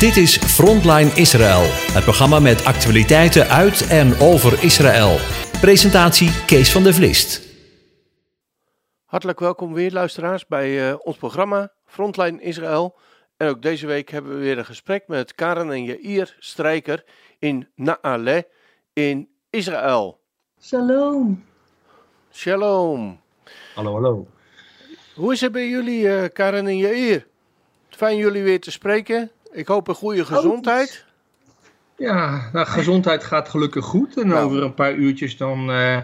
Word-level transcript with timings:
Dit 0.00 0.16
is 0.16 0.36
Frontline 0.38 1.10
Israël, 1.14 1.62
het 1.92 2.04
programma 2.04 2.38
met 2.38 2.64
actualiteiten 2.64 3.48
uit 3.48 3.88
en 3.88 4.20
over 4.20 4.64
Israël. 4.64 5.16
Presentatie 5.60 6.44
Kees 6.46 6.72
van 6.72 6.82
der 6.82 6.94
Vlist. 6.94 7.42
Hartelijk 9.04 9.40
welkom 9.40 9.72
weer 9.72 9.92
luisteraars 9.92 10.46
bij 10.46 10.90
uh, 10.90 10.96
ons 10.98 11.16
programma 11.16 11.72
Frontline 11.86 12.42
Israël. 12.42 12.96
En 13.36 13.48
ook 13.48 13.62
deze 13.62 13.86
week 13.86 14.10
hebben 14.10 14.32
we 14.32 14.38
weer 14.38 14.58
een 14.58 14.64
gesprek 14.64 15.04
met 15.06 15.34
Karen 15.34 15.70
en 15.70 15.84
Jair 15.84 16.36
Strijker 16.38 17.04
in 17.38 17.68
Naale 17.74 18.48
in 18.92 19.28
Israël. 19.50 20.20
Shalom. 20.62 21.44
Shalom. 22.32 23.20
Hallo, 23.74 23.92
hallo. 23.92 24.26
Hoe 25.14 25.32
is 25.32 25.40
het 25.40 25.52
bij 25.52 25.68
jullie, 25.68 26.02
uh, 26.02 26.24
Karen 26.32 26.66
en 26.66 26.76
Jair? 26.76 27.26
Fijn 27.88 28.16
jullie 28.16 28.42
weer 28.42 28.60
te 28.60 28.70
spreken. 28.70 29.30
Ik 29.52 29.66
hoop 29.66 29.88
een 29.88 29.94
goede 29.94 30.24
gezondheid. 30.24 31.04
Ja, 31.96 32.48
nou, 32.52 32.66
gezondheid 32.66 33.24
gaat 33.24 33.48
gelukkig 33.48 33.84
goed. 33.84 34.16
En 34.16 34.26
Nou. 34.28 34.44
over 34.44 34.62
een 34.62 34.74
paar 34.74 34.94
uurtjes 34.94 35.36
dan 35.36 35.70
eh, 35.70 35.98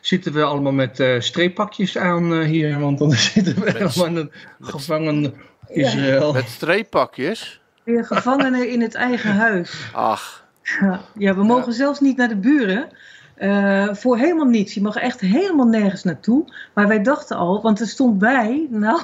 zitten 0.00 0.32
we 0.32 0.42
allemaal 0.42 0.72
met 0.72 1.00
eh 1.00 1.20
streeppakjes 1.20 1.98
aan 1.98 2.32
eh, 2.34 2.46
hier. 2.46 2.78
Want 2.78 2.98
dan 2.98 3.10
zitten 3.32 3.60
we 3.60 3.70
helemaal 3.70 4.06
in 4.06 4.16
een 4.16 4.30
gevangen 4.60 5.34
Israël. 5.68 6.32
Met 6.32 6.48
streeppakjes. 6.48 7.60
Weer 7.84 8.04
gevangenen 8.04 8.68
in 8.68 8.80
het 8.80 8.94
eigen 8.94 9.34
huis. 9.34 9.90
Ach, 9.92 10.44
Ja, 10.80 11.00
ja 11.18 11.34
we 11.34 11.44
mogen 11.44 11.72
zelfs 11.72 12.00
niet 12.00 12.16
naar 12.16 12.28
de 12.28 12.36
buren. 12.36 12.88
Eh, 13.34 13.94
voor 13.94 14.18
helemaal 14.18 14.46
niets. 14.46 14.74
Je 14.74 14.80
mag 14.80 14.96
echt 14.96 15.20
helemaal 15.20 15.66
nergens 15.66 16.02
naartoe. 16.02 16.44
Maar 16.74 16.88
wij 16.88 17.02
dachten 17.02 17.36
al, 17.36 17.62
want 17.62 17.80
er 17.80 17.86
stond 17.86 18.18
bij, 18.18 18.66
nou, 18.70 19.00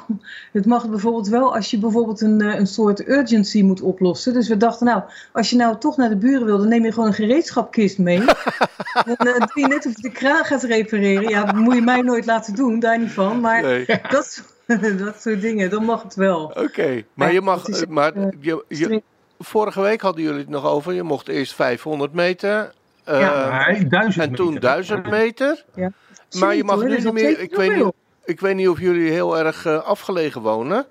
het 0.53 0.67
mag 0.67 0.89
bijvoorbeeld 0.89 1.29
wel 1.29 1.55
als 1.55 1.71
je 1.71 1.79
bijvoorbeeld 1.79 2.21
een, 2.21 2.41
eh, 2.41 2.59
een 2.59 2.67
soort 2.67 3.09
urgency 3.09 3.63
moet 3.63 3.81
oplossen. 3.81 4.33
Dus 4.33 4.49
we 4.49 4.57
dachten, 4.57 4.87
nou, 4.87 5.03
als 5.33 5.51
je 5.51 5.57
nou 5.57 5.79
toch 5.79 5.97
naar 5.97 6.09
de 6.09 6.17
buren 6.17 6.47
wil, 6.47 6.59
dan 6.59 6.69
neem 6.69 6.85
je 6.85 6.93
gewoon 6.93 7.09
een 7.09 7.15
gereedschapkist 7.15 7.99
mee. 7.99 8.19
dan 9.07 9.17
eh, 9.17 9.39
doe 9.39 9.51
je 9.61 9.67
net 9.67 9.87
of 9.87 9.97
je 9.97 10.03
de 10.03 10.13
kraan 10.13 10.45
gaat 10.45 10.63
repareren. 10.63 11.29
Ja, 11.29 11.45
dat 11.45 11.55
moet 11.55 11.75
je 11.75 11.83
mij 11.83 12.01
nooit 12.01 12.27
laten 12.27 12.55
doen, 12.55 12.81
daar 12.81 12.99
niet 12.99 13.13
van. 13.13 13.41
Maar 13.41 13.63
nee. 13.63 13.87
dat, 13.87 14.43
dat 14.99 15.21
soort 15.21 15.41
dingen, 15.41 15.71
dan 15.71 15.85
mag 15.85 16.03
het 16.03 16.15
wel. 16.15 16.45
Oké, 16.45 17.05
maar 17.15 17.29
Ja, 17.29 17.35
je 17.35 17.41
mag. 17.41 17.69
is, 17.69 17.87
maar 17.87 18.13
je, 18.41 19.03
vorige 19.39 19.81
week 19.81 20.01
hadden 20.01 20.23
jullie 20.23 20.39
het 20.39 20.49
nog 20.49 20.67
over. 20.67 20.93
Je 20.93 21.03
mocht 21.03 21.29
eerst 21.29 21.55
500 21.55 22.13
meter. 22.13 22.73
Ja, 23.19 23.67
Nee, 23.71 23.87
duizend 23.87 24.25
en 24.25 24.35
toen 24.35 24.47
meter. 24.47 24.61
1000 24.61 25.11
meter. 25.11 25.65
Ja. 25.75 25.91
Maar 26.39 26.55
je 26.57 26.65
mag 26.65 26.83
nu 26.83 26.97
niet 26.97 27.13
meer. 27.13 27.41
Ik 27.41 27.55
weet 27.57 27.75
niet, 27.77 27.93
ik 28.25 28.41
weet 28.41 28.57
niet 28.57 28.69
of 28.69 28.81
jullie 28.81 29.11
heel 29.11 29.39
erg 29.39 29.67
eh, 29.67 29.83
afgelegen 29.83 30.41
wonen. 30.41 30.87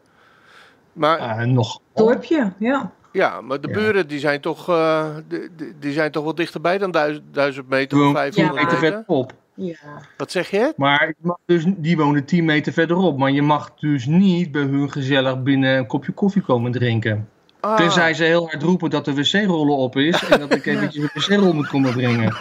Maar 0.94 1.48
nog. 1.48 1.80
Dorpje, 1.94 2.52
ja. 2.60 2.92
ja, 3.12 3.42
maar 3.42 3.62
de 3.62 3.68
Ja. 3.68 3.74
buren 3.74 4.08
die 4.08 4.20
zijn 4.20 4.42
toch, 4.42 4.70
eh, 4.70 5.06
die, 5.28 5.50
die- 5.56 5.74
die 5.80 5.92
zijn 5.94 6.12
toch 6.12 6.24
wel 6.24 6.36
dichterbij 6.36 6.78
dan 6.78 6.92
1000, 6.92 7.24
1000 7.34 7.70
meter 7.70 7.98
of 7.98 8.04
Gewoon 8.04 8.16
500 8.16 8.56
10 8.56 8.64
meter 8.66 8.80
meter. 8.82 8.96
verderop. 8.98 9.34
ja. 9.54 9.76
Wat 10.18 10.32
zeg 10.32 10.50
je? 10.50 10.74
Maar 10.76 11.08
je 11.08 11.16
mag 11.22 11.38
dus, 11.46 11.64
die 11.68 11.98
wonen 11.98 12.26
10 12.26 12.46
meter 12.46 12.74
verderop. 12.74 13.18
Maar 13.18 13.32
je 13.32 13.42
mag 13.42 13.74
dus 13.76 14.06
niet 14.06 14.52
bij 14.52 14.62
hun 14.62 14.92
gezellig 14.92 15.44
binnen 15.44 15.78
een 15.78 15.88
kopje 15.88 16.12
koffie 16.12 16.42
komen 16.42 16.72
drinken. 16.72 17.30
Ah, 17.60 17.78
Tenzij 17.78 18.14
ze 18.14 18.24
heel 18.24 18.48
hard 18.48 18.64
roepen 18.64 18.90
dat 18.90 19.06
de 19.06 19.14
wc-rollen 19.14 19.76
op 19.78 19.96
is. 19.98 20.24
En 20.28 20.40
dat 20.40 20.56
ik 20.56 20.66
eventjes 20.76 21.04
een 21.04 21.10
wc-rol 21.38 21.54
moet 21.54 21.68
komen 21.68 21.94
brengen. 21.94 22.36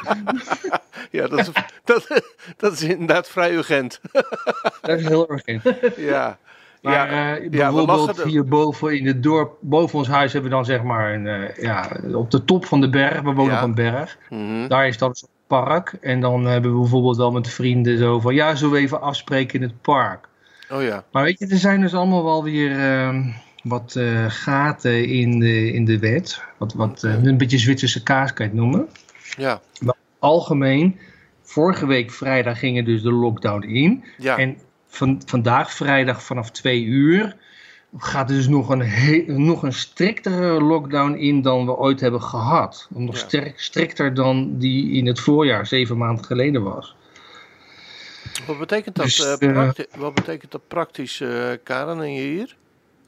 ja, 1.10 1.26
dat 1.26 1.38
is, 1.38 1.50
dat, 1.84 2.22
dat 2.56 2.72
is 2.72 2.82
inderdaad 2.82 3.28
vrij 3.28 3.52
urgent. 3.54 4.00
Dat 4.82 4.98
is 4.98 5.06
heel 5.08 5.28
erg. 5.28 5.44
in. 5.44 5.60
ja. 5.96 6.38
Maar 6.82 6.92
ja, 6.92 7.36
eh, 7.36 7.50
bijvoorbeeld 7.50 7.86
lachen 8.06 8.22
er- 8.22 8.28
hierboven 8.28 8.96
in 8.98 9.06
het 9.06 9.22
dorp, 9.22 9.56
boven 9.60 9.98
ons 9.98 10.08
huis 10.08 10.32
hebben 10.32 10.50
we 10.50 10.56
dan 10.56 10.64
zeg 10.64 10.82
maar 10.82 11.14
een, 11.14 11.26
eh, 11.26 11.62
ja, 11.62 11.88
op 12.14 12.30
de 12.30 12.44
top 12.44 12.64
van 12.66 12.80
de 12.80 12.88
berg, 12.88 13.20
we 13.20 13.32
wonen 13.32 13.52
Ja. 13.54 13.58
op 13.60 13.64
een 13.68 13.74
berg. 13.74 14.18
mhm. 14.28 14.68
Daar 14.68 14.86
is 14.88 14.98
dan 14.98 15.14
zo'n 15.14 15.28
park. 15.46 15.94
En 16.00 16.20
dan 16.20 16.44
hebben 16.44 16.72
we 16.74 16.78
bijvoorbeeld 16.80 17.16
wel 17.16 17.30
met 17.30 17.48
vrienden 17.48 17.98
zo 17.98 18.20
van, 18.20 18.34
ja, 18.34 18.54
zullen 18.54 18.74
we 18.74 18.80
even 18.80 19.00
afspreken 19.00 19.60
in 19.60 19.66
het 19.68 19.80
park. 19.82 20.28
Oh 20.70 20.82
ja. 20.82 21.04
Maar 21.12 21.22
weet 21.22 21.38
je, 21.38 21.46
er 21.46 21.56
zijn 21.56 21.80
dus 21.80 21.94
allemaal 21.94 22.24
wel 22.24 22.44
weer 22.44 22.70
ehm, 22.78 23.22
wat 23.68 23.96
eh, 23.96 24.24
gaten 24.28 25.06
in 25.08 25.38
de, 25.38 25.72
in 25.72 25.84
de 25.84 25.98
wet. 25.98 26.42
Wat, 26.58 26.72
wat 26.74 27.04
eh, 27.04 27.22
een 27.24 27.36
beetje 27.38 27.58
Zwitserse 27.58 28.02
kaas 28.02 28.32
kan 28.32 28.46
je 28.46 28.52
het 28.52 28.60
noemen. 28.60 28.88
Ja. 29.36 29.60
Algemeen, 30.18 30.98
vorige 31.42 31.86
week 31.86 32.10
vrijdag 32.10 32.58
gingen 32.58 32.84
dus 32.84 33.02
de 33.02 33.12
lockdown 33.12 33.62
in. 33.62 34.04
Ja. 34.18 34.36
En 34.36 34.56
van, 34.86 35.22
vandaag 35.26 35.72
vrijdag 35.72 36.22
vanaf 36.22 36.50
twee 36.50 36.84
uur 36.84 37.36
gaat 37.98 38.30
er 38.30 38.36
dus 38.36 38.48
nog 38.48 38.68
een, 38.68 38.82
he- 38.82 39.24
nog 39.26 39.62
een 39.62 39.72
striktere 39.72 40.62
lockdown 40.62 41.14
in 41.14 41.42
dan 41.42 41.66
we 41.66 41.76
ooit 41.76 42.00
hebben 42.00 42.22
gehad. 42.22 42.88
Nog 42.94 43.14
Ja. 43.14 43.20
sterk, 43.20 43.60
strikter 43.60 44.14
dan 44.14 44.58
die 44.58 44.92
in 44.92 45.06
het 45.06 45.20
voorjaar, 45.20 45.66
zeven 45.66 45.96
maanden 45.98 46.24
geleden 46.24 46.62
was. 46.62 46.96
Wat 48.46 48.58
betekent 48.58 48.96
dat, 48.96 49.04
Dus, 49.04 49.38
eh, 49.38 49.68
wat 49.96 50.14
betekent 50.14 50.50
dat 50.52 50.68
praktisch, 50.68 51.22
Karen 51.64 52.00
en 52.00 52.12
je 52.12 52.20
hier? 52.20 52.56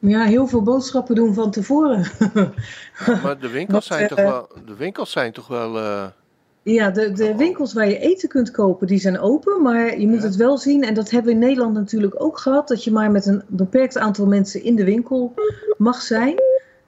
Ja, 0.01 0.25
heel 0.25 0.47
veel 0.47 0.63
boodschappen 0.63 1.15
doen 1.15 1.35
van 1.35 1.51
tevoren. 1.51 2.05
Maar 3.23 3.39
de 3.41 3.49
winkels 3.51 3.87
zijn 3.87 4.09
toch 4.09 4.19
eh, 4.19 4.25
wel, 4.29 4.49
de 4.67 4.75
winkels 4.77 5.11
zijn 5.11 5.33
toch 5.33 5.49
wel, 5.49 5.79
eh, 5.79 6.07
ja, 6.63 6.91
de, 6.91 7.13
de 7.13 7.37
winkels 7.37 7.73
waar 7.73 7.89
je 7.89 7.99
eten 7.99 8.29
kunt 8.29 8.51
kopen, 8.51 8.87
die 8.87 8.99
zijn 8.99 9.19
open. 9.21 9.63
Maar 9.63 9.99
je 10.01 10.07
moet 10.09 10.21
Ja. 10.21 10.27
het 10.27 10.37
wel 10.37 10.59
zien, 10.59 10.83
en 10.85 10.95
dat 10.95 11.11
hebben 11.11 11.29
we 11.35 11.41
in 11.41 11.47
Nederland 11.47 11.75
natuurlijk 11.75 12.23
ook 12.23 12.39
gehad, 12.39 12.69
dat 12.69 12.85
je 12.85 12.93
maar 12.93 13.11
met 13.11 13.27
een 13.27 13.43
beperkt 13.47 13.99
aantal 13.99 14.27
mensen 14.27 14.63
in 14.65 14.77
de 14.77 14.85
winkel 14.85 15.35
mag 15.79 16.01
zijn. 16.03 16.35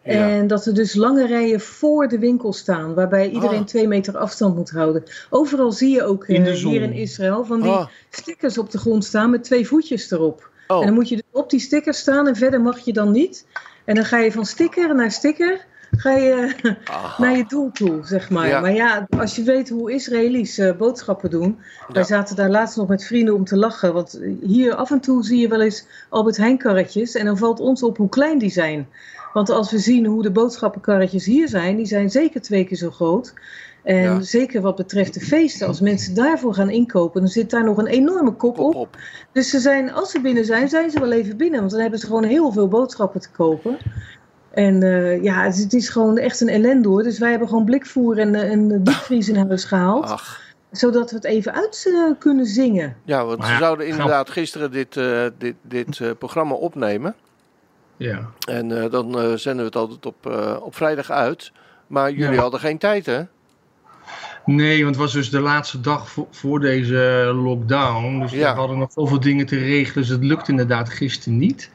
ja. 0.04 0.28
En 0.30 0.46
dat 0.46 0.66
er 0.66 0.74
dus 0.74 0.94
lange 0.94 1.26
rijen 1.26 1.60
voor 1.60 2.08
de 2.08 2.18
winkel 2.18 2.52
staan, 2.52 2.94
waarbij 2.94 3.28
iedereen 3.30 3.60
Ah. 3.60 3.66
twee 3.66 3.88
meter 3.88 4.16
afstand 4.16 4.56
moet 4.56 4.70
houden. 4.70 5.02
Overal 5.30 5.72
zie 5.72 5.90
je 5.94 6.02
ook 6.04 6.26
In 6.26 6.46
eh, 6.46 6.52
hier 6.54 6.82
in 6.82 6.92
Israël 6.92 7.44
van 7.44 7.60
die 7.60 7.70
Ah, 7.70 7.86
stickers 8.10 8.58
op 8.58 8.70
de 8.70 8.78
grond 8.78 9.04
staan 9.04 9.30
met 9.30 9.44
twee 9.44 9.66
voetjes 9.66 10.10
erop. 10.10 10.50
En 10.66 10.76
dan 10.76 10.88
oh, 10.88 10.94
moet 10.94 11.08
je 11.08 11.14
dus 11.14 11.24
op 11.30 11.50
die 11.50 11.60
sticker 11.60 11.94
staan 11.94 12.28
en 12.28 12.36
verder 12.36 12.60
mag 12.60 12.78
je 12.78 12.92
dan 12.92 13.10
niet. 13.10 13.46
En 13.84 13.94
dan 13.94 14.04
ga 14.04 14.18
je 14.18 14.32
van 14.32 14.46
sticker 14.46 14.94
naar 14.94 15.10
sticker, 15.10 15.66
ga 15.90 16.10
je 16.10 16.54
aha. 16.84 17.22
naar 17.22 17.36
je 17.36 17.44
doel 17.48 17.70
toe, 17.70 18.00
zeg 18.04 18.30
maar. 18.30 18.48
Ja. 18.48 18.60
Maar 18.60 18.74
ja, 18.74 19.06
als 19.18 19.36
je 19.36 19.42
weet 19.42 19.68
hoe 19.68 19.92
Israëli's 19.92 20.58
eh, 20.58 20.76
boodschappen 20.76 21.30
doen. 21.30 21.58
Ja. 21.88 21.94
Wij 21.94 22.04
zaten 22.04 22.36
daar 22.36 22.50
laatst 22.50 22.76
nog 22.76 22.88
met 22.88 23.04
vrienden 23.04 23.34
om 23.34 23.44
te 23.44 23.56
lachen. 23.56 23.92
Want 23.92 24.20
hier 24.42 24.74
af 24.74 24.90
en 24.90 25.00
toe 25.00 25.24
zie 25.24 25.40
je 25.40 25.48
wel 25.48 25.60
eens 25.60 25.86
Albert 26.08 26.36
Heijn 26.36 26.58
karretjes. 26.58 27.14
En 27.14 27.24
dan 27.24 27.38
valt 27.38 27.60
ons 27.60 27.82
op 27.82 27.96
hoe 27.96 28.08
klein 28.08 28.38
die 28.38 28.50
zijn. 28.50 28.88
Want 29.32 29.50
als 29.50 29.70
we 29.70 29.78
zien 29.78 30.06
hoe 30.06 30.22
de 30.22 30.30
boodschappenkarretjes 30.30 31.24
hier 31.24 31.48
zijn, 31.48 31.76
die 31.76 31.86
zijn 31.86 32.10
zeker 32.10 32.40
twee 32.40 32.64
keer 32.64 32.76
zo 32.76 32.90
groot. 32.90 33.34
En 33.82 34.02
Ja. 34.02 34.20
zeker 34.20 34.60
wat 34.60 34.76
betreft 34.76 35.14
de 35.14 35.20
feesten, 35.20 35.66
als 35.66 35.80
mensen 35.80 36.14
daarvoor 36.14 36.54
gaan 36.54 36.70
inkopen, 36.70 37.20
dan 37.20 37.30
zit 37.30 37.50
daar 37.50 37.64
nog 37.64 37.76
een 37.78 37.86
enorme 37.86 38.32
kop 38.32 38.56
Kop 38.56 38.64
op. 38.66 38.74
op. 38.74 38.96
Dus 39.32 39.50
ze 39.50 39.58
zijn, 39.58 39.92
als 39.92 40.10
ze 40.10 40.20
binnen 40.20 40.44
zijn, 40.44 40.68
zijn 40.68 40.90
ze 40.90 41.00
wel 41.00 41.12
even 41.12 41.36
binnen. 41.36 41.58
Want 41.60 41.72
dan 41.72 41.80
hebben 41.80 41.98
ze 41.98 42.06
gewoon 42.06 42.24
heel 42.24 42.52
veel 42.52 42.68
boodschappen 42.68 43.20
te 43.20 43.30
kopen. 43.30 43.76
En 44.50 44.82
eh, 44.82 45.22
ja, 45.22 45.44
het, 45.44 45.56
het 45.56 45.72
is 45.72 45.88
gewoon 45.88 46.18
echt 46.18 46.40
een 46.40 46.48
ellende 46.48 46.88
hoor. 46.88 47.02
Dus 47.02 47.18
wij 47.18 47.30
hebben 47.30 47.48
gewoon 47.48 47.64
blikvoer 47.64 48.18
en 48.18 48.34
eh, 48.34 48.50
een 48.50 48.84
diepvries 48.84 49.28
in 49.28 49.36
huis 49.46 49.64
gehaald. 49.64 50.04
Ach, 50.04 50.40
Zodat 50.70 51.10
we 51.10 51.16
het 51.16 51.24
even 51.24 51.54
uit 51.54 51.84
eh, 51.94 52.18
kunnen 52.18 52.46
zingen. 52.46 52.96
ja, 53.04 53.24
want 53.24 53.44
ze 53.44 53.50
ja, 53.52 53.58
zouden 53.58 53.86
inderdaad 53.86 54.30
gisteren 54.30 54.70
dit, 54.70 54.96
eh, 54.96 55.24
dit, 55.38 55.54
dit 55.62 56.00
eh, 56.00 56.10
programma 56.18 56.54
opnemen. 56.54 57.14
Ja. 57.96 58.30
En 58.48 58.82
eh, 58.82 58.90
dan 58.90 59.18
eh, 59.18 59.32
zenden 59.32 59.60
we 59.60 59.64
het 59.64 59.76
altijd 59.76 60.06
op, 60.06 60.26
eh, 60.26 60.56
op 60.62 60.74
vrijdag 60.74 61.10
uit. 61.10 61.52
Maar 61.86 62.10
jullie 62.12 62.34
Ja. 62.34 62.40
hadden 62.40 62.60
geen 62.60 62.78
tijd, 62.78 63.06
hè? 63.06 63.22
Nee, 64.44 64.82
want 64.82 64.94
het 64.94 65.04
was 65.04 65.12
dus 65.12 65.30
de 65.30 65.40
laatste 65.40 65.80
dag 65.80 66.10
voor, 66.10 66.26
voor 66.30 66.60
deze 66.60 67.30
lockdown. 67.34 68.20
Dus 68.20 68.30
Ja. 68.32 68.52
we 68.52 68.58
hadden 68.58 68.78
nog 68.78 68.92
zoveel 68.92 69.20
dingen 69.20 69.46
te 69.46 69.58
regelen. 69.58 69.94
Dus 70.02 70.08
het 70.08 70.24
lukte 70.24 70.50
inderdaad 70.50 70.90
gisteren 70.90 71.38
niet. 71.38 71.70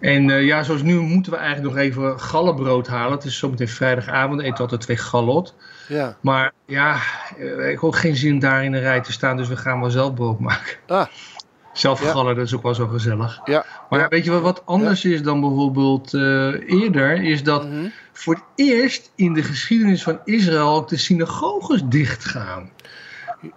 En 0.00 0.30
eh, 0.30 0.44
ja, 0.44 0.62
zoals 0.62 0.82
nu 0.82 0.98
moeten 1.00 1.32
we 1.32 1.38
eigenlijk 1.38 1.74
nog 1.74 1.82
even 1.84 2.20
gallenbrood 2.20 2.86
halen. 2.86 3.12
Het 3.12 3.24
is 3.24 3.38
zometeen 3.38 3.68
vrijdagavond, 3.68 4.40
eten 4.40 4.54
we 4.54 4.60
altijd 4.60 4.80
twee 4.80 4.96
galot. 4.96 5.54
Ja. 5.88 6.16
Maar 6.20 6.52
ja, 6.66 6.96
eh, 7.38 7.46
ik 7.64 7.70
heb 7.70 7.82
ook 7.84 7.96
geen 7.96 8.16
zin 8.16 8.38
daar 8.38 8.64
in 8.64 8.72
de 8.72 8.78
rij 8.78 9.00
te 9.00 9.12
staan. 9.12 9.36
Dus 9.36 9.48
we 9.48 9.56
gaan 9.56 9.80
wel 9.80 9.90
zelf 9.90 10.14
brood 10.14 10.38
maken. 10.40 10.76
Ah, 10.86 11.06
Zelf 11.76 12.02
Ja. 12.02 12.10
gallen, 12.10 12.36
dat 12.36 12.44
is 12.46 12.54
ook 12.54 12.62
wel 12.62 12.74
zo 12.74 12.86
gezellig. 12.86 13.40
ja. 13.44 13.64
Maar 13.90 14.00
Ja. 14.00 14.08
weet 14.08 14.24
je 14.24 14.30
wat, 14.30 14.42
wat 14.42 14.62
anders 14.64 15.04
is 15.04 15.22
dan 15.22 15.40
bijvoorbeeld 15.40 16.14
eh, 16.14 16.20
eerder? 16.82 17.22
Is 17.22 17.42
dat 17.42 17.64
Mhm. 17.68 17.86
voor 18.12 18.34
het 18.34 18.42
eerst 18.54 19.12
in 19.14 19.32
de 19.34 19.42
geschiedenis 19.42 20.02
van 20.02 20.18
Israël 20.24 20.74
ook 20.74 20.88
de 20.88 20.96
synagoges 20.96 21.82
dichtgaan. 21.84 22.70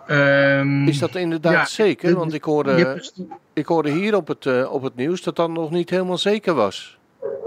Ehm, 0.08 0.88
Is 0.88 1.00
dat 1.00 1.16
inderdaad 1.16 1.70
zeker? 1.70 2.16
Want 2.16 2.34
ik 2.34 2.44
hoorde, 2.44 3.04
ik 3.54 3.66
hoorde 3.66 3.90
hier 3.90 4.16
op 4.16 4.28
het, 4.28 4.46
eh, 4.46 4.72
op 4.72 4.82
het 4.82 4.96
nieuws 4.96 5.22
dat 5.22 5.36
dat 5.36 5.50
nog 5.50 5.72
niet 5.72 5.90
helemaal 5.90 6.18
zeker 6.18 6.54
was. 6.54 6.98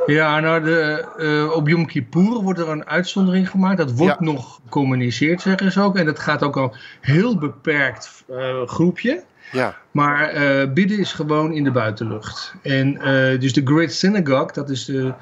Ja, 0.07 0.41
nou, 0.41 0.63
de, 0.63 1.05
eh, 1.19 1.57
op 1.57 1.69
Yom 1.69 1.87
Kippur 1.87 2.41
wordt 2.43 2.59
er 2.59 2.69
een 2.69 2.87
uitzondering 2.87 3.51
gemaakt. 3.51 3.77
Dat 3.79 3.93
wordt 3.93 4.21
nog 4.21 4.61
gecommuniceerd, 4.65 5.41
zeggen 5.41 5.73
ze 5.73 5.81
ook. 5.81 5.97
En 5.97 6.07
dat 6.07 6.19
gaat 6.19 6.43
ook 6.43 6.57
al 6.57 6.75
heel 7.01 7.39
beperkt 7.39 8.25
groepje. 8.67 9.23
Ja, 9.53 9.77
Maar 9.91 10.29
eh, 10.29 10.73
bidden 10.73 10.99
is 10.99 11.13
gewoon 11.13 11.53
in 11.53 11.65
de 11.65 11.71
buitenlucht. 11.71 12.55
En 12.63 12.97
eh, 13.01 13.41
dus 13.41 13.53
de 13.53 13.61
Great 13.65 13.93
Synagogue, 13.93 14.53
dat 14.53 14.71
is 14.71 14.85
de, 14.85 15.15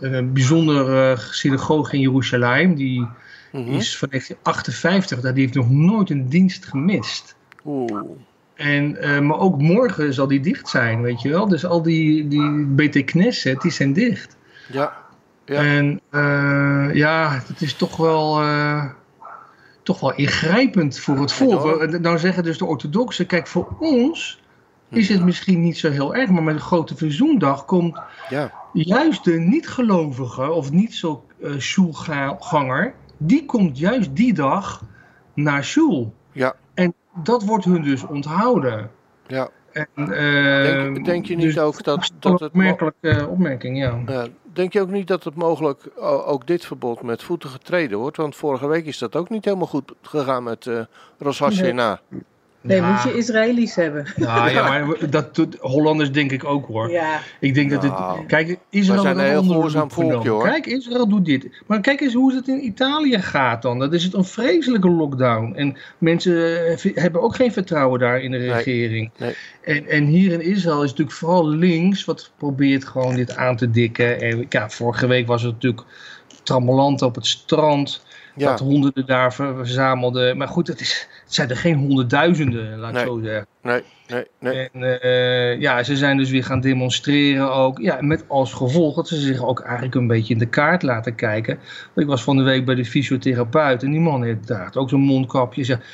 een 0.00 0.32
bijzondere 0.32 1.16
synagoge 1.30 1.94
in 1.94 2.00
Jeruzalem. 2.00 2.74
Die 2.74 3.08
Mhm. 3.52 3.70
is 3.72 3.98
van 3.98 4.08
1958. 4.10 5.32
Die 5.32 5.42
heeft 5.42 5.54
nog 5.54 5.70
nooit 5.70 6.10
een 6.10 6.28
dienst 6.28 6.64
gemist. 6.66 7.34
Oeh. 7.64 8.02
En, 8.54 8.96
eh, 8.96 9.20
maar 9.20 9.38
ook 9.38 9.60
morgen 9.60 10.14
zal 10.14 10.26
die 10.26 10.40
dicht 10.40 10.68
zijn, 10.68 11.02
weet 11.02 11.22
je 11.22 11.28
wel. 11.28 11.48
Dus 11.48 11.64
al 11.64 11.82
die, 11.82 12.28
die 12.28 12.64
BT 12.66 13.04
Knesset, 13.04 13.60
die 13.60 13.70
zijn 13.70 13.92
dicht. 13.92 14.36
Ja. 14.72 14.92
Ja. 15.44 15.62
En 15.62 16.00
eh, 16.10 16.94
ja, 16.94 17.42
het 17.46 17.62
is 17.62 17.74
toch 17.74 17.96
wel, 17.96 18.40
eh, 18.40 18.84
toch 19.88 20.00
wel 20.00 20.14
ingrijpend 20.14 20.98
voor 20.98 21.18
het 21.18 21.32
volk. 21.32 21.64
Enorm. 21.64 21.80
Eh, 21.94 22.00
Nou 22.00 22.18
zeggen 22.18 22.42
dus 22.42 22.58
de 22.58 22.64
orthodoxen, 22.64 23.26
kijk 23.26 23.46
voor 23.46 23.76
ons 23.78 24.40
is 24.90 25.08
het 25.08 25.24
misschien 25.24 25.60
niet 25.60 25.78
zo 25.78 25.90
heel 25.90 26.14
erg. 26.14 26.30
Maar 26.30 26.42
met 26.42 26.54
de 26.56 26.60
grote 26.60 26.96
verzoendag 26.96 27.64
komt 27.64 28.00
Ja. 28.28 28.52
juist 28.72 29.24
de 29.24 29.32
niet-gelovige 29.38 30.50
of 30.50 30.70
niet 30.70 30.94
zo 30.94 31.24
ganger, 32.38 32.94
die 33.16 33.44
komt 33.44 33.78
juist 33.78 34.16
die 34.16 34.32
dag 34.32 34.84
naar 35.34 35.64
shul. 35.64 36.14
Ja. 36.32 36.54
En 36.74 36.94
dat 37.22 37.44
wordt 37.44 37.64
hun 37.64 37.82
dus 37.82 38.06
onthouden. 38.06 38.90
Ja. 39.26 39.48
En, 39.94 40.92
Denk, 40.94 41.04
denk 41.04 41.26
je 41.26 41.36
niet 41.36 41.44
dus 41.44 41.58
ook 41.58 41.84
dat, 41.84 42.12
dat 42.18 42.40
het... 42.40 42.48
opmerkelijke 42.50 43.26
opmerking, 43.28 43.78
ja. 43.78 44.26
Denk 44.52 44.72
je 44.72 44.80
ook 44.80 44.90
niet 44.90 45.06
dat 45.06 45.24
het 45.24 45.34
mogelijk 45.34 45.90
ook 46.26 46.46
dit 46.46 46.66
verbod 46.66 47.02
met 47.02 47.22
voeten 47.22 47.50
getreden 47.50 47.98
wordt? 47.98 48.16
Want 48.16 48.36
vorige 48.36 48.68
week 48.68 48.86
is 48.86 48.98
dat 48.98 49.16
ook 49.16 49.28
niet 49.28 49.44
helemaal 49.44 49.66
goed 49.66 49.92
gegaan 50.02 50.42
met 50.42 50.70
Hashanah. 51.18 51.98
Nee, 52.60 52.76
Ja. 52.76 52.90
moet 52.92 53.02
je 53.02 53.16
Israëli's 53.18 53.74
hebben. 53.74 54.06
Ja, 54.16 54.48
ja, 54.48 54.62
maar 54.68 55.10
dat 55.10 55.34
doet 55.34 55.56
Hollanders 55.60 56.12
denk 56.12 56.32
ik 56.32 56.44
ook 56.44 56.66
hoor. 56.66 56.90
Ja, 56.90 57.20
Ik 57.40 57.54
denk 57.54 57.70
dat 57.70 57.82
Nou, 57.82 58.18
het. 58.18 58.26
Kijk, 58.26 58.58
Israël 58.70 59.02
zijn 59.02 59.18
een 59.18 59.24
heel 59.24 59.42
gehoorzaam 59.42 59.90
volkje, 59.90 60.28
hoor. 60.28 60.42
Kijk, 60.42 60.66
Israël 60.66 61.08
doet 61.08 61.24
dit. 61.24 61.48
Maar 61.66 61.80
kijk 61.80 62.00
eens 62.00 62.14
hoe 62.14 62.34
het 62.34 62.48
in 62.48 62.64
Italië 62.64 63.18
gaat 63.22 63.62
dan. 63.62 63.78
Dat 63.78 63.92
is 63.92 64.04
het 64.04 64.14
een 64.14 64.24
vreselijke 64.24 64.88
lockdown. 64.90 65.54
En 65.54 65.76
mensen 65.98 66.66
eh, 66.78 66.94
hebben 66.94 67.22
ook 67.22 67.34
geen 67.34 67.52
vertrouwen 67.52 68.00
daar 68.00 68.20
in 68.20 68.30
de 68.30 68.36
regering. 68.38 69.10
nee. 69.16 69.34
En, 69.64 69.86
en 69.88 70.04
hier 70.04 70.32
in 70.32 70.40
Israël 70.40 70.82
is 70.82 70.90
natuurlijk 70.90 71.16
vooral 71.16 71.48
links 71.48 72.04
wat 72.04 72.30
probeert 72.36 72.84
gewoon 72.84 73.14
dit 73.14 73.36
aan 73.36 73.56
te 73.56 73.70
dikken. 73.70 74.20
En 74.20 74.46
ja, 74.48 74.70
vorige 74.70 75.06
week 75.06 75.26
was 75.26 75.42
het 75.42 75.52
natuurlijk 75.52 75.82
trammelant 76.42 77.02
op 77.02 77.14
het 77.14 77.26
strand. 77.26 78.06
Ja, 78.36 78.50
Dat 78.50 78.60
honderden 78.60 79.06
daar 79.06 79.34
ver- 79.34 79.56
verzamelden. 79.56 80.36
Maar 80.36 80.48
goed, 80.48 80.66
het, 80.68 80.80
is, 80.80 81.08
zijn 81.34 81.50
er 81.50 81.56
geen 81.56 81.76
honderdduizenden, 81.76 82.78
laat 82.78 82.88
ik 82.90 82.94
Nee. 82.96 83.04
zo 83.04 83.20
zeggen. 83.22 83.46
nee, 83.62 83.82
nee, 84.08 84.24
nee. 84.40 84.68
En 84.72 85.00
eh, 85.00 85.60
ja, 85.60 85.82
ze 85.82 85.96
zijn 85.96 86.16
dus 86.16 86.30
weer 86.30 86.44
gaan 86.44 86.60
demonstreren 86.60 87.52
ook. 87.52 87.78
Ja, 87.78 87.98
met 88.00 88.24
als 88.28 88.52
gevolg 88.52 88.94
dat 88.94 89.08
ze 89.08 89.16
zich 89.16 89.44
ook 89.44 89.60
eigenlijk 89.60 89.94
een 89.94 90.06
beetje 90.06 90.32
in 90.32 90.38
de 90.38 90.46
kaart 90.48 90.82
laten 90.82 91.14
kijken. 91.14 91.58
Ik 91.94 92.06
was 92.06 92.22
van 92.22 92.36
de 92.36 92.42
week 92.42 92.64
bij 92.64 92.74
de 92.74 92.84
fysiotherapeut 92.84 93.82
en 93.82 93.90
die 93.90 94.00
man 94.00 94.22
heeft 94.22 94.46
daar 94.46 94.70
ook 94.74 94.88
zo'n 94.88 95.00
mondkapje. 95.00 95.64
Zegt, 95.64 95.84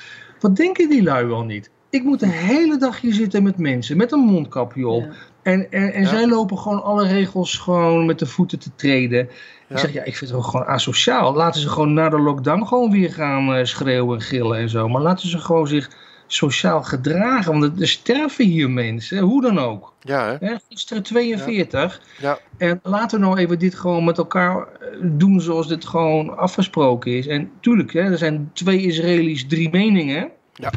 wat 0.40 0.56
denken 0.56 0.88
die 0.88 1.02
lui 1.02 1.26
wel 1.26 1.44
niet? 1.44 1.70
Ik 1.90 2.02
moet 2.02 2.20
de 2.20 2.28
hele 2.28 2.76
dag 2.78 3.00
hier 3.00 3.12
zitten 3.14 3.42
met 3.42 3.58
mensen 3.58 3.96
met 3.96 4.12
een 4.12 4.18
mondkapje 4.20 4.88
op. 4.88 5.02
ja. 5.02 5.10
En, 5.42 5.66
en, 5.70 5.92
en 5.92 6.02
Ja. 6.02 6.08
zij 6.08 6.26
lopen 6.28 6.58
gewoon 6.58 6.82
alle 6.82 7.06
regels 7.08 7.58
gewoon 7.58 8.06
met 8.06 8.18
de 8.18 8.26
voeten 8.26 8.58
te 8.58 8.70
treden. 8.76 9.28
Ik 9.74 9.80
zeg, 9.80 9.92
ja, 9.92 10.02
ik 10.04 10.16
vind 10.16 10.30
het 10.30 10.38
ook 10.40 10.46
gewoon 10.46 10.66
asociaal. 10.66 11.34
Laten 11.34 11.60
ze 11.60 11.68
gewoon 11.68 11.92
na 11.92 12.08
de 12.08 12.18
lockdown 12.18 12.64
gewoon 12.64 12.90
weer 12.90 13.12
gaan 13.12 13.54
eh, 13.54 13.64
schreeuwen 13.64 14.18
en 14.18 14.22
gillen 14.24 14.58
en 14.58 14.68
zo. 14.68 14.88
Maar 14.88 15.02
laten 15.02 15.28
ze 15.28 15.38
gewoon 15.38 15.66
zich 15.66 15.90
sociaal 16.26 16.82
gedragen. 16.82 17.52
Want 17.52 17.64
er- 17.64 17.80
er 17.82 17.88
sterven 17.88 18.44
hier 18.44 18.70
mensen, 18.70 19.18
hoe 19.18 19.42
dan 19.42 19.58
ook. 19.58 19.92
Ja, 20.00 20.36
hè? 20.40 20.54
Gisteren 20.68 21.02
42. 21.02 22.00
Ja. 22.20 22.38
En 22.58 22.80
laten 22.82 23.20
we 23.20 23.24
nou 23.26 23.38
even 23.38 23.58
dit 23.58 23.74
gewoon 23.74 24.04
met 24.04 24.18
elkaar 24.18 24.56
eh, 24.58 24.66
doen 25.02 25.40
zoals 25.40 25.68
dit 25.68 25.84
gewoon 25.84 26.36
afgesproken 26.36 27.12
is. 27.16 27.26
En 27.26 27.50
tuurlijk, 27.60 27.92
hè, 27.92 28.00
er 28.00 28.18
zijn 28.18 28.50
twee 28.52 28.80
Israëli's, 28.80 29.46
drie 29.46 29.70
meningen. 29.70 30.30
Ja. 30.54 30.70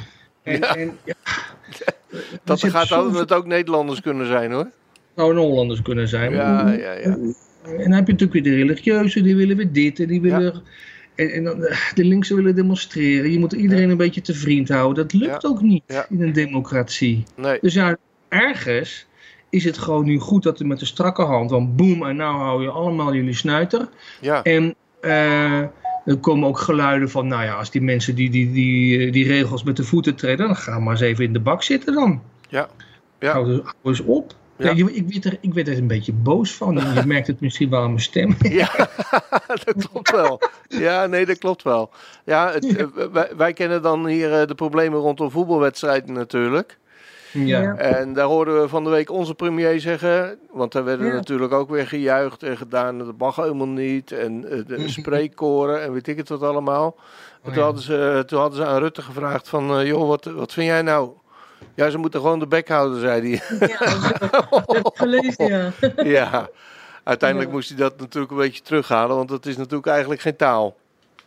En, 0.44 0.60
Ja. 0.60 0.76
en, 0.76 0.98
ja. 1.04 1.14
Dat 2.44 2.64
gaat 2.64 2.92
ook, 2.94 3.18
het 3.18 3.34
ook 3.34 3.46
Nederlanders 3.46 4.02
kunnen 4.02 4.28
zijn, 4.28 4.52
hoor. 4.52 4.70
zou 5.16 5.32
een 5.32 5.38
Hollanders 5.38 5.82
kunnen 5.82 6.08
zijn. 6.08 6.32
Ja, 6.32 6.72
ja, 6.72 6.92
ja. 6.92 7.18
En 7.68 7.84
dan 7.84 7.92
heb 7.92 8.06
je 8.06 8.12
natuurlijk 8.12 8.34
weer 8.34 8.44
de 8.44 8.56
religieuzen, 8.56 9.24
die 9.24 9.36
willen 9.36 9.58
weer 9.58 9.72
dit 9.72 10.00
en 10.00 10.08
die 10.08 10.22
willen... 10.22 10.64
En, 11.16 11.32
en 11.32 11.44
dan, 11.44 11.66
eh, 11.66 11.78
de 11.94 12.04
linkse 12.04 12.36
willen 12.36 12.56
demonstreren. 12.56 13.32
Je 13.32 13.40
moet 13.40 13.54
iedereen 13.54 13.90
een 13.90 13.98
beetje 13.98 14.22
te 14.22 14.34
vriend 14.34 14.70
houden. 14.70 14.96
Dat 15.08 15.14
lukt 15.14 15.46
ook 15.46 15.62
niet 15.62 16.06
in 16.10 16.22
een 16.22 16.34
democratie. 16.34 17.24
Nee, 17.36 17.58
Dus 17.62 17.74
ja, 17.74 17.98
ergens 18.30 19.08
is 19.50 19.64
het 19.64 19.78
gewoon 19.78 20.06
nu 20.06 20.20
goed 20.20 20.44
dat 20.44 20.60
er 20.60 20.68
met 20.68 20.80
de 20.80 20.86
strakke 20.86 21.22
hand, 21.22 21.52
want 21.52 21.76
boem, 21.76 22.06
en 22.06 22.16
nou 22.16 22.38
hou 22.38 22.64
je 22.64 22.70
allemaal 22.70 23.14
jullie 23.14 23.34
snuiter. 23.34 23.90
ja. 24.22 24.44
En 24.44 24.76
eh, 25.02 25.60
er 26.06 26.18
komen 26.22 26.48
ook 26.48 26.60
geluiden 26.60 27.10
van, 27.10 27.28
nou 27.28 27.44
ja, 27.44 27.54
als 27.54 27.72
die 27.72 27.82
mensen 27.82 28.16
die, 28.16 28.30
die, 28.30 28.52
die, 28.52 29.12
die 29.12 29.28
regels 29.28 29.64
met 29.64 29.76
de 29.76 29.84
voeten 29.84 30.16
treden, 30.16 30.46
dan 30.46 30.56
gaan 30.56 30.84
maar 30.84 30.92
eens 30.92 31.02
even 31.02 31.24
in 31.24 31.34
de 31.34 31.40
bak 31.40 31.64
zitten 31.64 31.94
dan. 31.94 32.22
Ja. 32.50 32.70
Ja. 33.20 33.32
Hou, 33.32 33.46
hou 33.48 33.76
eens 33.84 34.02
op. 34.02 34.36
Ja. 34.58 34.72
Ik, 34.72 35.06
werd 35.10 35.26
er, 35.26 35.38
ik 35.42 35.54
werd 35.54 35.68
er 35.68 35.78
een 35.78 35.88
beetje 35.88 36.14
boos 36.14 36.54
van. 36.54 36.80
En 36.80 36.94
je 36.94 37.06
merkt 37.16 37.28
het 37.28 37.40
misschien 37.40 37.70
wel 37.70 37.82
aan 37.82 37.90
mijn 37.90 38.02
stem. 38.02 38.36
Ja, 38.40 38.70
dat 39.66 39.88
klopt 39.90 40.12
wel. 40.12 40.42
Ja, 40.68 41.06
nee, 41.06 41.26
dat 41.26 41.38
klopt 41.38 41.64
wel. 41.64 41.90
Ja, 42.26 42.52
het, 42.52 42.76
eh, 42.78 42.86
wij, 43.12 43.30
wij 43.38 43.54
kennen 43.54 43.82
dan 43.82 44.08
hier 44.08 44.34
eh, 44.42 44.48
de 44.48 44.56
problemen 44.56 45.00
rondom 45.00 45.32
voetbalwedstrijden 45.32 46.14
natuurlijk. 46.14 46.78
Ja. 47.32 47.76
En 47.76 48.14
daar 48.14 48.26
hoorden 48.26 48.62
we 48.62 48.68
van 48.68 48.84
de 48.84 48.90
week 48.90 49.12
onze 49.12 49.36
premier 49.36 49.80
zeggen, 49.80 50.38
want 50.52 50.72
daar 50.72 50.84
werden 50.84 51.08
Ja. 51.08 51.14
natuurlijk 51.14 51.54
ook 51.54 51.70
weer 51.70 51.88
gejuicht 51.88 52.44
en 52.44 52.58
gedaan, 52.58 52.98
dat 52.98 53.18
mag 53.18 53.36
helemaal 53.36 53.68
niet. 53.68 54.12
En 54.12 54.50
eh, 54.52 54.60
de 54.68 54.90
spreekkoren 55.00 55.82
en 55.84 55.94
weet 55.94 56.08
ik 56.08 56.18
het 56.18 56.30
wat 56.30 56.42
allemaal. 56.42 56.96
En 57.44 57.50
Oh, 57.50 57.54
toen, 57.54 57.64
hadden 57.64 57.82
ze, 57.84 58.24
toen 58.26 58.40
hadden 58.40 58.58
ze 58.58 58.66
aan 58.66 58.80
Rutte 58.80 59.02
gevraagd 59.02 59.50
van, 59.50 59.80
eh, 59.80 59.88
joh, 59.88 60.08
wat, 60.08 60.26
wat 60.26 60.54
vind 60.54 60.68
jij 60.68 60.82
nou? 60.82 61.10
Ja, 61.78 61.90
ze 61.90 61.98
moeten 61.98 62.20
gewoon 62.20 62.40
de 62.40 62.48
bek 62.48 62.68
houden, 62.68 63.00
zei 63.00 63.22
hij. 63.22 63.58
Ja, 63.68 64.10
dat 64.50 64.64
heb 64.76 64.86
ik 64.88 64.92
gelezen, 64.94 65.46
ja. 65.48 65.72
ja, 66.04 66.50
uiteindelijk 67.04 67.50
Ja. 67.50 67.56
moest 67.56 67.70
hij 67.70 67.78
dat 67.78 68.00
natuurlijk 68.00 68.32
een 68.32 68.38
beetje 68.38 68.62
terughalen, 68.62 69.16
want 69.16 69.30
dat 69.30 69.46
is 69.46 69.58
natuurlijk 69.58 69.88
eigenlijk 69.88 70.22
geen 70.22 70.36
taal. 70.36 70.76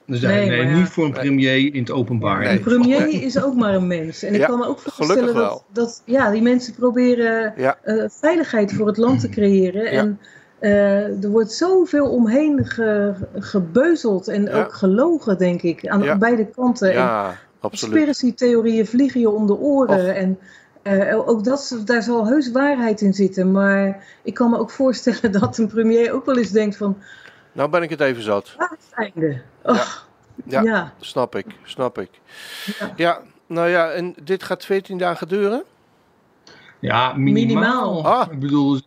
Dus 0.06 0.20
nee, 0.20 0.48
Nee, 0.48 0.66
ja. 0.66 0.76
niet 0.78 0.88
voor 0.88 1.04
een 1.04 1.12
premier 1.12 1.74
in 1.74 1.80
het 1.80 1.90
openbaar. 1.90 2.38
Nee. 2.40 2.56
De 2.56 2.62
premier 2.62 3.22
is 3.22 3.42
ook 3.42 3.54
maar 3.54 3.74
een 3.74 3.86
mens. 3.86 4.22
En 4.22 4.34
ik 4.34 4.40
Ja, 4.40 4.46
kan 4.46 4.58
me 4.58 4.66
ook 4.66 4.78
voorstellen 4.80 5.34
dat, 5.34 5.64
dat 5.72 6.02
ja, 6.04 6.30
die 6.30 6.42
mensen 6.42 6.74
proberen 6.74 7.52
Ja. 7.56 7.78
eh, 7.82 8.04
veiligheid 8.08 8.72
voor 8.72 8.86
het 8.86 8.96
land 8.96 9.20
te 9.20 9.28
creëren. 9.28 9.86
En 9.86 10.20
eh, 10.58 11.24
er 11.24 11.28
wordt 11.30 11.52
zoveel 11.52 12.10
omheen 12.10 12.66
ge- 12.66 13.14
gebeuzeld 13.38 14.28
en 14.28 14.42
Ja. 14.44 14.52
ook 14.62 14.72
gelogen, 14.74 15.38
denk 15.38 15.62
ik, 15.62 15.88
aan 15.88 16.02
Ja. 16.02 16.18
beide 16.18 16.46
kanten. 16.46 16.88
En 16.88 16.94
Ja, 16.98 17.36
absoluut. 17.60 17.94
conspiracy-theorieën 17.94 18.86
vliegen 18.86 19.20
je 19.20 19.30
om 19.30 19.46
de 19.46 19.56
oren. 19.56 19.98
Och. 20.08 20.14
En 20.14 20.38
eh, 20.82 21.28
ook 21.28 21.44
dat, 21.44 21.82
daar 21.84 22.02
zal 22.02 22.26
heus 22.26 22.50
waarheid 22.50 23.00
in 23.00 23.14
zitten. 23.14 23.50
Maar 23.52 24.04
ik 24.22 24.34
kan 24.34 24.50
me 24.50 24.58
ook 24.58 24.70
voorstellen 24.70 25.32
dat 25.40 25.58
een 25.58 25.68
premier 25.68 26.12
ook 26.12 26.24
wel 26.26 26.36
eens 26.38 26.50
denkt 26.50 26.76
van... 26.76 26.96
Nou 27.52 27.70
ben 27.70 27.82
ik 27.82 27.90
het 27.90 28.00
even 28.00 28.22
zat. 28.22 28.54
Het 28.56 28.78
einde? 28.90 29.40
Och, 29.62 30.08
Ja. 30.44 30.62
ja. 30.62 30.92
Snap 31.00 31.36
ik, 31.36 31.46
snap 31.64 31.98
ik. 31.98 32.10
Ja. 32.78 32.92
Ja, 32.96 33.20
nou 33.46 33.68
ja, 33.68 33.90
en 33.90 34.14
dit 34.22 34.42
gaat 34.42 34.64
14 34.64 34.98
dagen 34.98 35.28
duren? 35.28 35.62
Ja, 36.78 37.12
minimaal. 37.12 37.32
Minimaal. 37.32 38.04
Ah. 38.04 38.32
Ik 38.32 38.38
bedoel, 38.38 38.80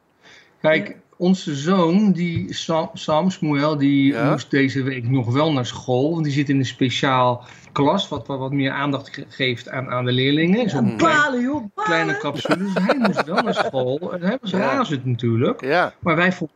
kijk, 0.62 0.98
onze 1.18 1.56
zoon, 1.56 2.12
die 2.12 2.54
Sam, 2.54 2.90
Sam 2.94 3.30
Smuel, 3.30 3.78
die 3.78 4.14
Ja. 4.14 4.30
moest 4.32 4.52
deze 4.52 4.84
week 4.84 5.10
nog 5.10 5.32
wel 5.34 5.52
naar 5.54 5.66
school. 5.66 6.12
Want 6.12 6.24
die 6.24 6.34
zit 6.34 6.50
in 6.50 6.60
een 6.60 6.66
speciaal 6.66 7.44
klas, 7.74 8.08
wat, 8.10 8.28
wat, 8.28 8.40
wat 8.40 8.52
meer 8.52 8.72
aandacht 8.72 9.14
ge- 9.14 9.26
geeft 9.30 9.70
aan, 9.70 9.90
aan 9.90 10.06
de 10.06 10.12
leerlingen. 10.12 10.70
Zo'n 10.70 10.88
Ja, 10.90 10.96
klein- 10.96 11.18
balen, 11.18 11.42
joh, 11.42 11.54
balen. 11.54 11.72
kleine 11.92 12.18
capsule. 12.18 12.58
Dus 12.58 12.74
hij 12.74 12.96
moest 12.98 13.24
wel 13.26 13.42
naar 13.44 13.54
school. 13.54 14.14
En 14.14 14.22
hij 14.22 14.38
was 14.42 14.52
Ja. 14.52 14.58
razend 14.60 15.06
natuurlijk. 15.06 15.62
Ja, 15.66 15.94
Maar 16.00 16.16
wij 16.16 16.32
vonden 16.32 16.56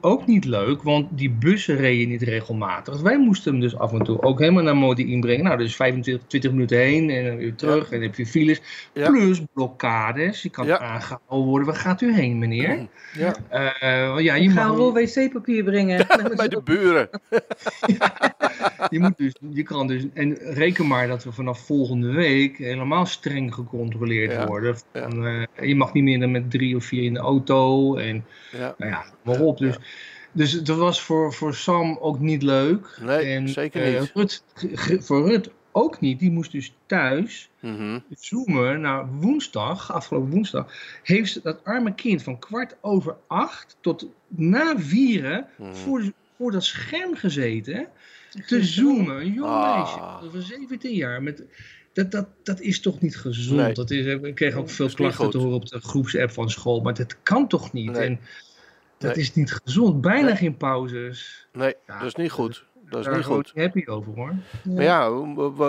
ook 0.00 0.26
niet 0.26 0.44
leuk, 0.44 0.82
want 0.82 1.06
die 1.18 1.30
bussen 1.30 1.76
reden 1.76 2.08
niet 2.08 2.22
regelmatig. 2.22 3.00
Wij 3.00 3.18
moesten 3.18 3.52
hem 3.52 3.60
dus 3.60 3.76
af 3.76 3.92
en 3.92 4.02
toe 4.02 4.22
ook 4.22 4.38
helemaal 4.38 4.62
naar 4.62 4.76
Modi 4.76 5.06
inbrengen. 5.12 5.44
Nou, 5.44 5.58
dus 5.58 5.76
25 5.76 6.26
20 6.26 6.50
minuten 6.50 6.78
heen 6.78 7.10
en 7.10 7.24
dan 7.26 7.36
weer 7.36 7.54
terug. 7.54 7.84
En 7.84 7.90
dan 7.98 8.02
heb 8.08 8.14
je 8.16 8.26
files. 8.26 8.60
Ja. 8.92 9.08
Plus 9.10 9.40
blokkades. 9.52 10.42
Je 10.42 10.50
kan 10.50 10.66
Ja. 10.66 10.78
aangehouden 10.78 11.48
worden. 11.48 11.66
Waar 11.68 11.76
gaat 11.76 12.00
u 12.00 12.14
heen, 12.14 12.38
meneer? 12.38 12.86
ja. 13.14 13.34
Eh, 13.48 14.24
ja, 14.24 14.34
je, 14.34 14.40
Ik 14.42 14.50
ga 14.50 14.62
een 14.62 14.68
mag, 14.68 14.76
rol 14.76 14.92
wc-papier 14.92 15.64
brengen. 15.64 16.06
bij 16.36 16.48
de 16.48 16.60
buren. 16.64 17.08
je, 18.90 18.98
moet 19.00 19.16
dus, 19.16 19.34
je 19.50 19.62
kan 19.62 19.86
dus. 19.86 20.06
En 20.14 20.34
reken 20.40 20.86
maar 20.86 21.08
dat 21.08 21.24
we 21.24 21.32
vanaf 21.32 21.60
volgende 21.66 22.12
week 22.12 22.56
helemaal 22.58 23.06
streng 23.06 23.54
gecontroleerd 23.54 24.32
Ja. 24.32 24.46
worden. 24.46 24.76
Van, 24.92 25.26
eh, 25.26 25.68
je 25.68 25.74
mag 25.76 25.92
niet 25.92 26.04
meer 26.04 26.20
dan 26.20 26.30
met 26.30 26.50
drie 26.50 26.76
of 26.76 26.84
vier 26.84 27.02
in 27.04 27.14
de 27.14 27.20
auto. 27.20 27.94
En 27.96 28.24
Ja. 28.58 28.74
nou 28.78 28.90
ja, 28.90 29.04
Dus, 29.54 29.76
dus 30.32 30.52
het 30.52 30.68
was 30.68 31.02
voor, 31.02 31.32
voor 31.32 31.54
Sam 31.54 31.98
ook 32.00 32.18
niet 32.20 32.42
leuk. 32.42 32.98
Nee, 33.02 33.34
en, 33.34 33.48
zeker 33.48 33.94
eh, 33.94 34.00
niet. 34.00 34.10
Rut, 34.14 34.42
g- 34.54 34.64
g- 34.74 35.04
voor 35.04 35.28
Rut 35.28 35.50
ook 35.72 36.00
niet. 36.00 36.18
Die 36.18 36.30
moest 36.30 36.52
dus 36.52 36.74
thuis 36.86 37.48
Mhm. 37.60 37.98
zoomen 38.10 38.80
naar 38.80 39.08
woensdag, 39.12 39.92
afgelopen 39.92 40.30
woensdag. 40.30 40.72
Heeft 41.02 41.32
ze 41.32 41.40
dat 41.42 41.64
arme 41.64 41.94
kind 41.94 42.22
van 42.22 42.38
kwart 42.38 42.76
over 42.80 43.16
acht 43.26 43.76
tot 43.80 44.08
na 44.28 44.74
vieren 44.78 45.46
Mhm. 45.58 45.74
voor, 45.74 46.12
voor 46.36 46.52
dat 46.52 46.64
scherm 46.64 47.14
gezeten. 47.16 47.86
Te 48.46 48.64
zoomen. 48.64 49.16
Een 49.20 49.32
jong 49.32 49.50
Ah. 49.50 49.76
meisje 49.76 50.30
van 50.30 50.42
17 50.42 50.94
jaar. 50.94 51.22
Met, 51.22 51.42
dat, 51.92 52.10
dat, 52.10 52.26
dat 52.42 52.60
is 52.60 52.80
toch 52.80 53.00
niet 53.00 53.16
gezond? 53.16 53.60
Nee. 53.60 53.72
Dat 53.74 53.90
is, 53.90 54.06
ik 54.22 54.34
kreeg 54.34 54.54
ook 54.54 54.70
veel 54.70 54.90
klachten 54.94 55.30
te 55.30 55.38
horen 55.38 55.54
op 55.54 55.68
de 55.68 55.80
groepsapp 55.80 56.30
van 56.30 56.50
school. 56.50 56.80
Maar 56.80 56.94
dat 56.94 57.16
kan 57.22 57.48
toch 57.48 57.72
niet? 57.72 57.90
Nee. 57.90 58.02
En 58.02 58.20
dat 58.98 59.14
Nee. 59.14 59.24
is 59.24 59.34
niet 59.34 59.52
gezond. 59.64 60.00
Bijna 60.00 60.26
Nee. 60.26 60.36
geen 60.36 60.56
pauzes. 60.56 61.48
Nee, 61.52 61.74
Ja, 61.86 61.98
dat 61.98 62.06
is 62.06 62.14
niet 62.14 62.30
goed. 62.30 62.64
Dat 62.90 62.98
is 63.00 63.04
Daar 63.06 63.16
niet 63.16 63.26
ben 63.28 63.38
ik 63.38 63.46
goed. 63.46 63.62
happy 63.62 63.86
over 63.86 64.12
hoor. 64.14 64.34
Maar 64.64 64.82
ja, 64.84 65.08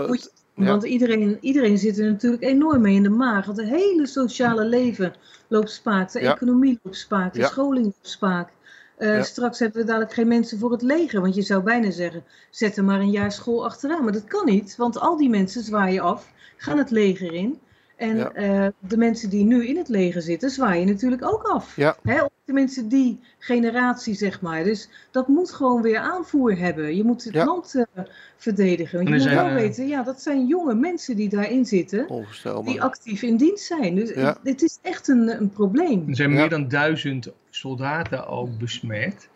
Goed, 0.06 0.32
Ja. 0.56 0.66
Want 0.66 0.84
iedereen, 0.84 1.38
iedereen 1.42 1.78
zit 1.78 2.00
er 2.00 2.06
natuurlijk 2.12 2.44
enorm 2.44 2.82
mee 2.82 2.96
in 2.96 3.04
de 3.04 3.10
maag. 3.10 3.46
Want 3.46 3.58
het 3.58 3.70
hele 3.70 4.08
sociale 4.08 4.66
leven 4.66 5.14
loopt 5.48 5.70
spaak. 5.72 6.12
De 6.12 6.20
Ja. 6.22 6.34
economie 6.34 6.80
loopt 6.84 6.98
spaak. 6.98 7.34
De 7.34 7.40
Ja. 7.40 7.48
scholing 7.48 7.86
loopt 7.86 7.98
spaak. 8.10 8.50
Eh. 8.98 9.22
Straks 9.22 9.60
hebben 9.60 9.82
we 9.82 9.88
dadelijk 9.88 10.14
geen 10.14 10.28
mensen 10.28 10.60
voor 10.60 10.72
het 10.72 10.82
leger. 10.82 11.22
Want 11.22 11.36
je 11.36 11.42
zou 11.42 11.64
bijna 11.64 11.92
zeggen, 11.92 12.24
zet 12.50 12.78
er 12.78 12.84
maar 12.84 13.00
een 13.00 13.12
jaar 13.12 13.32
school 13.32 13.66
achteraan. 13.66 14.04
Maar 14.04 14.14
dat 14.14 14.24
kan 14.26 14.46
niet, 14.46 14.76
want 14.76 15.00
al 15.00 15.18
die 15.18 15.30
mensen 15.30 15.64
zwaaien 15.64 16.04
af, 16.04 16.32
gaan 16.58 16.78
het 16.78 16.92
leger 16.92 17.34
in. 17.34 17.60
En 17.98 18.18
Ja. 18.18 18.32
eh, 18.32 18.68
de 18.80 18.98
mensen 18.98 19.30
die 19.30 19.44
nu 19.46 19.68
in 19.68 19.78
het 19.78 19.88
leger 19.90 20.22
zitten, 20.22 20.50
zwaaien 20.50 20.88
natuurlijk 20.88 21.26
ook 21.26 21.44
af. 21.44 21.76
Ja. 21.76 21.98
Hè, 22.04 22.22
tenminste 22.46 22.88
die 22.88 23.20
generatie, 23.40 24.14
zeg 24.14 24.42
maar. 24.42 24.64
Dus 24.64 24.90
dat 25.12 25.28
moet 25.28 25.52
gewoon 25.52 25.82
weer 25.82 25.98
aanvoer 25.98 26.58
hebben. 26.58 26.96
Je 26.96 27.04
moet 27.04 27.24
het 27.24 27.34
Ja. 27.34 27.46
land 27.46 27.76
eh, 27.76 28.04
verdedigen. 28.38 28.96
Want 28.98 29.08
je 29.08 29.14
moet 29.14 29.24
zijn, 29.24 29.36
wel 29.36 29.54
weten, 29.54 29.88
ja, 29.88 30.04
dat 30.04 30.22
zijn 30.22 30.48
jonge 30.48 30.76
mensen 30.76 31.16
die 31.16 31.30
daarin 31.30 31.66
zitten. 31.66 32.26
Die 32.64 32.82
actief 32.82 33.22
in 33.22 33.38
dienst 33.38 33.66
zijn. 33.66 33.96
Dus 33.96 34.10
Ja. 34.10 34.16
het, 34.28 34.38
het 34.44 34.62
is 34.62 34.80
echt 34.82 35.08
een, 35.08 35.28
een 35.42 35.50
probleem. 35.50 36.04
Er 36.10 36.16
zijn 36.16 36.30
Ja. 36.32 36.36
meer 36.36 36.50
dan 36.50 36.68
duizend 36.68 37.32
soldaten 37.50 38.28
ook 38.28 38.58
besmet. 38.58 39.30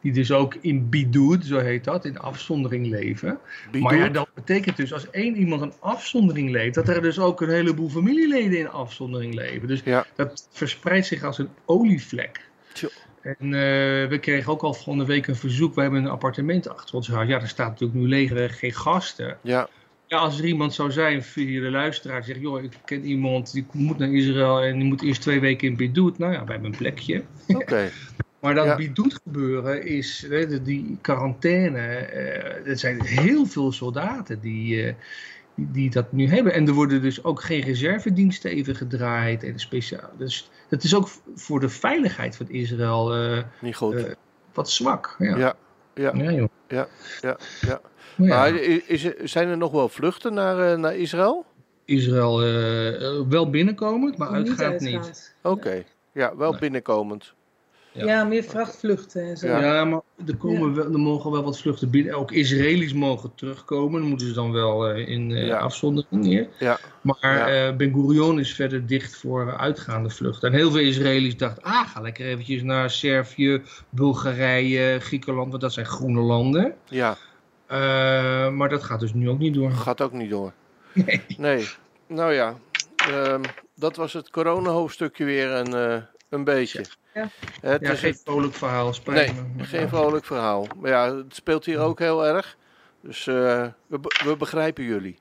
Die 0.00 0.12
dus 0.12 0.32
ook 0.32 0.54
in 0.60 0.88
bidoed, 0.88 1.44
zo 1.44 1.58
heet 1.58 1.84
dat, 1.84 2.04
in 2.04 2.18
afzondering 2.18 2.86
leven. 2.86 3.38
Maar 3.78 3.96
ja, 3.96 4.08
dat 4.08 4.28
betekent 4.34 4.76
dus 4.76 4.92
als 4.92 5.10
één 5.10 5.36
iemand 5.36 5.62
een 5.62 5.72
afzondering 5.80 6.50
leeft, 6.50 6.74
dat 6.74 6.88
er 6.88 7.02
dus 7.02 7.18
ook 7.18 7.40
een 7.40 7.50
heleboel 7.50 7.88
familieleden 7.88 8.58
in 8.58 8.70
afzondering 8.70 9.34
leven. 9.34 9.68
Dus 9.68 9.80
Ja. 9.84 10.06
dat 10.16 10.48
verspreidt 10.50 11.06
zich 11.06 11.22
als 11.22 11.38
een 11.38 11.48
olievlek. 11.64 12.48
Tjo. 12.72 12.88
En 13.22 13.36
eh, 13.40 14.08
we 14.08 14.18
kregen 14.20 14.52
ook 14.52 14.62
al 14.62 14.74
van 14.74 14.98
de 14.98 15.04
week 15.04 15.26
een 15.26 15.36
verzoek. 15.36 15.74
We 15.74 15.80
hebben 15.80 16.04
een 16.04 16.10
appartement 16.10 16.68
achter 16.68 16.94
ons 16.94 17.08
huis. 17.08 17.28
Ja, 17.28 17.40
er 17.40 17.48
staat 17.48 17.68
natuurlijk 17.68 17.98
nu 18.00 18.08
leger, 18.08 18.50
geen 18.50 18.72
gasten. 18.72 19.38
Ja, 19.42 19.68
Ja, 20.06 20.18
als 20.18 20.38
er 20.38 20.44
iemand 20.44 20.74
zou 20.74 20.90
zijn 20.90 21.22
via 21.22 21.60
de 21.60 21.70
luisteraar 21.70 22.16
die 22.16 22.26
zegt, 22.28 22.40
joh, 22.40 22.62
ik 22.62 22.72
ken 22.84 23.04
iemand 23.04 23.52
die 23.52 23.66
moet 23.72 23.98
naar 23.98 24.12
Israël 24.12 24.60
en 24.60 24.78
die 24.78 24.88
moet 24.88 25.02
eerst 25.02 25.20
twee 25.20 25.40
weken 25.40 25.68
in 25.68 25.76
Bedoet. 25.76 26.18
Nou 26.18 26.32
ja, 26.32 26.44
wij 26.44 26.52
hebben 26.52 26.72
een 26.72 26.78
plekje. 26.78 27.22
oké. 27.46 27.90
Maar 28.40 28.54
dat 28.54 28.64
Ja. 28.64 28.76
Bidoet 28.76 29.20
gebeuren 29.22 29.82
is, 29.86 30.26
hè, 30.28 30.62
die 30.62 30.98
quarantaine, 31.00 31.78
eh 31.88 32.66
er 32.68 32.78
zijn 32.78 33.02
heel 33.04 33.46
veel 33.46 33.72
soldaten 33.72 34.40
die, 34.40 34.82
eh, 34.86 34.94
die, 35.54 35.70
die 35.70 35.90
dat 35.90 36.12
nu 36.12 36.26
hebben. 36.28 36.52
En 36.52 36.66
er 36.66 36.72
worden 36.72 37.02
dus 37.02 37.24
ook 37.24 37.42
geen 37.42 37.60
reservediensten 37.62 38.50
even 38.50 38.74
gedraaid. 38.76 39.42
En 39.44 39.58
speciaal. 39.58 40.10
Dus 40.18 40.50
dat 40.68 40.82
is 40.82 40.94
ook 40.94 41.08
voor 41.34 41.60
de 41.60 41.68
veiligheid 41.68 42.36
van 42.36 42.48
Israël 42.48 43.14
eh, 43.14 43.42
Niet 43.60 43.76
goed. 43.76 44.06
wat 44.52 44.70
zwak. 44.70 45.14
Ja, 45.18 45.36
Ja, 45.36 45.54
ja. 45.94 46.12
Ja, 46.14 46.32
joh. 46.32 46.48
Ja, 46.68 46.86
ja, 47.20 47.36
ja. 47.60 47.80
Maar 48.16 48.28
ja, 48.28 48.34
Maar 48.38 48.54
i- 48.54 48.82
is, 48.86 49.04
er- 49.04 49.16
zijn 49.28 49.48
er 49.48 49.56
nog 49.56 49.72
wel 49.72 49.88
vluchten 49.88 50.34
naar, 50.34 50.72
eh, 50.72 50.78
naar 50.78 50.96
Israël? 50.96 51.44
Israël 51.84 52.38
wel 53.28 53.50
binnenkomend, 53.50 54.16
maar 54.16 54.28
uitgaand 54.28 54.80
niet. 54.80 55.34
Oké. 55.42 55.84
Ja, 56.12 56.36
wel 56.36 56.50
Nee. 56.50 56.60
binnenkomend. 56.60 57.34
Ja. 57.92 58.04
Ja. 58.04 58.24
meer 58.24 58.42
vrachtvluchten 58.42 59.22
en 59.28 59.36
zo. 59.36 59.46
Ja. 59.46 59.64
Ja, 59.74 59.84
maar 59.84 60.00
er, 60.26 60.36
komen 60.36 60.74
wel, 60.74 60.84
er 60.92 60.98
mogen 60.98 61.30
wel 61.30 61.42
wat 61.42 61.58
vluchten 61.60 61.90
binnen. 61.90 62.14
Ook 62.14 62.32
Israëli's 62.32 62.92
mogen 62.92 63.32
terugkomen. 63.34 64.00
Dan 64.00 64.08
moeten 64.08 64.26
ze 64.26 64.32
dan 64.32 64.52
wel 64.52 64.88
eh, 64.88 65.08
in 65.08 65.30
eh, 65.32 65.46
Ja. 65.46 65.58
afzondering 65.58 66.22
neer. 66.24 66.48
Ja. 66.58 66.78
Maar 67.00 67.16
Ja. 67.20 67.68
eh, 67.68 67.76
Ben 67.76 67.92
Gurion 67.94 68.38
is 68.38 68.54
verder 68.54 68.86
dicht 68.86 69.16
voor 69.16 69.56
uitgaande 69.56 70.10
vluchten. 70.10 70.48
En 70.50 70.54
heel 70.56 70.70
veel 70.70 70.80
Israëli's 70.80 71.36
dachten, 71.36 71.62
ah, 71.62 71.88
ga 71.88 72.00
lekker 72.00 72.26
eventjes 72.26 72.62
naar 72.62 72.90
Servië, 72.90 73.62
Bulgarije, 73.88 74.98
Griekenland, 75.00 75.48
want 75.50 75.62
dat 75.62 75.72
zijn 75.72 75.86
groene 75.86 76.20
landen. 76.20 76.74
Ja, 76.88 77.16
Eh, 77.66 78.48
maar 78.50 78.68
dat 78.68 78.82
gaat 78.82 79.00
dus 79.00 79.12
nu 79.14 79.28
ook 79.28 79.38
niet 79.38 79.54
door. 79.54 79.70
gaat 79.72 80.00
ook 80.00 80.12
niet 80.12 80.30
door. 80.30 80.52
Nee. 80.92 81.20
Nee. 81.38 81.68
Nou 82.06 82.32
ja, 82.32 82.54
ehm, 82.96 83.42
dat 83.74 83.96
was 83.96 84.12
het 84.12 84.30
corona-hoofdstukje 84.30 85.24
weer 85.24 85.50
een, 85.50 85.74
eh, 85.74 86.02
een 86.28 86.44
beetje. 86.44 86.84
Ja. 87.14 87.28
Het 87.60 87.80
Ja, 87.80 87.90
is 87.90 87.98
geen 88.00 88.14
vrolijk 88.24 88.54
verhaal, 88.54 88.92
spijt 88.94 89.32
nee, 89.34 89.42
me. 89.56 89.64
geen 89.64 89.88
vrolijk 89.88 90.24
verhaal. 90.24 90.66
Maar 90.80 90.90
ja, 90.90 91.16
het 91.16 91.34
speelt 91.34 91.64
hier 91.64 91.78
ook 91.78 91.98
heel 91.98 92.26
erg. 92.26 92.56
Dus 93.00 93.26
eh, 93.26 93.66
we, 93.86 93.98
we 94.24 94.36
begrijpen 94.38 94.84
jullie. 94.84 95.18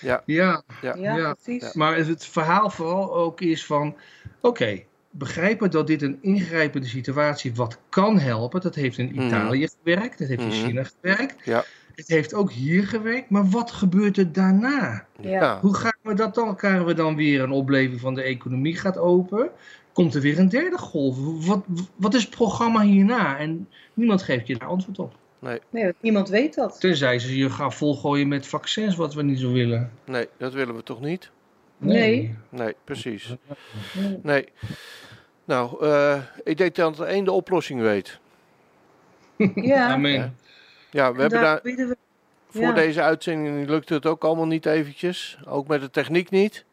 Ja, 0.00 0.22
Ja, 0.26 0.62
Ja. 0.80 1.34
precies. 1.42 1.72
Maar 1.72 1.96
het- 1.96 2.06
het 2.06 2.24
verhaal 2.26 2.70
vooral 2.70 3.14
ook 3.16 3.40
is 3.40 3.66
van, 3.66 3.96
oké, 4.40 4.82
begrijpen 5.10 5.70
dat 5.70 5.86
dit 5.86 6.02
een 6.02 6.18
ingrijpende 6.20 6.86
situatie 6.86 7.54
wat 7.54 7.78
kan 7.88 8.18
helpen. 8.18 8.60
Dat 8.60 8.74
heeft 8.74 8.98
in 8.98 9.10
Mhm. 9.14 9.26
Italië 9.26 9.68
gewerkt, 9.82 10.18
dat 10.18 10.28
heeft 10.28 10.40
in 10.40 10.46
Mhm. 10.46 10.56
China 10.66 10.84
gewerkt. 11.00 11.44
Ja. 11.44 11.64
Het 11.94 12.08
heeft 12.08 12.34
ook 12.34 12.52
hier 12.52 12.86
gewerkt, 12.86 13.30
maar 13.30 13.48
wat 13.48 13.70
gebeurt 13.70 14.16
er 14.16 14.32
daarna? 14.32 15.06
Ja. 15.20 15.60
Hoe 15.60 15.74
gaan 15.74 15.96
we 16.02 16.14
dat 16.14 16.34
dan? 16.34 16.56
Krijgen 16.56 16.84
we 16.84 16.94
dan 16.94 17.16
weer 17.16 17.42
een 17.42 17.50
opleving 17.50 18.00
van 18.00 18.14
de 18.14 18.22
economie 18.22 18.76
gaat 18.76 18.98
open? 18.98 19.50
Komt 19.98 20.14
er 20.14 20.20
weer 20.20 20.38
een 20.38 20.48
derde 20.48 20.78
golf? 20.78 21.16
Wat, 21.46 21.64
wat 21.96 22.14
is 22.14 22.22
het 22.22 22.30
programma 22.30 22.82
hierna? 22.82 23.38
En 23.38 23.68
niemand 23.94 24.22
geeft 24.22 24.46
je 24.46 24.56
daar 24.58 24.68
antwoord 24.68 24.98
op. 24.98 25.14
Nee, 25.38 25.60
want 25.70 25.94
niemand 26.00 26.28
weet 26.28 26.54
dat. 26.54 26.80
Tenzij 26.80 27.18
ze 27.18 27.36
je 27.36 27.50
gaan 27.50 27.72
volgooien 27.72 28.28
met 28.28 28.46
vaccins, 28.46 28.96
wat 28.96 29.14
we 29.14 29.22
niet 29.22 29.38
zo 29.38 29.52
willen. 29.52 29.92
Nee, 30.04 30.28
dat 30.36 30.52
willen 30.52 30.76
we 30.76 30.82
toch 30.82 31.00
niet? 31.00 31.30
Nee. 31.78 32.34
Nee, 32.48 32.74
precies. 32.84 33.34
Nee. 34.22 34.48
Nou, 35.44 35.84
eh, 35.84 36.22
ik 36.44 36.56
denk 36.56 36.74
dat 36.74 37.00
één 37.00 37.24
de 37.24 37.32
oplossing 37.32 37.80
weet. 37.80 38.18
Ja, 39.54 39.88
Amen. 39.94 40.36
Ja, 40.90 41.12
we 41.12 41.20
hebben 41.20 41.40
daar, 41.40 41.60
we. 41.62 41.96
voor 42.48 42.62
ja. 42.62 42.72
deze 42.72 43.02
uitzending 43.02 43.68
lukte 43.68 43.94
het 43.94 44.06
ook 44.06 44.24
allemaal 44.24 44.46
niet 44.46 44.66
eventjes. 44.66 45.38
Ook 45.46 45.66
met 45.66 45.80
de 45.80 45.90
techniek 45.90 46.30
niet. 46.30 46.64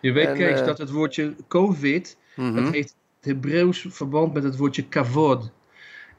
Je 0.00 0.12
weet, 0.12 0.26
En, 0.26 0.36
Kees, 0.36 0.60
eh, 0.60 0.66
dat 0.66 0.78
het 0.78 0.90
woordje 0.90 1.34
COVID, 1.48 2.16
Mhm. 2.38 2.54
dat 2.54 2.72
heeft 2.72 2.96
het 3.20 3.30
Hebreeuws 3.30 3.86
verband 3.88 4.32
met 4.34 4.42
het 4.42 4.56
woordje 4.56 4.88
kavod. 4.88 5.50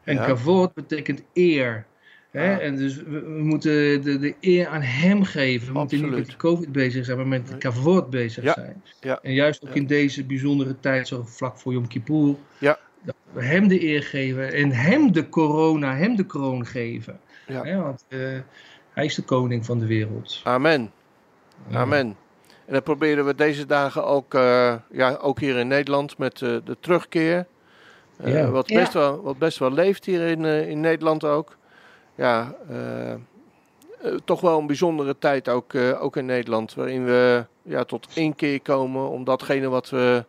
En 0.03 0.15
Ja. 0.15 0.25
kavod 0.25 0.73
betekent 0.73 1.21
eer. 1.33 1.85
Hè? 2.31 2.55
Ah. 2.55 2.63
En 2.63 2.75
dus 2.75 2.95
we, 2.95 3.19
we 3.21 3.43
moeten 3.43 4.01
de, 4.03 4.19
de 4.19 4.35
eer 4.39 4.67
aan 4.67 4.81
hem 4.81 5.23
geven. 5.23 5.73
We 5.73 5.79
moeten 5.79 6.01
niet 6.01 6.09
met 6.11 6.35
COVID 6.35 6.71
bezig 6.71 7.05
zijn, 7.05 7.17
maar 7.17 7.27
met 7.27 7.57
kavod 7.57 8.09
bezig 8.09 8.43
Ja. 8.43 8.53
zijn. 8.53 8.83
Ja. 8.99 9.19
En 9.21 9.33
juist 9.33 9.67
ook 9.67 9.75
in 9.75 9.85
deze 9.85 10.23
bijzondere 10.23 10.79
tijd, 10.79 11.07
zo 11.07 11.23
vlak 11.25 11.57
voor 11.57 11.73
Yom 11.73 11.87
Kippur, 11.87 12.35
Ja. 12.57 12.79
dat 13.03 13.15
we 13.31 13.43
hem 13.43 13.67
de 13.67 13.83
eer 13.83 14.03
geven 14.03 14.53
en 14.53 14.71
hem 14.71 15.11
de 15.11 15.29
corona, 15.29 15.95
hem 15.95 16.15
de 16.15 16.25
kroon 16.25 16.65
geven. 16.65 17.19
Ja. 17.47 17.63
Hè? 17.63 17.81
Want 17.81 18.05
eh, 18.07 18.19
hij 18.93 19.05
is 19.05 19.15
de 19.15 19.23
koning 19.23 19.65
van 19.65 19.79
de 19.79 19.85
wereld. 19.85 20.41
Amen. 20.43 20.91
Amen. 21.71 22.15
En 22.69 22.75
dat 22.75 22.83
proberen 22.83 23.25
we 23.25 23.35
deze 23.35 23.65
dagen 23.65 24.05
ook, 24.05 24.33
eh, 24.33 24.73
ja, 24.91 25.17
ook 25.21 25.39
hier 25.39 25.57
in 25.57 25.67
Nederland 25.67 26.17
met 26.17 26.41
eh, 26.41 26.49
de 26.65 26.77
terugkeer. 26.79 27.45
Eh, 28.17 28.33
Ja. 28.33 28.49
wat, 28.49 28.69
Ja. 28.69 28.79
best 28.79 28.93
wel, 28.93 29.21
wat 29.21 29.37
best 29.37 29.57
wel 29.57 29.71
leeft 29.71 30.05
hier 30.05 30.21
in, 30.27 30.45
eh, 30.45 30.69
in 30.69 30.79
Nederland 30.79 31.23
ook. 31.23 31.57
Ja, 32.15 32.55
toch 34.25 34.41
wel 34.41 34.59
een 34.59 34.67
bijzondere 34.67 35.15
tijd 35.19 35.49
ook, 35.49 35.73
eh, 35.73 36.03
ook 36.03 36.15
in 36.17 36.25
Nederland. 36.25 36.73
Waarin 36.73 37.05
we 37.05 37.45
ja, 37.61 37.83
tot 37.83 38.07
één 38.13 38.35
keer 38.35 38.61
komen 38.61 39.09
om 39.09 39.23
datgene 39.23 39.69
wat 39.69 39.89
we 39.89 40.25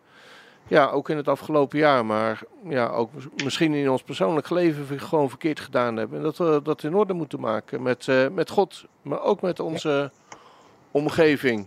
ja, 0.66 0.86
ook 0.90 1.08
in 1.08 1.16
het 1.16 1.28
afgelopen 1.28 1.78
jaar, 1.78 2.06
maar 2.06 2.40
ja, 2.68 2.88
ook 2.88 3.10
misschien 3.44 3.74
in 3.74 3.90
ons 3.90 4.02
persoonlijk 4.02 4.50
leven 4.50 5.00
gewoon 5.00 5.28
verkeerd 5.28 5.60
gedaan 5.60 5.96
hebben. 5.96 6.18
En 6.18 6.24
dat 6.24 6.36
we 6.36 6.60
dat 6.62 6.82
in 6.82 6.94
orde 6.94 7.12
moeten 7.12 7.40
maken 7.40 7.82
met, 7.82 8.08
eh, 8.08 8.28
met 8.28 8.50
God, 8.50 8.84
maar 9.02 9.22
ook 9.22 9.40
met 9.40 9.60
onze 9.60 10.10
omgeving. 10.90 11.66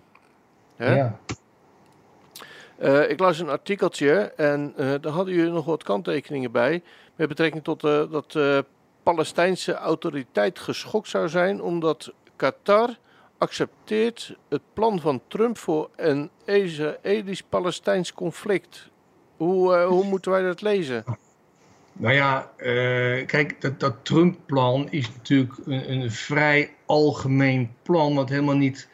Hè? 0.84 0.96
Ja. 0.96 1.20
Eh, 2.84 3.10
ik 3.10 3.20
las 3.20 3.40
een 3.40 3.50
artikeltje 3.50 4.34
en 4.36 4.74
eh, 4.78 4.94
daar 5.02 5.12
hadden 5.12 5.34
jullie 5.34 5.52
nog 5.52 5.66
wat 5.66 5.84
kanttekeningen 5.84 6.52
bij. 6.52 6.84
Met 7.16 7.28
betrekking 7.28 7.64
tot 7.64 7.84
eh, 7.84 8.12
dat 8.12 8.32
de 8.32 8.66
Palestijnse 9.04 9.74
autoriteit 9.74 10.60
geschokt 10.60 11.08
zou 11.08 11.30
zijn 11.30 11.62
omdat 11.62 12.14
Qatar 12.36 12.98
accepteert 13.38 14.38
het 14.50 14.62
plan 14.74 15.00
van 15.00 15.22
Trump 15.28 15.58
voor 15.58 15.90
een 15.96 16.30
Israëlisch-Palestijns 16.46 18.14
conflict. 18.14 18.90
Hoe, 19.38 19.78
hoe 19.78 20.04
moeten 20.04 20.32
wij 20.32 20.42
dat 20.42 20.62
lezen? 20.62 21.04
Nou 21.94 22.14
ja, 22.14 22.52
kijk, 23.26 23.62
dat, 23.62 23.80
dat 23.80 23.96
Trump-plan 24.02 24.88
is 24.90 25.12
natuurlijk 25.16 25.54
een, 25.66 25.92
een, 25.92 26.12
vrij 26.12 26.74
algemeen 26.86 27.74
plan, 27.82 28.16
wat 28.16 28.30
helemaal 28.30 28.56
niet 28.56 28.90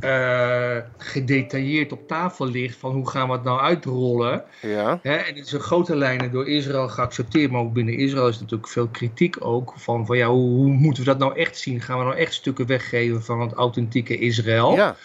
uh, 0.00 0.76
gedetailleerd 0.96 1.92
op 1.92 2.08
tafel 2.08 2.46
ligt 2.46 2.78
van 2.78 2.92
hoe 2.92 3.10
gaan 3.10 3.28
we 3.28 3.32
het 3.32 3.44
nou 3.44 3.60
uitrollen. 3.60 4.44
Ja. 4.60 4.98
Hè, 5.02 5.14
en 5.14 5.34
het 5.34 5.46
is 5.46 5.52
in 5.52 5.60
grote 5.60 5.96
lijnen 5.96 6.32
door 6.32 6.48
Israël 6.48 6.88
geaccepteerd, 6.88 7.50
maar 7.50 7.60
ook 7.60 7.72
binnen 7.72 7.96
Israël 7.96 8.28
is 8.28 8.40
natuurlijk 8.40 8.70
veel 8.70 8.88
kritiek 8.88 9.36
ook 9.44 9.74
van, 9.76 10.06
van 10.06 10.16
ja, 10.16 10.26
hoe, 10.28 10.50
hoe, 10.50 10.70
moeten 10.70 11.02
we 11.02 11.10
dat 11.10 11.18
nou 11.18 11.36
echt 11.36 11.56
zien? 11.56 11.80
Gaan 11.80 11.98
we 11.98 12.04
nou 12.04 12.16
echt 12.16 12.34
stukken 12.34 12.66
weggeven 12.66 13.22
van 13.22 13.40
het 13.40 13.52
authentieke 13.52 14.18
Israël? 14.18 14.74
Ja. 14.74 14.96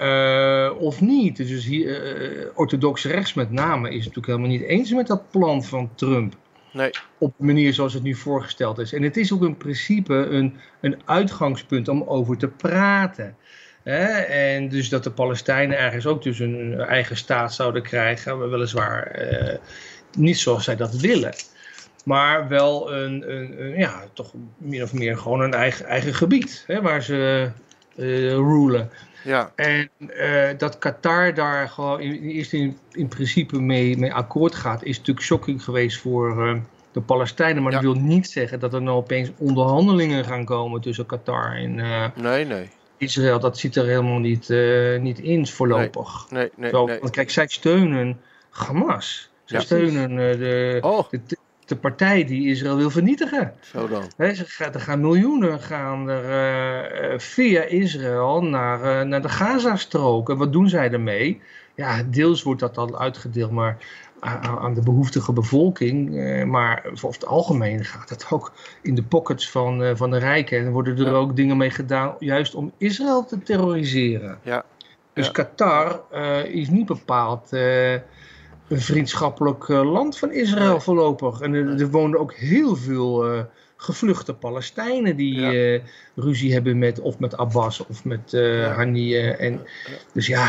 Uh, 0.00 0.80
of 0.80 1.00
niet? 1.00 1.36
Dus 1.36 1.64
hier, 1.64 2.20
uh, 2.32 2.46
orthodox 2.54 3.04
rechts 3.04 3.34
met 3.34 3.50
name 3.50 3.88
is 3.88 3.98
natuurlijk 3.98 4.26
helemaal 4.26 4.48
niet 4.48 4.62
eens 4.62 4.92
met 4.92 5.06
dat 5.06 5.30
plan 5.30 5.64
van 5.64 5.90
Trump. 5.94 6.34
Nee. 6.72 6.90
Op 7.18 7.34
de 7.36 7.44
manier 7.44 7.72
zoals 7.72 7.94
het 7.94 8.02
nu 8.02 8.14
voorgesteld 8.14 8.78
is. 8.78 8.92
En 8.92 9.02
het 9.02 9.16
is 9.16 9.32
ook 9.32 9.42
in 9.42 9.56
principe 9.56 10.14
een, 10.14 10.56
een 10.80 11.00
uitgangspunt 11.04 11.88
om 11.88 12.02
over 12.02 12.36
te 12.36 12.48
praten. 12.48 13.36
En 13.82 14.68
dus 14.68 14.88
dat 14.88 15.04
de 15.04 15.10
Palestijnen 15.10 15.78
ergens 15.78 16.06
ook 16.06 16.22
dus 16.22 16.38
een 16.38 16.80
eigen 16.80 17.16
staat 17.16 17.54
zouden 17.54 17.82
krijgen, 17.82 18.50
weliswaar 18.50 19.06
eh, 19.06 19.58
niet 20.16 20.38
zoals 20.38 20.64
zij 20.64 20.76
dat 20.76 20.94
willen. 20.94 21.34
Maar 22.04 22.48
wel 22.48 22.92
een, 22.94 23.30
een, 23.30 23.78
ja, 23.78 24.04
toch 24.12 24.32
min 24.58 24.82
of 24.82 24.92
meer 24.92 25.18
gewoon 25.18 25.40
een 25.40 25.54
eigen, 25.54 25.86
eigen 25.86 26.14
gebied 26.14 26.64
hè, 26.66 26.82
waar 26.82 27.02
ze 27.02 27.50
uh, 27.96 28.30
rulen. 28.30 28.90
Ja. 29.24 29.52
En 29.56 29.90
uh, 29.98 30.48
dat 30.58 30.78
Qatar 30.78 31.34
daar 31.34 31.68
gewoon 31.68 32.00
in, 32.00 32.22
in, 32.50 32.78
in 32.92 33.08
principe 33.08 33.60
mee, 33.60 33.98
mee 33.98 34.12
akkoord 34.12 34.54
gaat, 34.54 34.82
is 34.82 34.98
natuurlijk 34.98 35.26
shocking 35.26 35.64
geweest 35.64 35.98
voor 36.00 36.46
uh, 36.46 36.60
de 36.92 37.00
Palestijnen. 37.00 37.62
Maar 37.62 37.72
Ja. 37.72 37.80
dat 37.80 37.92
wil 37.92 38.02
niet 38.02 38.28
zeggen 38.28 38.60
dat 38.60 38.74
er 38.74 38.82
nou 38.82 38.96
opeens 38.96 39.30
onderhandelingen 39.38 40.24
gaan 40.24 40.44
komen 40.44 40.80
tussen 40.80 41.06
Qatar 41.06 41.56
en 41.56 41.74
Nee, 42.16 42.44
nee. 42.44 42.68
Israël. 43.00 43.40
Dat 43.40 43.58
zit 43.58 43.76
er 43.76 43.86
helemaal 43.86 44.18
niet, 44.18 44.48
uh, 44.48 45.00
niet 45.00 45.18
in 45.18 45.46
voorlopig. 45.46 46.26
Nee, 46.30 46.50
nee, 46.56 46.70
Zo, 46.70 46.86
nee. 46.86 46.98
Want 47.00 47.10
kijk, 47.10 47.30
zij 47.30 47.46
steunen 47.46 48.20
Hamas. 48.50 49.30
Zij 49.44 49.58
Ja. 49.58 49.64
steunen 49.64 50.10
uh, 50.10 50.18
de, 50.18 50.78
Oh, 50.80 51.10
de, 51.10 51.36
de 51.66 51.76
partij 51.76 52.24
die 52.24 52.48
Israël 52.48 52.76
wil 52.76 52.90
vernietigen. 52.90 53.54
zo 53.60 53.88
dan. 53.88 54.02
He, 54.16 54.34
ze 54.34 54.44
gaat, 54.46 54.74
er 54.74 54.80
gaan 54.80 55.00
miljoenen 55.00 55.60
gaan 55.60 56.08
er, 56.08 57.12
uh, 57.12 57.18
via 57.18 57.62
Israël 57.62 58.42
naar, 58.42 59.06
naar 59.06 59.22
de 59.22 59.28
Gazastrook. 59.28 60.30
En 60.30 60.36
wat 60.36 60.52
doen 60.52 60.68
zij 60.68 60.90
ermee? 60.90 61.40
Ja, 61.74 62.02
deels 62.02 62.42
wordt 62.42 62.60
dat 62.60 62.74
dan 62.74 62.96
uitgedeeld 62.98 63.50
maar 63.50 63.76
aan, 64.20 64.74
de 64.74 64.82
behoeftige 64.82 65.32
bevolking. 65.32 66.14
Uh, 66.14 66.44
maar 66.44 66.86
over 66.92 67.08
het 67.08 67.26
algemeen 67.26 67.84
gaat 67.84 68.08
het 68.08 68.26
ook 68.30 68.52
in 68.82 68.94
de 68.94 69.02
pockets 69.02 69.50
van, 69.50 69.96
van 69.96 70.10
de 70.10 70.18
rijken. 70.18 70.58
En 70.58 70.72
worden 70.72 70.98
er 70.98 71.04
Ja. 71.04 71.10
ook 71.10 71.36
dingen 71.36 71.56
mee 71.56 71.70
gedaan 71.70 72.14
juist 72.18 72.54
om 72.54 72.72
Israël 72.76 73.24
te 73.24 73.42
terroriseren. 73.42 74.38
Ja. 74.42 74.64
Dus 75.12 75.26
Ja. 75.26 75.32
Qatar 75.32 76.00
is 76.46 76.68
niet 76.68 76.86
bepaald 76.86 77.48
een 77.50 78.80
vriendschappelijk 78.80 79.68
land 79.68 80.18
van 80.18 80.32
Israël 80.32 80.80
voorlopig. 80.80 81.40
En 81.40 81.54
er, 81.54 81.80
er 81.80 81.90
woonden 81.90 82.20
ook 82.20 82.34
heel 82.34 82.76
veel 82.76 83.34
uh, 83.34 83.40
gevluchte 83.82 84.34
Palestijnen 84.34 85.16
die 85.16 85.40
Ja. 85.40 85.52
uh, 85.52 85.80
ruzie 86.14 86.52
hebben 86.52 86.78
met 86.78 87.00
of 87.00 87.18
met 87.18 87.36
Abbas 87.36 87.86
of 87.86 88.04
met 88.04 88.20
Ja. 88.30 88.72
Haniyeh. 88.72 89.40
En, 89.40 89.60
Dus 90.12 90.26
ja, 90.26 90.48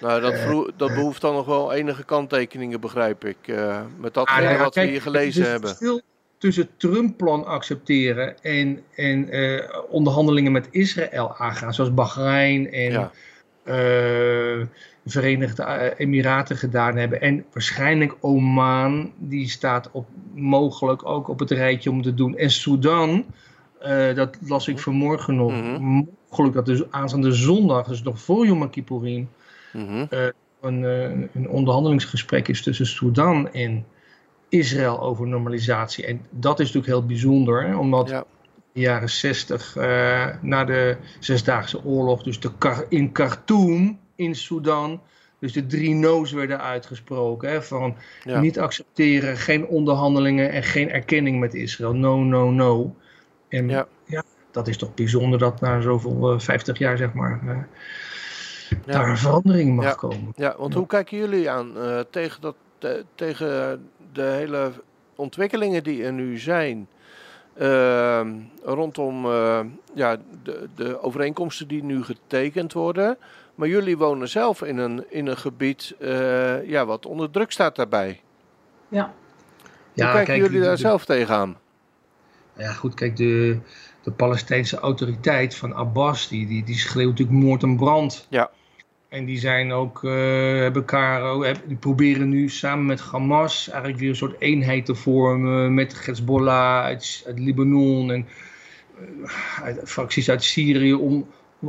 Nou, 0.00 0.20
dat, 0.20 0.32
Eh, 0.32 0.42
vroeg- 0.46 0.70
dat 0.76 0.94
behoeft 0.94 1.20
dan 1.20 1.34
nog 1.34 1.46
wel 1.46 1.72
enige 1.72 2.04
kanttekeningen, 2.04 2.80
begrijp 2.80 3.24
ik. 3.24 3.36
eh, 3.46 3.80
met 3.98 4.14
datgene 4.14 4.46
Ah, 4.46 4.52
ja, 4.52 4.58
wat 4.58 4.72
kijk, 4.72 4.86
we 4.86 4.92
hier 4.92 5.02
gelezen 5.02 5.50
hebben. 5.50 5.68
verschil 5.68 6.00
tussen 6.38 6.68
Trump-plan 6.76 7.44
accepteren 7.46 8.42
en, 8.42 8.82
en 8.94 9.28
eh, 9.30 9.68
onderhandelingen 9.88 10.52
met 10.52 10.68
Israël 10.70 11.34
aangaan, 11.36 11.74
zoals 11.74 11.94
Bahrein 11.94 12.72
en 12.72 12.90
Ja. 12.92 13.10
eh, 13.64 14.66
Verenigde 15.06 15.94
Emiraten 15.96 16.56
gedaan 16.56 16.96
hebben. 16.96 17.20
En 17.20 17.44
waarschijnlijk 17.52 18.16
Oman, 18.20 19.12
die 19.18 19.48
staat 19.48 19.90
op, 19.92 20.06
mogelijk 20.34 21.06
ook 21.08 21.28
op 21.28 21.38
het 21.38 21.50
rijtje 21.50 21.90
om 21.90 22.02
te 22.02 22.14
doen. 22.14 22.36
En 22.36 22.50
Sudan, 22.50 23.24
eh, 23.80 24.14
dat 24.14 24.38
las 24.46 24.68
ik 24.68 24.78
vanmorgen 24.78 25.34
nog, 25.36 25.52
Mhm. 25.52 26.02
mogelijk 26.28 26.54
dat 26.54 26.66
dus 26.66 26.90
aanstaande 26.90 27.32
zondag, 27.32 27.86
dus 27.86 28.02
nog 28.02 28.20
voor 28.20 28.46
Yom 28.46 28.70
Kippourim, 28.70 29.28
Mhm. 29.72 30.06
een, 30.60 30.84
eh, 30.84 31.10
een 31.34 31.48
onderhandelingsgesprek 31.48 32.48
is 32.48 32.62
tussen 32.62 32.86
Sudan 32.86 33.52
en 33.52 33.84
Israël 34.48 35.00
over 35.00 35.26
normalisatie. 35.26 36.06
En 36.06 36.20
dat 36.30 36.60
is 36.60 36.66
natuurlijk 36.66 36.92
heel 36.92 37.06
bijzonder, 37.06 37.66
hè, 37.66 37.76
omdat 37.76 38.08
Ja. 38.08 38.18
in 38.18 38.24
de 38.72 38.80
jaren 38.80 39.10
60, 39.10 39.76
eh, 39.76 40.26
na 40.40 40.64
de 40.64 40.96
Zesdaagse 41.20 41.84
Oorlog, 41.84 42.22
dus 42.22 42.40
de 42.40 42.50
in 42.88 43.12
Khartoum 43.12 43.98
in 44.16 44.34
Sudan, 44.34 45.00
dus 45.38 45.52
de 45.52 45.66
drie 45.66 45.94
no's 45.94 46.32
werden 46.32 46.60
uitgesproken. 46.60 47.50
Hè, 47.50 47.62
van 47.62 47.96
Ja. 48.24 48.40
niet 48.40 48.58
accepteren, 48.58 49.36
geen 49.36 49.66
onderhandelingen 49.66 50.50
en 50.50 50.62
geen 50.62 50.90
erkenning 50.90 51.40
met 51.40 51.54
Israël. 51.54 51.92
No, 51.94 52.18
no, 52.24 52.50
no. 52.50 52.94
En 53.48 53.68
Ja. 53.68 53.86
ja, 54.04 54.22
dat 54.50 54.68
is 54.68 54.76
toch 54.76 54.94
bijzonder 54.94 55.38
dat 55.38 55.60
na 55.60 55.80
zoveel, 55.80 56.32
eh, 56.32 56.38
50 56.38 56.78
jaar 56.78 56.96
zeg 56.96 57.12
maar, 57.12 57.40
eh, 57.46 57.56
Ja. 58.86 58.92
daar 58.92 59.08
een 59.08 59.16
verandering 59.18 59.76
mag 59.76 59.94
komen. 59.96 60.32
Ja, 60.36 60.54
want 60.58 60.74
hoe 60.74 60.86
kijken 60.86 61.18
jullie 61.18 61.50
aan 61.50 61.76
eh, 61.78 62.00
tegen, 62.10 62.40
dat, 62.40 62.54
te- 62.78 63.04
tegen 63.14 63.82
de 64.12 64.22
hele 64.22 64.72
ontwikkelingen 65.14 65.82
die 65.82 66.04
er 66.04 66.12
nu 66.12 66.38
zijn? 66.38 66.88
ehm, 67.58 68.28
rondom 68.64 69.26
ja, 69.94 70.16
de, 70.42 70.68
de 70.74 71.02
overeenkomsten 71.02 71.68
die 71.68 71.84
nu 71.84 72.02
getekend 72.04 72.72
worden. 72.72 73.18
Maar 73.56 73.68
jullie 73.68 73.96
wonen 73.96 74.28
zelf 74.28 74.62
in 74.62 74.76
een, 74.78 75.04
in 75.10 75.26
een 75.26 75.36
gebied 75.36 75.94
eh, 76.00 76.68
ja, 76.68 76.86
wat 76.86 77.06
onder 77.06 77.30
druk 77.30 77.52
staat 77.52 77.76
daarbij. 77.76 78.20
Ja. 78.88 79.14
Hoe 79.94 80.04
kijken 80.04 80.24
kijk, 80.24 80.42
jullie 80.42 80.60
daar 80.60 80.70
de- 80.74 80.80
zelf 80.80 81.04
tegenaan? 81.04 81.56
Ja, 82.56 82.72
goed, 82.72 82.94
kijk, 82.94 83.16
de, 83.16 83.58
de 84.02 84.10
Palestijnse 84.10 84.78
autoriteit 84.78 85.54
van 85.54 85.74
Abbas, 85.74 86.28
die, 86.28 86.46
die, 86.46 86.64
die 86.64 86.78
schreeuwt 86.78 87.10
natuurlijk 87.18 87.38
moord 87.38 87.62
en 87.62 87.76
brand. 87.76 88.26
Ja. 88.30 88.50
En 89.08 89.24
die 89.24 89.38
zijn 89.38 89.72
ook, 89.72 90.04
eh, 90.04 90.10
hebben 90.58 90.82
elkaar, 90.82 91.22
heb- 91.34 91.62
die 91.66 91.76
proberen 91.76 92.28
nu 92.28 92.48
samen 92.48 92.86
met 92.86 93.00
Hamas 93.00 93.68
eigenlijk 93.68 94.00
weer 94.00 94.08
een 94.08 94.16
soort 94.16 94.40
eenheid 94.40 94.84
te 94.86 94.94
vormen 94.94 95.74
met 95.74 96.06
Hezbollah 96.06 96.84
uit, 96.84 97.24
uit 97.26 97.38
Libanon 97.38 98.10
en 98.12 98.26
eh, 98.98 99.62
uit, 99.62 99.80
fracties 99.84 100.30
uit 100.30 100.42
Syrië 100.44 100.94
om 100.94 101.26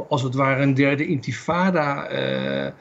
als 0.10 0.22
het 0.24 0.36
ware 0.36 0.62
een 0.62 0.74
derde 0.74 1.08
intifada 1.08 2.06
eh, 2.08 2.72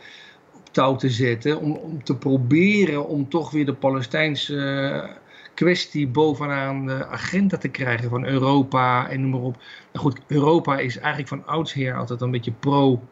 op 0.54 0.68
touw 0.72 0.96
te 0.96 1.10
zetten. 1.10 1.60
Om, 1.60 1.72
om 1.72 2.04
te 2.04 2.16
proberen 2.16 3.08
om 3.08 3.28
toch 3.28 3.50
weer 3.50 3.66
de 3.66 3.74
Palestijnse 3.74 4.56
eh, 5.04 5.10
kwestie 5.54 6.06
bovenaan 6.08 6.86
de 6.86 7.06
agenda 7.06 7.56
te 7.56 7.68
krijgen 7.68 8.10
van 8.10 8.24
Europa 8.26 9.08
en 9.08 9.20
noem 9.20 9.30
maar 9.30 9.40
op. 9.40 9.56
Nou 9.92 10.04
goed, 10.06 10.20
Europa 10.26 10.78
is 10.78 10.96
eigenlijk 10.98 11.28
van 11.28 11.46
oudsher 11.46 11.96
altijd 11.96 12.20
een 12.20 12.30
beetje 12.30 12.52
pro, 12.52 13.02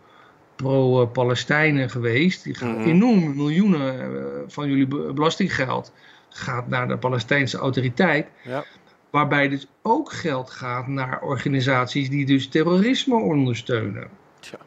pro-Palestijnen 0.57 1.91
geweest. 1.91 2.45
Die 2.45 2.55
gaan 2.55 2.79
Mhm. 2.79 2.89
enorm 2.89 3.37
miljoenen 3.37 4.01
eh, 4.01 4.41
van 4.47 4.69
jullie 4.69 4.87
be- 4.87 5.13
belastinggeld 5.15 5.93
gaat 6.29 6.69
naar 6.69 6.89
de 6.89 6.97
Palestijnse 6.99 7.59
autoriteit. 7.59 8.27
Ja. 8.43 8.65
Waarbij 9.15 9.49
dus 9.49 9.67
ook 9.83 10.13
geld 10.13 10.51
gaat 10.51 10.87
naar 10.87 11.23
organisaties 11.23 12.11
die 12.11 12.27
dus 12.27 12.49
terrorisme 12.49 13.15
ondersteunen. 13.15 14.09
Tja. 14.41 14.59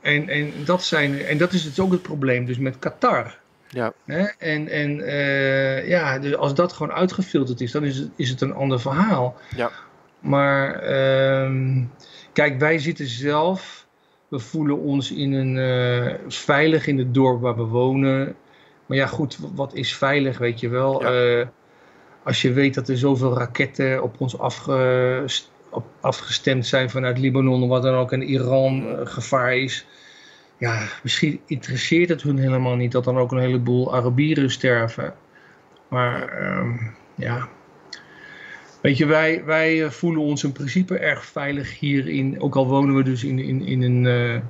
En, 0.00 0.28
en, 0.28 0.52
dat 0.64 0.84
zijn, 0.84 1.18
en 1.20 1.38
dat 1.38 1.52
is 1.52 1.62
dus 1.62 1.80
ook 1.80 1.92
het 1.92 2.02
probleem 2.02 2.44
dus 2.44 2.58
met 2.58 2.78
Qatar. 2.78 3.38
Ja. 3.68 3.92
Hè? 4.04 4.22
En, 4.38 4.68
en 4.68 5.00
eh, 5.00 5.88
ja, 5.88 6.18
dus 6.18 6.34
als 6.36 6.54
dat 6.54 6.72
gewoon 6.72 6.92
uitgefilterd 6.92 7.60
is, 7.60 7.72
dan 7.72 7.84
is 7.84 7.98
het, 7.98 8.10
is 8.16 8.30
het 8.30 8.40
een 8.40 8.54
ander 8.54 8.80
verhaal. 8.80 9.36
Ja. 9.56 9.70
Maar 10.20 10.74
ehm, 10.74 11.84
kijk, 12.32 12.58
wij 12.58 12.78
zitten 12.78 13.06
zelf, 13.06 13.86
we 14.28 14.38
voelen 14.38 14.78
ons 14.78 15.12
in 15.12 15.32
een, 15.32 15.58
eh, 15.58 16.14
veilig 16.28 16.86
in 16.86 16.98
het 16.98 17.14
dorp 17.14 17.40
waar 17.40 17.56
we 17.56 17.64
wonen. 17.64 18.36
Maar 18.86 18.96
ja, 18.96 19.06
goed, 19.06 19.38
wat 19.54 19.74
is 19.74 19.96
veilig, 19.96 20.38
weet 20.38 20.60
je 20.60 20.68
wel? 20.68 21.02
Ja. 21.02 21.40
Eh, 21.40 21.46
als 22.26 22.42
je 22.42 22.52
weet 22.52 22.74
dat 22.74 22.88
er 22.88 22.98
zoveel 22.98 23.38
raketten 23.38 24.02
op 24.02 24.14
ons 24.18 24.38
afgestemd 26.00 26.66
zijn 26.66 26.90
vanuit 26.90 27.18
Libanon, 27.18 27.68
wat 27.68 27.82
dan 27.82 27.94
ook, 27.94 28.12
en 28.12 28.22
Iran 28.22 28.86
eh, 28.88 29.06
gevaar 29.06 29.56
is. 29.56 29.86
Ja, 30.58 30.82
misschien 31.02 31.40
interesseert 31.46 32.08
het 32.08 32.22
hun 32.22 32.38
helemaal 32.38 32.74
niet 32.74 32.92
dat 32.92 33.04
dan 33.04 33.18
ook 33.18 33.32
een 33.32 33.38
heleboel 33.38 33.94
Arabieren 33.94 34.50
sterven. 34.50 35.14
Maar 35.88 36.28
ehm, 36.28 36.76
ja. 37.14 37.48
Weet 38.80 38.96
je, 38.96 39.06
wij, 39.06 39.44
wij 39.44 39.84
eh, 39.84 39.90
voelen 39.90 40.22
ons 40.22 40.44
in 40.44 40.52
principe 40.52 40.98
erg 40.98 41.24
veilig 41.24 41.78
hierin. 41.78 42.40
Ook 42.40 42.56
al 42.56 42.66
wonen 42.66 42.94
we 42.94 43.02
dus 43.02 43.24
in, 43.24 43.38
in, 43.38 43.62
in 43.62 43.82
een 43.82 44.06
eh, 44.06 44.42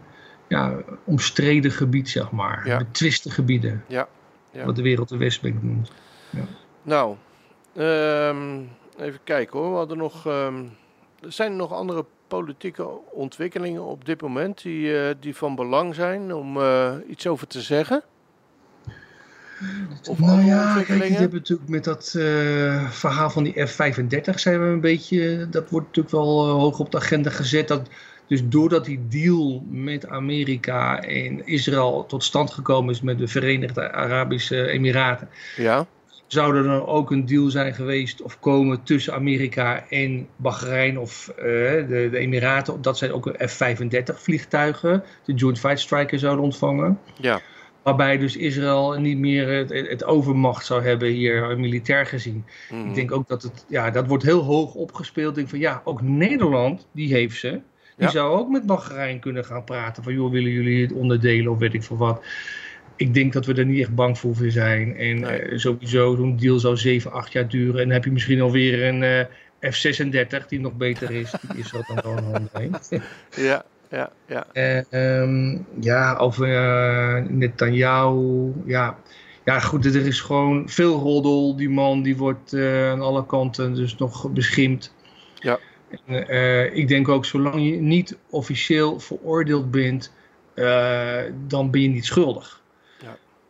ja, 0.48 0.76
omstreden 1.04 1.70
gebied, 1.70 2.08
zeg 2.08 2.30
maar. 2.30 2.66
Ja. 2.66 2.78
Betwiste 2.78 3.30
gebieden. 3.30 3.84
Ja, 3.86 4.08
ja. 4.50 4.64
Wat 4.64 4.76
de 4.76 4.82
wereld 4.82 5.08
de 5.08 5.16
Westbank 5.16 5.62
noemt. 5.62 5.90
Nou, 6.82 7.16
ehm, 7.76 8.60
even 8.98 9.20
kijken 9.24 9.58
hoor. 9.58 9.70
We 9.70 9.76
hadden 9.76 9.98
nog, 9.98 10.26
ehm, 10.26 10.64
zijn 11.20 11.50
er 11.50 11.56
nog 11.56 11.72
andere 11.72 12.04
politieke 12.28 12.88
ontwikkelingen 13.12 13.84
op 13.84 14.04
dit 14.04 14.20
moment 14.20 14.62
die, 14.62 14.98
eh, 14.98 15.14
die 15.20 15.36
van 15.36 15.54
belang 15.54 15.94
zijn 15.94 16.34
om 16.34 16.60
eh, 16.60 16.92
iets 17.08 17.26
over 17.26 17.46
te 17.46 17.60
zeggen? 17.60 18.02
Of 20.08 20.18
nou 20.18 20.44
ja, 20.44 20.82
kijk, 20.82 21.04
je 21.04 21.14
hebt 21.14 21.32
natuurlijk 21.32 21.68
met 21.68 21.84
dat 21.84 22.14
uh, 22.16 22.90
verhaal 22.90 23.30
van 23.30 23.42
die 23.44 23.66
F-35 23.66 24.34
zijn 24.34 24.60
we 24.60 24.66
een 24.66 24.80
beetje, 24.80 25.48
dat 25.50 25.70
wordt 25.70 25.86
natuurlijk 25.86 26.14
wel 26.14 26.48
hoog 26.48 26.78
op 26.78 26.90
de 26.90 26.96
agenda 26.96 27.30
gezet. 27.30 27.68
Dat, 27.68 27.88
dus 28.26 28.48
doordat 28.48 28.84
die 28.84 29.06
deal 29.08 29.62
met 29.68 30.08
Amerika 30.08 31.00
en 31.00 31.46
Israël 31.46 32.04
tot 32.08 32.24
stand 32.24 32.50
gekomen 32.50 32.94
is 32.94 33.00
met 33.00 33.18
de 33.18 33.28
Verenigde 33.28 33.92
Arabische 33.92 34.66
Emiraten, 34.66 35.28
ja. 35.56 35.86
Zou 36.26 36.56
er 36.56 36.62
dan 36.62 36.86
ook 36.86 37.10
een 37.10 37.26
deal 37.26 37.50
zijn 37.50 37.74
geweest 37.74 38.22
of 38.22 38.40
komen 38.40 38.82
tussen 38.82 39.14
Amerika 39.14 39.84
en 39.88 40.28
Bahrein 40.36 40.98
of 40.98 41.32
uh, 41.38 41.44
de, 41.44 42.08
de, 42.10 42.18
Emiraten, 42.18 42.82
dat 42.82 42.98
zij 42.98 43.10
ook 43.10 43.26
een 43.26 43.48
F-35 43.48 44.14
vliegtuigen, 44.14 45.02
de 45.24 45.34
Joint 45.34 45.58
Fight 45.58 45.80
Striker 45.80 46.18
zouden 46.18 46.44
ontvangen. 46.44 46.98
Ja. 47.20 47.40
Waarbij 47.82 48.18
dus 48.18 48.36
Israël 48.36 49.00
niet 49.00 49.18
meer 49.18 49.48
het, 49.48 49.70
het 49.70 50.04
overmacht 50.04 50.66
zou 50.66 50.82
hebben 50.82 51.08
hier 51.08 51.58
militair 51.58 52.06
gezien. 52.06 52.44
Mhm. 52.70 52.88
Ik 52.88 52.94
denk 52.94 53.12
ook 53.12 53.28
dat 53.28 53.42
het, 53.42 53.64
ja, 53.68 53.90
dat 53.90 54.06
wordt 54.06 54.24
heel 54.24 54.42
hoog 54.42 54.74
opgespeeld. 54.74 55.28
Ik 55.30 55.34
denk 55.34 55.48
van 55.48 55.58
ja, 55.58 55.80
ook 55.84 56.02
Nederland, 56.02 56.86
die 56.92 57.12
heeft 57.12 57.38
ze. 57.38 57.50
Die 57.50 58.06
Ja. 58.06 58.08
zou 58.08 58.38
ook 58.38 58.48
met 58.48 58.66
Bahrein 58.66 59.20
kunnen 59.20 59.44
gaan 59.44 59.64
praten. 59.64 60.02
Van 60.02 60.12
joh, 60.12 60.30
willen 60.30 60.50
jullie 60.50 60.82
het 60.82 60.92
onderdelen 60.92 61.52
of 61.52 61.58
weet 61.58 61.74
ik 61.74 61.82
veel 61.82 61.96
wat. 61.96 62.22
Ik 62.96 63.14
denk 63.14 63.32
dat 63.32 63.46
we 63.46 63.54
er 63.54 63.66
niet 63.66 63.80
echt 63.80 63.94
bang 63.94 64.18
voor 64.18 64.34
zijn. 64.48 64.96
En 64.96 65.20
Nee. 65.20 65.38
eh, 65.38 65.58
sowieso, 65.58 66.16
zo'n 66.16 66.36
deal 66.36 66.58
zou 66.58 66.76
7, 66.76 67.12
8 67.12 67.32
jaar 67.32 67.48
duren. 67.48 67.74
En 67.80 67.84
dan 67.84 67.90
heb 67.90 68.04
je 68.04 68.10
misschien 68.12 68.40
alweer 68.40 68.86
een 68.86 69.02
eh, 69.02 69.70
F-36 69.72 70.46
die 70.48 70.60
nog 70.60 70.76
beter 70.76 71.10
is. 71.10 71.30
Die 71.50 71.58
is 71.58 71.70
dat 71.70 71.86
dan 71.86 71.98
gewoon 71.98 72.24
onderheen. 72.24 72.74
Ja, 73.36 73.64
ja, 73.90 74.12
ja. 74.26 74.46
Eh, 74.52 74.92
ehm, 75.20 75.58
ja, 75.80 76.16
eh 76.16 77.22
Netanyahu. 77.28 78.52
Ja. 78.66 78.98
ja, 79.44 79.60
goed, 79.60 79.84
er 79.84 80.06
is 80.06 80.20
gewoon 80.20 80.68
veel 80.68 80.98
roddel. 80.98 81.56
Die 81.56 81.70
man 81.70 82.02
die 82.02 82.16
wordt 82.16 82.54
aan 82.54 83.00
alle 83.00 83.26
kanten 83.26 83.74
dus 83.74 83.96
nog 83.96 84.30
beschimpt. 84.30 84.94
Ja. 85.34 85.58
En, 86.06 86.76
ik 86.76 86.88
denk 86.88 87.08
ook, 87.08 87.24
zolang 87.24 87.54
je 87.54 87.80
niet 87.80 88.16
officieel 88.30 89.00
veroordeeld 89.00 89.70
bent, 89.70 90.12
dan 91.46 91.70
ben 91.70 91.80
je 91.80 91.88
niet 91.88 92.04
schuldig. 92.04 92.64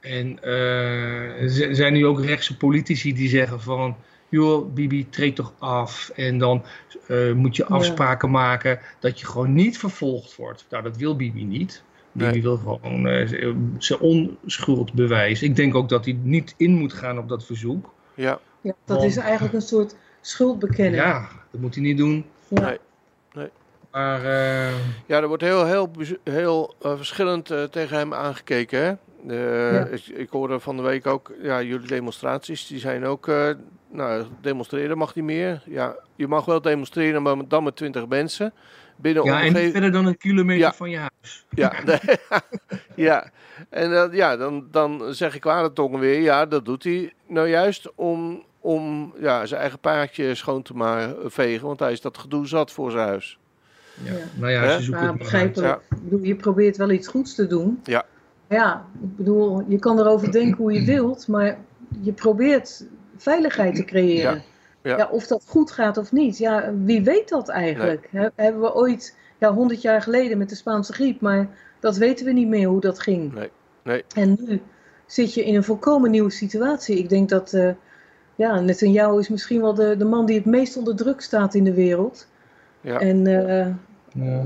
En 0.06 0.42
eh, 0.42 1.42
er 1.42 1.68
er 1.68 1.74
zijn 1.74 1.92
nu 1.92 2.06
ook 2.06 2.24
rechtse 2.24 2.56
politici 2.56 3.14
die 3.14 3.28
zeggen 3.28 3.60
van... 3.60 3.96
joh, 4.28 4.72
Bibi, 4.74 5.08
treed 5.08 5.36
toch 5.36 5.52
af. 5.58 6.10
En 6.14 6.38
dan 6.38 6.62
eh, 7.06 7.32
moet 7.32 7.56
je 7.56 7.64
Ja. 7.68 7.74
afspraken 7.74 8.30
maken 8.30 8.78
dat 9.00 9.20
je 9.20 9.26
gewoon 9.26 9.52
niet 9.54 9.78
vervolgd 9.78 10.36
wordt. 10.36 10.66
Nou, 10.70 10.82
dat 10.82 10.96
wil 10.96 11.16
Bibi 11.16 11.44
niet. 11.44 11.82
Bibi 12.12 12.30
Nee. 12.30 12.42
wil 12.42 12.56
gewoon 12.56 13.06
eh, 13.08 13.52
zijn 13.78 14.00
onschuld 14.00 14.92
bewijzen. 14.92 15.46
Ik 15.46 15.56
denk 15.56 15.74
ook 15.74 15.88
dat 15.88 16.04
hij 16.04 16.18
niet 16.22 16.54
in 16.56 16.72
moet 16.74 16.92
gaan 16.92 17.18
op 17.18 17.28
dat 17.28 17.44
verzoek. 17.44 17.92
ja. 18.14 18.38
Ja, 18.60 18.72
dat 18.84 19.02
is 19.02 19.16
eigenlijk 19.16 19.54
een 19.54 19.60
soort 19.62 19.96
schuldbekenning. 20.20 21.02
Ja, 21.02 21.28
dat 21.50 21.60
moet 21.60 21.74
hij 21.74 21.82
niet 21.84 21.96
doen. 21.96 22.24
Ja. 22.48 22.76
Nee. 23.32 23.48
Maar 23.90 24.24
eh, 24.24 24.74
Ja, 25.06 25.20
er 25.20 25.28
wordt 25.28 25.42
heel, 25.42 25.66
heel, 25.66 25.90
heel 26.24 26.74
eh, 26.82 26.96
verschillend 26.96 27.50
eh, 27.50 27.62
tegen 27.62 27.96
hem 27.96 28.14
aangekeken. 28.14 28.80
Hè? 28.84 28.92
Eh, 29.28 29.72
Ja. 29.72 29.84
ik, 29.84 30.06
ik 30.06 30.28
hoorde 30.30 30.60
van 30.60 30.76
de 30.76 30.82
week 30.82 31.06
ook, 31.06 31.32
ja, 31.42 31.62
jullie 31.62 31.86
demonstraties, 31.88 32.66
die 32.66 32.78
zijn 32.78 33.04
ook, 33.04 33.28
eh, 33.28 33.50
nou, 33.90 34.24
demonstreren 34.40 34.98
mag 34.98 35.14
niet 35.14 35.24
meer. 35.24 35.62
Ja, 35.66 35.96
je 36.16 36.26
mag 36.28 36.44
wel 36.44 36.60
demonstreren, 36.60 37.22
maar 37.22 37.36
dan 37.48 37.64
met 37.64 37.76
20 37.76 38.06
mensen. 38.08 38.52
Binnen 38.96 39.24
ja, 39.24 39.42
en 39.42 39.52
niet 39.52 39.72
verder 39.72 39.92
dan 39.92 40.06
een 40.06 40.16
kilometer 40.18 40.66
Ja. 40.66 40.72
van 40.72 40.90
je 40.90 40.96
huis. 40.98 41.46
Ja, 41.50 41.72
ja. 42.94 43.30
en 43.70 43.90
dat- 43.90 44.12
ja, 44.12 44.36
dan, 44.36 44.66
dan 44.70 45.02
zeg 45.14 45.34
ik 45.34 45.40
kwade 45.40 45.72
tongen 45.72 46.00
weer, 46.00 46.20
ja, 46.20 46.46
dat 46.46 46.64
doet 46.64 46.84
hij 46.84 47.12
nou 47.28 47.48
juist 47.48 47.92
om, 47.94 48.42
om 48.60 49.14
ja, 49.20 49.46
zijn 49.46 49.60
eigen 49.60 49.78
paardje 49.78 50.34
schoon 50.34 50.62
te 50.62 50.74
maar 50.74 51.14
vegen, 51.24 51.66
want 51.66 51.80
hij 51.80 51.92
is 51.92 52.00
dat 52.00 52.18
gedoe 52.18 52.46
zat 52.46 52.72
voor 52.72 52.90
zijn 52.90 53.06
huis. 53.08 53.38
Ja. 54.04 54.12
Ja. 54.12 54.18
Nou 54.34 54.52
ja, 54.52 54.76
ze 54.78 54.82
zoeken 54.82 55.04
Maar 55.04 55.12
het 55.12 55.22
maar 55.32 55.40
uit. 55.40 55.52
begrijpelijk. 55.52 55.80
Ik 55.90 56.02
bedoel, 56.10 56.24
je 56.26 56.36
probeert 56.36 56.76
wel 56.76 56.90
iets 56.90 57.08
goeds 57.08 57.34
te 57.34 57.46
doen. 57.46 57.80
Ja. 57.84 58.04
Ja, 58.48 58.84
ik 59.02 59.16
bedoel, 59.16 59.62
je 59.68 59.78
kan 59.78 59.98
erover 59.98 60.32
denken 60.32 60.56
hoe 60.56 60.72
je 60.72 60.84
wilt, 60.84 61.28
maar 61.28 61.58
je 62.00 62.12
probeert 62.12 62.86
veiligheid 63.16 63.74
te 63.74 63.84
creëren. 63.84 64.42
Ja. 64.82 64.96
Ja. 64.96 65.08
of 65.10 65.26
dat 65.26 65.44
goed 65.46 65.70
gaat 65.70 65.96
of 65.96 66.12
niet, 66.12 66.38
ja, 66.38 66.72
wie 66.84 67.02
weet 67.04 67.28
dat 67.28 67.48
eigenlijk? 67.48 68.08
He- 68.10 68.28
Hebben 68.34 68.60
we 68.62 68.74
ooit, 68.74 69.16
ja, 69.38 69.52
100 69.54 69.82
jaar 69.82 70.02
geleden 70.02 70.38
met 70.38 70.48
de 70.48 70.54
Spaanse 70.54 70.92
griep, 70.92 71.20
maar 71.20 71.48
dat 71.80 71.96
weten 71.96 72.26
we 72.26 72.32
niet 72.32 72.48
meer 72.48 72.68
hoe 72.68 72.80
dat 72.80 72.98
ging. 73.00 73.32
Nee, 73.34 73.50
nee. 73.82 74.04
En 74.14 74.36
nu 74.46 74.60
zit 75.06 75.34
je 75.34 75.44
in 75.44 75.54
een 75.54 75.64
volkomen 75.64 76.10
nieuwe 76.10 76.30
situatie. 76.30 76.98
Ik 76.98 77.08
denk 77.08 77.28
dat, 77.28 77.52
eh 77.52 77.70
ja, 78.34 78.60
Netanyahu 78.60 79.18
is 79.18 79.28
misschien 79.28 79.60
wel 79.60 79.74
de, 79.74 79.96
de 79.96 80.04
man 80.04 80.26
die 80.26 80.36
het 80.36 80.44
meest 80.44 80.76
onder 80.76 80.96
druk 80.96 81.20
staat 81.20 81.54
in 81.54 81.64
de 81.64 81.74
wereld. 81.74 82.28
Ja. 82.80 82.98
En 83.00 83.26
eh, 83.26 83.66
Ja. 84.16 84.42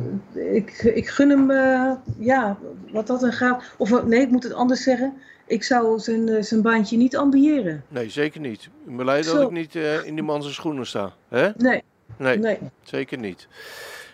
ik, 0.52 0.82
ik 0.82 1.08
gun 1.08 1.30
hem, 1.30 1.50
eh, 1.50 1.92
ja, 2.18 2.56
wat 2.92 3.06
dat 3.06 3.20
dan 3.20 3.32
gaat. 3.32 3.62
Of 3.76 3.92
eh, 3.92 4.02
nee, 4.02 4.20
ik 4.20 4.30
moet 4.30 4.42
het 4.42 4.52
anders 4.52 4.82
zeggen. 4.82 5.14
Ik 5.46 5.62
zou 5.62 5.98
zijn, 5.98 6.28
eh, 6.28 6.42
zijn 6.42 6.62
baantje 6.62 6.96
niet 6.96 7.16
ambiëren. 7.16 7.84
Nee, 7.88 8.10
zeker 8.10 8.40
niet. 8.40 8.62
Ik 8.62 8.70
ben 8.84 8.96
blij 8.96 9.22
dat 9.22 9.40
ik 9.42 9.50
niet 9.50 9.74
eh, 9.76 10.04
in 10.06 10.14
die 10.14 10.24
man 10.24 10.42
zijn 10.42 10.54
schoenen 10.54 10.86
sta. 10.86 11.12
Hè? 11.28 11.50
Nee, 11.56 11.82
Nee, 12.16 12.38
nee. 12.38 12.58
zeker 12.82 13.18
niet. 13.18 13.48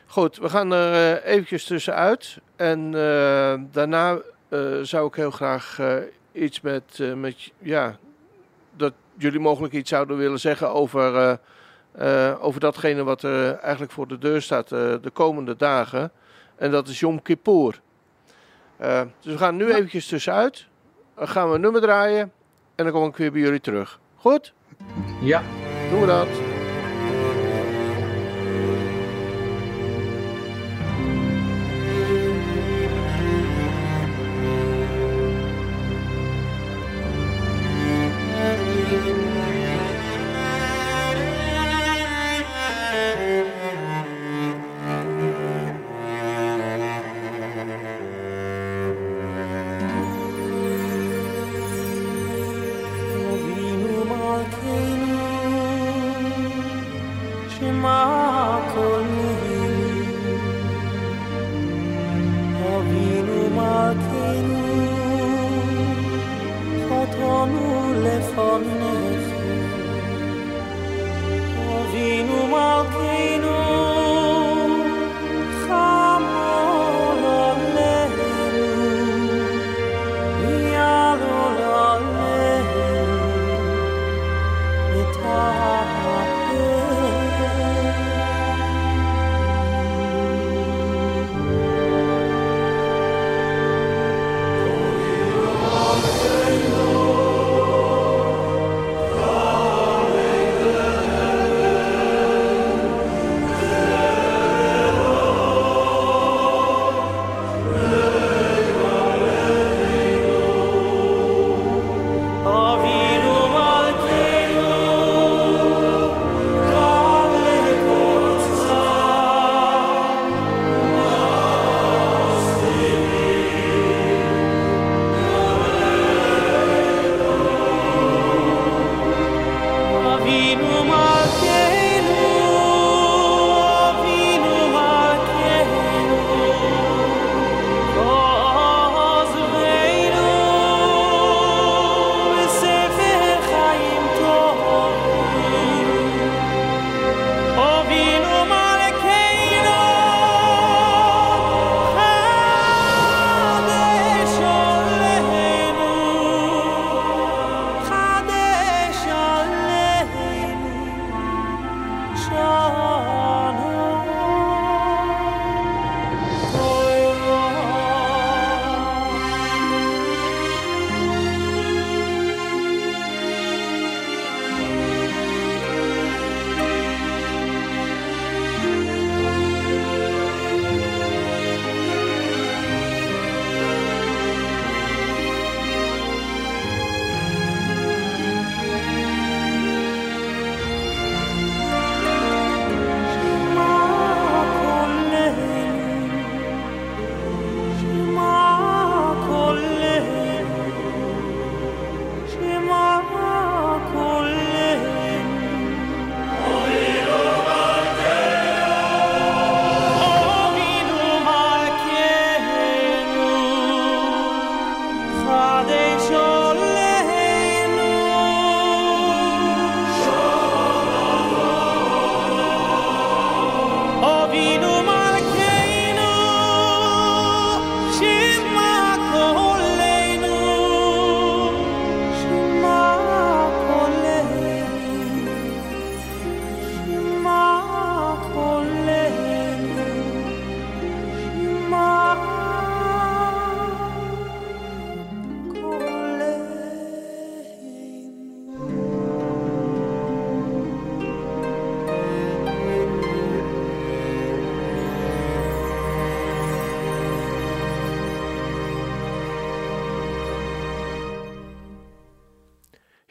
Goed, 0.06 0.36
we 0.36 0.48
gaan 0.48 0.72
er 0.72 0.92
eh, 1.22 1.32
eventjes 1.32 1.64
tussenuit. 1.64 2.38
En 2.56 2.86
eh, 2.94 3.54
daarna 3.72 4.18
eh, 4.48 4.60
zou 4.82 5.06
ik 5.06 5.14
heel 5.14 5.30
graag 5.30 5.78
eh, 5.78 5.96
iets 6.32 6.60
met, 6.60 6.82
eh, 7.00 7.12
met, 7.12 7.50
ja, 7.58 7.96
dat 8.76 8.92
jullie 9.18 9.40
mogelijk 9.40 9.74
iets 9.74 9.90
zouden 9.90 10.16
willen 10.16 10.40
zeggen 10.40 10.72
over, 10.72 11.38
eh, 11.96 12.34
over 12.40 12.60
datgene 12.60 13.04
wat 13.04 13.22
er 13.22 13.54
eigenlijk 13.58 13.92
voor 13.92 14.08
de 14.08 14.18
deur 14.18 14.42
staat 14.42 14.72
eh, 14.72 14.94
de 15.02 15.10
komende 15.12 15.56
dagen. 15.56 16.10
En 16.56 16.70
dat 16.70 16.88
is 16.88 17.00
Yom 17.00 17.22
Kippur. 17.22 17.80
Eh, 18.76 19.02
dus 19.20 19.32
we 19.32 19.38
gaan 19.38 19.56
nu 19.56 19.72
eventjes 19.72 20.06
tussenuit. 20.06 20.66
Dan 21.14 21.28
gaan 21.28 21.48
we 21.48 21.54
een 21.54 21.60
nummer 21.60 21.80
draaien. 21.80 22.32
En 22.74 22.84
dan 22.84 22.92
kom 22.92 23.08
ik 23.08 23.16
weer 23.16 23.32
bij 23.32 23.40
jullie 23.40 23.60
terug. 23.60 24.00
Goed? 24.16 24.52
ja. 25.20 25.42
Doen 25.90 26.00
we 26.00 26.06
dat. 26.06 26.45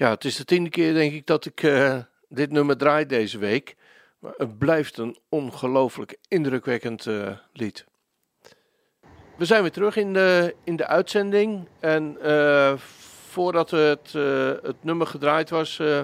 Ja, 0.05 0.11
het 0.11 0.25
is 0.25 0.35
de 0.35 0.45
tiende 0.45 0.69
keer 0.69 0.93
denk 0.93 1.13
ik 1.13 1.25
dat 1.25 1.45
ik 1.45 1.63
eh, 1.63 1.97
dit 2.29 2.51
nummer 2.51 2.77
draai 2.77 3.05
deze 3.05 3.37
week. 3.37 3.75
Maar 4.19 4.33
het 4.37 4.57
blijft 4.57 4.97
een 4.97 5.17
ongelooflijk 5.29 6.17
indrukwekkend 6.27 7.07
eh, 7.07 7.31
lied. 7.53 7.85
We 9.37 9.45
zijn 9.45 9.61
weer 9.61 9.71
terug 9.71 9.95
in 9.95 10.13
de, 10.13 10.55
in 10.63 10.75
de 10.75 10.87
uitzending. 10.87 11.67
En 11.79 12.17
eh, 12.21 12.73
voordat 13.29 13.71
het, 13.71 14.13
het 14.63 14.83
nummer 14.83 15.07
gedraaid 15.07 15.49
was, 15.49 15.79
eh, 15.79 16.01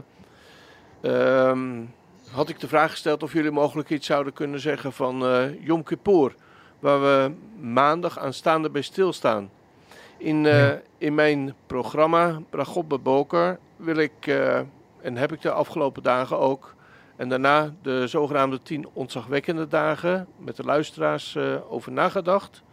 ehm, 1.01 1.83
had 2.31 2.49
ik 2.49 2.59
de 2.59 2.67
vraag 2.67 2.91
gesteld 2.91 3.23
of 3.23 3.33
jullie 3.33 3.51
mogelijk 3.51 3.89
iets 3.89 4.07
zouden 4.07 4.33
kunnen 4.33 4.59
zeggen 4.59 4.93
van 4.93 5.23
Yom 5.59 5.83
Kippur. 5.83 6.35
Waar 6.79 7.01
we 7.01 7.31
maandag 7.59 8.19
aanstaande 8.19 8.69
bij 8.69 8.81
stilstaan. 8.81 9.51
In, 10.17 10.47
in 10.97 11.15
mijn 11.15 11.55
programma 11.67 12.41
Bragot 12.49 12.87
Beboker 12.87 13.59
wil 13.81 13.97
ik, 13.97 14.27
eh, 14.27 14.59
en 15.01 15.17
heb 15.17 15.31
ik 15.31 15.41
de 15.41 15.51
afgelopen 15.51 16.03
dagen 16.03 16.39
ook, 16.39 16.75
en 17.15 17.29
daarna 17.29 17.73
de 17.81 18.07
zogenaamde 18.07 18.61
tien 18.61 18.87
ontzagwekkende 18.93 19.67
dagen 19.67 20.27
met 20.37 20.55
de 20.55 20.63
luisteraars 20.63 21.35
eh, 21.35 21.55
over 21.69 21.91
nagedacht. 21.91 22.63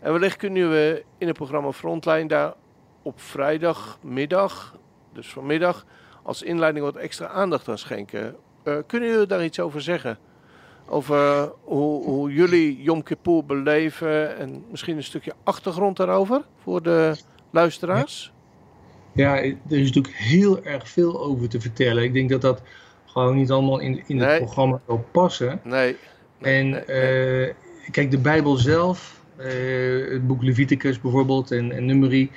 En 0.00 0.12
wellicht 0.12 0.36
kunnen 0.36 0.70
we 0.70 1.04
in 1.18 1.26
het 1.26 1.36
programma 1.36 1.72
Frontline 1.72 2.28
daar 2.28 2.54
op 3.02 3.20
vrijdagmiddag, 3.20 4.76
dus 5.12 5.28
vanmiddag, 5.28 5.84
als 6.22 6.42
inleiding 6.42 6.84
wat 6.84 6.96
extra 6.96 7.26
aandacht 7.26 7.68
aan 7.68 7.78
schenken. 7.78 8.36
Eh, 8.62 8.76
kunnen 8.86 9.08
jullie 9.08 9.26
daar 9.26 9.44
iets 9.44 9.60
over 9.60 9.82
zeggen? 9.82 10.18
Over 10.88 11.52
hoe, 11.62 12.04
hoe 12.04 12.32
jullie 12.32 12.82
Yom 12.82 13.02
Kippur 13.02 13.44
beleven 13.44 14.36
en 14.36 14.64
misschien 14.70 14.96
een 14.96 15.02
stukje 15.02 15.34
achtergrond 15.44 15.96
daarover 15.96 16.42
voor 16.62 16.82
de 16.82 17.16
luisteraars? 17.50 18.32
Ja, 19.16 19.36
er 19.42 19.56
is 19.68 19.92
natuurlijk 19.92 20.14
heel 20.16 20.64
erg 20.64 20.88
veel 20.88 21.20
over 21.24 21.48
te 21.48 21.60
vertellen. 21.60 22.02
Ik 22.02 22.12
denk 22.12 22.30
dat 22.30 22.40
dat 22.40 22.62
gewoon 23.06 23.36
niet 23.36 23.50
allemaal 23.50 23.78
in, 23.78 24.02
in 24.06 24.20
het 24.20 24.38
programma 24.38 24.80
zou 24.86 24.98
passen. 24.98 25.60
Nee. 25.64 25.96
nee, 26.38 26.54
En 26.54 26.70
nee, 26.70 26.80
eh, 26.80 27.54
kijk, 27.90 28.10
de 28.10 28.18
Bijbel 28.18 28.56
zelf, 28.56 29.20
eh, 29.36 30.10
het 30.10 30.26
boek 30.26 30.42
Leviticus 30.42 31.00
bijvoorbeeld 31.00 31.50
en, 31.50 31.72
en 31.72 31.84
Numeri, 31.84 32.30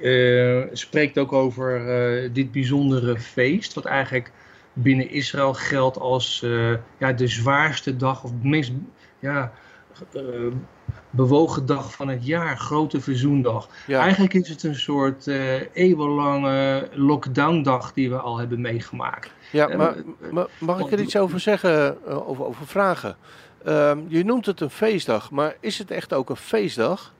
eh, 0.00 0.62
spreekt 0.72 1.18
ook 1.18 1.32
over 1.32 1.82
dit 2.32 2.52
bijzondere 2.52 3.18
feest, 3.18 3.74
wat 3.74 3.84
eigenlijk 3.84 4.32
binnen 4.72 5.10
Israël 5.10 5.54
geldt 5.54 5.98
als 5.98 6.46
ja, 6.98 7.12
de 7.12 7.26
zwaarste 7.26 7.96
dag 7.96 8.24
of 8.24 8.30
de 8.30 8.48
meest 8.48 8.72
ja, 9.18 9.52
bewogen 11.14 11.66
dag 11.66 11.92
van 11.94 12.08
het 12.08 12.26
jaar, 12.26 12.58
grote 12.58 13.00
verzoendag. 13.00 13.68
ja. 13.86 14.00
Eigenlijk 14.00 14.34
is 14.34 14.48
het 14.48 14.62
een 14.62 14.74
soort 14.74 15.26
eh 15.26 15.60
eeuwenlange 15.72 16.88
lockdown-dag 16.92 17.92
die 17.92 18.10
we 18.10 18.16
al 18.16 18.38
hebben 18.38 18.60
meegemaakt. 18.60 19.30
Ja, 19.50 19.68
Eh, 19.68 19.76
maar, 19.78 19.96
eh, 19.96 20.30
maar 20.30 20.46
mag 20.58 20.80
ik 20.80 20.92
er 20.92 21.00
iets 21.00 21.16
over 21.16 21.40
zeggen, 21.40 22.06
over, 22.26 22.44
over 22.44 22.66
vragen? 22.66 23.16
Ehm, 23.64 23.98
je 24.08 24.24
noemt 24.24 24.46
het 24.46 24.60
een 24.60 24.70
feestdag, 24.70 25.30
maar 25.30 25.56
is 25.60 25.78
het 25.78 25.90
echt 25.90 26.12
ook 26.12 26.30
een 26.30 26.36
feestdag? 26.36 27.12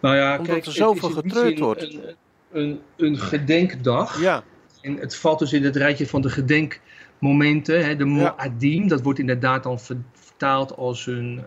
Nou 0.00 0.16
ja, 0.16 0.30
Omdat 0.38 0.46
kijk, 0.52 0.66
er 0.66 0.72
zoveel 0.72 1.10
getreurd 1.10 1.58
wordt. 1.58 1.82
Een, 1.82 2.00
een, 2.52 2.80
een 2.96 3.18
gedenkdag. 3.18 4.20
Ja, 4.20 4.42
En 4.80 4.96
het 4.96 5.16
valt 5.16 5.38
dus 5.38 5.52
in 5.52 5.64
het 5.64 5.76
rijtje 5.76 6.06
van 6.06 6.20
de 6.20 6.30
gedenkmomenten. 6.30 7.84
Hè, 7.84 7.96
de 7.96 8.04
Moadim, 8.04 8.88
dat 8.88 9.02
wordt 9.02 9.18
inderdaad 9.18 9.62
dan 9.62 9.80
ver- 9.80 9.96
vertaald 10.12 10.76
als 10.76 11.06
een, 11.06 11.44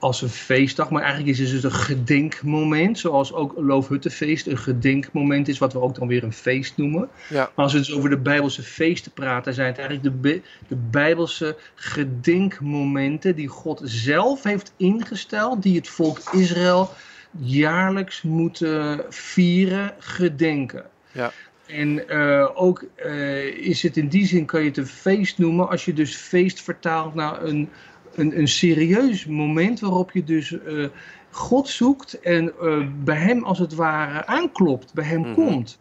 als 0.00 0.22
een 0.22 0.28
feestdag. 0.28 0.90
Maar 0.90 1.02
eigenlijk 1.02 1.30
is 1.30 1.38
het 1.38 1.50
dus 1.50 1.72
een 1.72 1.78
gedenkmoment. 1.78 2.98
Zoals 2.98 3.32
ook 3.32 3.54
Loofhuttenfeest 3.56 4.46
een 4.46 4.58
gedenkmoment 4.58 5.48
is, 5.48 5.58
wat 5.58 5.72
we 5.72 5.80
ook 5.80 5.94
dan 5.94 6.08
weer 6.08 6.24
een 6.24 6.32
feest 6.32 6.76
noemen. 6.76 7.08
ja, 7.28 7.50
Maar 7.54 7.64
als 7.64 7.72
we 7.72 7.78
dus 7.78 7.94
over 7.94 8.10
de 8.10 8.18
Bijbelse 8.18 8.62
feesten 8.62 9.12
praten, 9.12 9.54
zijn 9.54 9.66
het 9.66 9.78
eigenlijk 9.78 10.22
de, 10.22 10.40
de 10.68 10.76
Bijbelse 10.90 11.56
gedenkmomenten 11.74 13.34
die 13.36 13.48
God 13.48 13.80
zelf 13.84 14.42
heeft 14.42 14.72
ingesteld, 14.76 15.62
die 15.62 15.76
het 15.76 15.88
volk 15.88 16.18
Israël 16.32 16.90
jaarlijks 17.38 18.22
moeten 18.22 19.04
vieren, 19.08 19.94
gedenken. 19.98 20.84
Ja. 21.12 21.32
En 21.66 22.08
eh, 22.08 22.48
ook 22.54 22.84
eh, 22.94 23.44
is 23.44 23.82
het 23.82 23.96
in 23.96 24.08
die 24.08 24.26
zin, 24.26 24.44
kan 24.44 24.60
je 24.60 24.68
het 24.68 24.76
een 24.76 24.86
feest 24.86 25.38
noemen, 25.38 25.68
als 25.68 25.84
je 25.84 25.92
dus 25.92 26.16
feest 26.16 26.62
vertaalt 26.62 27.14
naar 27.14 27.42
een, 27.42 27.68
een, 28.20 28.38
een 28.38 28.48
serieus 28.48 29.26
moment 29.26 29.80
waarop 29.80 30.10
je 30.12 30.24
dus 30.24 30.62
eh, 30.62 30.84
God 31.30 31.68
zoekt 31.68 32.20
en 32.20 32.52
eh, 32.60 32.86
bij 33.04 33.16
hem 33.16 33.44
als 33.44 33.58
het 33.58 33.74
ware 33.74 34.26
aanklopt, 34.26 34.94
bij 34.94 35.04
hem 35.04 35.20
Mhm. 35.20 35.34
komt. 35.34 35.78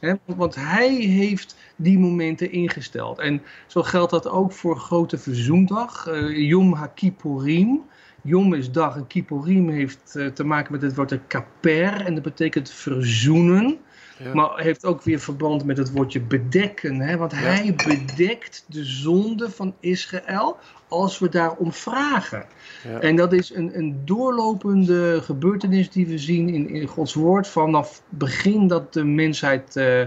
ja, 0.00 0.18
want 0.24 0.54
hij 0.54 0.94
heeft 0.94 1.56
die 1.76 1.98
momenten 1.98 2.52
ingesteld. 2.52 3.18
En 3.18 3.42
zo 3.66 3.82
geldt 3.82 4.10
dat 4.10 4.28
ook 4.28 4.52
voor 4.52 4.76
Grote 4.78 5.18
Verzoendag, 5.18 6.06
eh, 6.06 6.48
Yom 6.48 6.72
HaKippurim. 6.72 7.80
Yom 8.22 8.54
is 8.54 8.70
dag 8.70 8.96
en 8.96 9.06
Kippurim 9.06 9.68
heeft 9.68 10.18
te 10.34 10.44
maken 10.44 10.72
met 10.72 10.82
het 10.82 10.94
woord 10.94 11.18
kaper 11.26 12.06
en 12.06 12.14
dat 12.14 12.22
betekent 12.22 12.70
verzoenen. 12.70 13.78
Ja. 14.24 14.34
Maar 14.34 14.58
heeft 14.58 14.84
ook 14.84 15.02
weer 15.02 15.20
verband 15.20 15.64
met 15.64 15.76
het 15.76 15.92
woordje 15.92 16.20
bedekken. 16.20 17.00
Hè? 17.00 17.16
Want 17.16 17.32
hij 17.32 17.74
bedekt 17.86 18.64
de 18.66 18.84
zonde 18.84 19.50
van 19.50 19.74
Israël 19.80 20.56
als 20.88 21.18
we 21.18 21.28
daarom 21.28 21.72
vragen. 21.72 22.44
Ja. 22.88 23.00
En 23.00 23.16
dat 23.16 23.32
is 23.32 23.54
een, 23.54 23.78
een 23.78 24.02
doorlopende 24.04 25.20
gebeurtenis 25.22 25.90
die 25.90 26.06
we 26.06 26.18
zien 26.18 26.48
in, 26.48 26.68
in 26.68 26.86
Gods 26.86 27.14
woord. 27.14 27.48
Vanaf 27.48 28.02
het 28.08 28.18
begin 28.18 28.66
dat 28.66 28.92
de 28.92 29.04
mensheid 29.04 29.76
eh, 29.76 30.02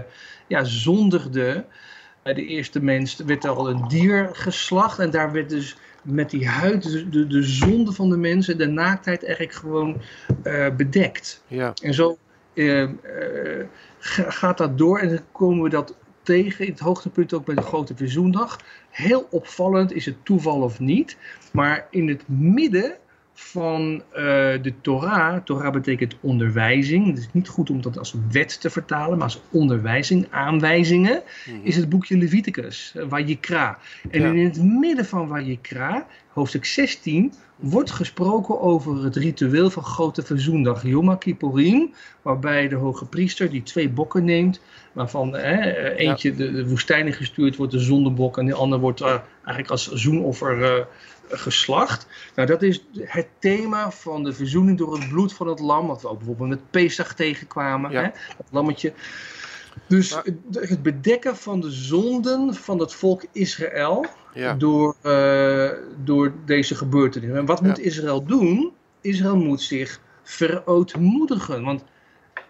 ja, 0.46 0.64
zondigde. 0.64 1.64
Bij 2.22 2.34
de 2.34 2.46
eerste 2.46 2.82
mens 2.82 3.16
werd 3.26 3.44
er 3.44 3.50
al 3.50 3.70
een 3.70 3.88
dier 3.88 4.28
geslacht. 4.32 4.98
En 4.98 5.10
daar 5.10 5.32
werd 5.32 5.48
dus 5.48 5.76
met 6.02 6.30
die 6.30 6.48
huid 6.48 6.82
de, 6.82 7.08
de, 7.08 7.26
de 7.26 7.42
zonde 7.42 7.92
van 7.92 8.08
de 8.08 8.16
mensen, 8.16 8.58
de 8.58 8.66
naaktheid 8.66 9.24
eigenlijk 9.24 9.56
gewoon 9.56 10.00
eh, 10.42 10.66
bedekt. 10.76 11.42
ja. 11.46 11.72
En 11.82 11.94
zo 11.94 12.08
eh, 12.08 12.14
eh, 12.14 12.23
gaat 14.00 14.58
dat 14.58 14.78
door 14.78 14.98
en 14.98 15.08
dan 15.08 15.20
komen 15.32 15.62
we 15.62 15.68
dat 15.68 15.94
tegen 16.22 16.64
in 16.64 16.70
het 16.70 16.80
hoogtepunt 16.80 17.32
ook 17.34 17.44
bij 17.44 17.54
de 17.54 17.60
Grote 17.62 17.96
Verzoendag. 17.96 18.58
Heel 18.90 19.26
opvallend, 19.30 19.92
is 19.92 20.06
het 20.06 20.24
toeval 20.24 20.60
of 20.62 20.80
niet, 20.80 21.16
maar 21.52 21.86
in 21.90 22.08
het 22.08 22.22
midden 22.28 22.94
van 23.36 24.02
eh, 24.12 24.22
de 24.62 24.72
Torah, 24.80 25.42
Torah 25.44 25.72
betekent 25.72 26.16
onderwijzing, 26.20 27.06
het 27.06 27.18
is 27.18 27.28
niet 27.32 27.48
goed 27.48 27.70
om 27.70 27.80
dat 27.82 27.98
als 27.98 28.14
wet 28.30 28.60
te 28.60 28.70
vertalen, 28.70 29.14
maar 29.18 29.26
als 29.26 29.40
onderwijzing, 29.50 30.26
aanwijzingen, 30.30 31.22
Mhm. 31.46 31.56
is 31.62 31.76
het 31.76 31.88
boekje 31.88 32.18
Leviticus, 32.18 32.92
eh, 32.96 33.04
Wajikra. 33.08 33.78
En 34.10 34.20
Ja. 34.20 34.28
in 34.32 34.44
het 34.44 34.62
midden 34.62 35.04
van 35.06 35.28
Wajikra, 35.28 36.06
hoofdstuk 36.34 36.64
16, 36.64 37.32
wordt 37.56 37.90
gesproken 37.90 38.60
over 38.60 39.04
het 39.04 39.16
ritueel 39.16 39.70
van 39.70 39.82
Grote 39.84 40.22
Verzoendag, 40.22 40.82
Yom 40.82 41.18
Kippurim, 41.18 41.94
waarbij 42.22 42.68
de 42.68 42.74
hoge 42.74 43.04
priester 43.04 43.50
die 43.50 43.62
twee 43.62 43.88
bokken 43.88 44.24
neemt, 44.24 44.60
waarvan 44.92 45.36
eh, 45.36 45.98
eentje 45.98 46.34
de, 46.34 46.52
de 46.52 46.68
woestijn 46.68 47.12
gestuurd 47.12 47.56
wordt, 47.56 47.72
de 47.72 47.78
zondebok, 47.78 48.38
en 48.38 48.46
de 48.46 48.54
ander 48.54 48.78
wordt 48.78 49.00
eh, 49.00 49.16
eigenlijk 49.34 49.70
als 49.70 49.92
zoenoffer 49.92 50.64
eh, 50.64 50.84
geslacht. 51.28 52.06
Nou, 52.34 52.48
dat 52.48 52.62
is 52.62 52.84
het 52.98 53.26
thema 53.38 53.90
van 53.90 54.24
de 54.24 54.32
verzoening 54.32 54.78
door 54.78 54.98
het 54.98 55.08
bloed 55.08 55.32
van 55.32 55.48
het 55.48 55.60
lam, 55.60 55.86
wat 55.86 56.02
we 56.02 56.08
ook 56.08 56.18
bijvoorbeeld 56.18 56.48
met 56.48 56.70
Pesach 56.70 57.14
tegenkwamen, 57.14 57.90
Ja. 57.90 58.02
hè, 58.02 58.08
dat 58.36 58.46
lammetje. 58.50 58.92
Dus 59.86 60.14
Maar- 60.14 60.24
het- 60.50 60.82
bedekken 60.82 61.36
van 61.36 61.60
de 61.60 61.70
zonden 61.70 62.54
van 62.54 62.78
het 62.78 62.94
volk 62.94 63.24
Israël 63.32 64.06
ja. 64.34 64.54
door, 64.54 64.96
eh, 65.00 65.70
door 66.04 66.32
deze 66.46 66.74
gebeurtenis. 66.74 67.30
En 67.30 67.46
wat 67.46 67.62
moet 67.62 67.76
Ja. 67.76 67.82
Israël 67.82 68.24
doen? 68.24 68.72
Israël 69.00 69.36
moet 69.36 69.62
zich 69.62 70.00
verootmoedigen. 70.22 71.62
Want 71.64 71.84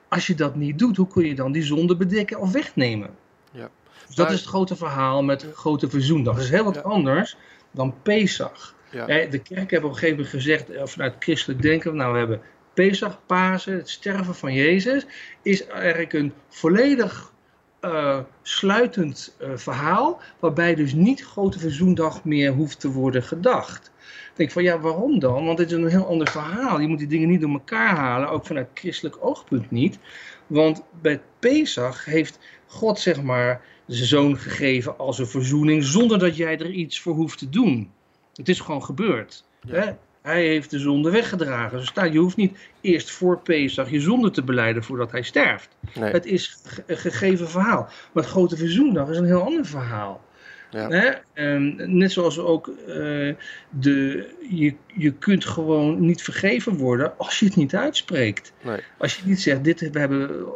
als 0.08 0.26
je 0.26 0.34
dat 0.34 0.54
niet 0.54 0.78
doet, 0.78 0.96
hoe 0.96 1.06
kun 1.06 1.26
je 1.26 1.34
dan 1.34 1.52
die 1.52 1.62
zonde 1.62 1.96
bedekken 1.96 2.40
of 2.40 2.52
wegnemen? 2.52 3.10
Ja. 3.50 3.70
Dus 4.06 4.16
dat 4.16 4.30
is 4.30 4.38
het 4.38 4.48
grote 4.48 4.76
verhaal 4.76 5.22
met 5.22 5.46
grote 5.54 5.88
verzoendag. 5.90 6.34
Dat 6.34 6.44
is 6.44 6.50
heel 6.50 6.64
wat 6.64 6.74
Ja. 6.74 6.80
anders 6.80 7.36
dan 7.70 7.94
Pesach. 8.02 8.74
Ja. 8.90 9.06
De 9.06 9.38
kerk 9.38 9.70
heeft 9.70 9.84
op 9.84 9.88
een 9.90 9.94
gegeven 9.96 10.16
moment 10.16 10.28
gezegd, 10.34 10.70
eh, 10.70 10.86
vanuit 10.86 11.14
christelijk 11.18 11.62
denken, 11.62 11.96
nou 11.96 12.12
we 12.12 12.18
hebben 12.18 12.40
Pesach, 12.74 13.20
Pasen, 13.26 13.76
het 13.76 13.90
sterven 13.90 14.34
van 14.34 14.52
Jezus, 14.52 15.06
is 15.42 15.66
eigenlijk 15.66 16.12
een 16.12 16.32
volledig 16.48 17.32
eh, 17.80 18.18
sluitend 18.42 19.36
eh, 19.38 19.48
verhaal, 19.54 20.20
waarbij 20.38 20.74
dus 20.74 20.92
niet 20.92 21.24
Grote 21.24 21.58
Verzoendag 21.58 22.24
meer 22.24 22.52
hoeft 22.52 22.80
te 22.80 22.90
worden 22.90 23.22
gedacht. 23.22 23.92
Ik 24.30 24.40
denk 24.40 24.50
van 24.50 24.62
ja, 24.62 24.80
waarom 24.80 25.18
dan? 25.18 25.44
Want 25.46 25.58
het 25.58 25.70
is 25.70 25.76
een 25.76 25.88
heel 25.88 26.06
ander 26.06 26.30
verhaal. 26.30 26.80
Je 26.80 26.88
moet 26.88 26.98
die 26.98 27.06
dingen 27.06 27.28
niet 27.28 27.40
door 27.40 27.50
elkaar 27.52 27.96
halen, 27.96 28.28
ook 28.28 28.46
vanuit 28.46 28.68
christelijk 28.74 29.16
oogpunt 29.20 29.70
niet. 29.70 29.98
Want 30.46 30.82
bij 31.00 31.20
Pesach 31.38 32.04
heeft 32.04 32.38
God 32.66 32.98
zeg 32.98 33.22
maar 33.22 33.62
zijn 33.86 34.08
zoon 34.08 34.38
gegeven 34.38 34.98
als 34.98 35.18
een 35.18 35.26
verzoening, 35.26 35.84
zonder 35.84 36.18
dat 36.18 36.36
jij 36.36 36.58
er 36.58 36.70
iets 36.70 37.00
voor 37.00 37.14
hoeft 37.14 37.38
te 37.38 37.48
doen. 37.48 37.92
Het 38.34 38.48
is 38.48 38.60
gewoon 38.60 38.84
gebeurd. 38.84 39.44
Ja. 39.60 39.74
Hè? 39.74 39.92
Hij 40.26 40.46
heeft 40.46 40.70
de 40.70 40.78
zonde 40.78 41.10
weggedragen. 41.10 41.78
Dus 41.78 42.12
je 42.12 42.18
hoeft 42.18 42.36
niet 42.36 42.58
eerst 42.80 43.10
voor 43.10 43.38
Pesach 43.38 43.90
je 43.90 44.00
zonde 44.00 44.30
te 44.30 44.42
beleiden 44.42 44.84
voordat 44.84 45.10
hij 45.10 45.22
sterft. 45.22 45.68
Nee. 45.94 46.12
Het 46.12 46.26
is 46.26 46.58
een 46.86 46.96
gegeven 46.96 47.48
verhaal. 47.48 47.82
Maar 48.12 48.22
het 48.22 48.32
grote 48.32 48.56
verzoendag 48.56 49.08
is 49.08 49.18
een 49.18 49.24
heel 49.24 49.42
ander 49.42 49.66
verhaal. 49.66 50.24
Ja. 50.70 50.88
Hè? 50.88 51.10
En 51.32 51.74
net 51.98 52.12
zoals 52.12 52.38
ook 52.38 52.66
uh, 52.66 53.34
de, 53.70 54.26
je, 54.50 54.74
je 54.86 55.12
kunt 55.12 55.44
gewoon 55.44 56.00
niet 56.00 56.22
vergeven 56.22 56.76
worden 56.76 57.18
als 57.18 57.38
je 57.38 57.46
het 57.46 57.56
niet 57.56 57.74
uitspreekt. 57.74 58.52
Nee. 58.62 58.80
Als 58.98 59.16
je 59.16 59.22
niet 59.24 59.42
zegt, 59.42 59.64
dit, 59.64 59.90
we 59.90 59.98
hebben 59.98 60.30
uh, 60.30 60.46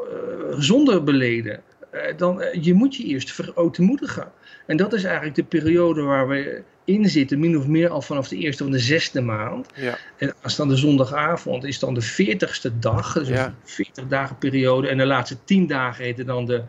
zonde 0.59 1.03
beleden. 1.03 1.61
Uh, 1.95 2.01
dan, 2.17 2.45
je 2.61 2.75
moet 2.75 2.97
je 2.97 3.05
eerst 3.05 3.33
verootmoedigen. 3.33 4.33
En 4.67 4.77
dat 4.77 4.93
is 4.93 5.05
eigenlijk 5.05 5.35
de 5.35 5.45
periode 5.45 6.03
waar 6.03 6.29
we 6.29 6.63
in 6.89 7.09
zitten, 7.09 7.39
min 7.39 7.59
of 7.59 7.67
meer 7.67 7.89
al 7.89 8.03
vanaf 8.03 8.29
de 8.29 8.37
eerste 8.37 8.65
of 8.65 8.71
de 8.71 8.79
zesde 8.79 9.21
maand. 9.21 9.69
Ja. 9.75 9.99
En 10.17 10.35
als 10.43 10.57
dan 10.57 10.69
de 10.69 10.77
zondagavond 10.77 11.65
is 11.65 11.79
dan 11.79 11.95
de 11.95 12.01
veertigste 12.01 12.79
dag, 12.79 13.13
dus 13.13 13.29
een 13.29 13.55
40 13.65 14.07
dagen 14.07 14.39
periode. 14.39 14.89
En 14.89 14.99
de 14.99 15.07
laatste 15.07 15.37
tien 15.45 15.67
dagen 15.67 16.05
heten 16.05 16.27
dan 16.27 16.45
de 16.45 16.63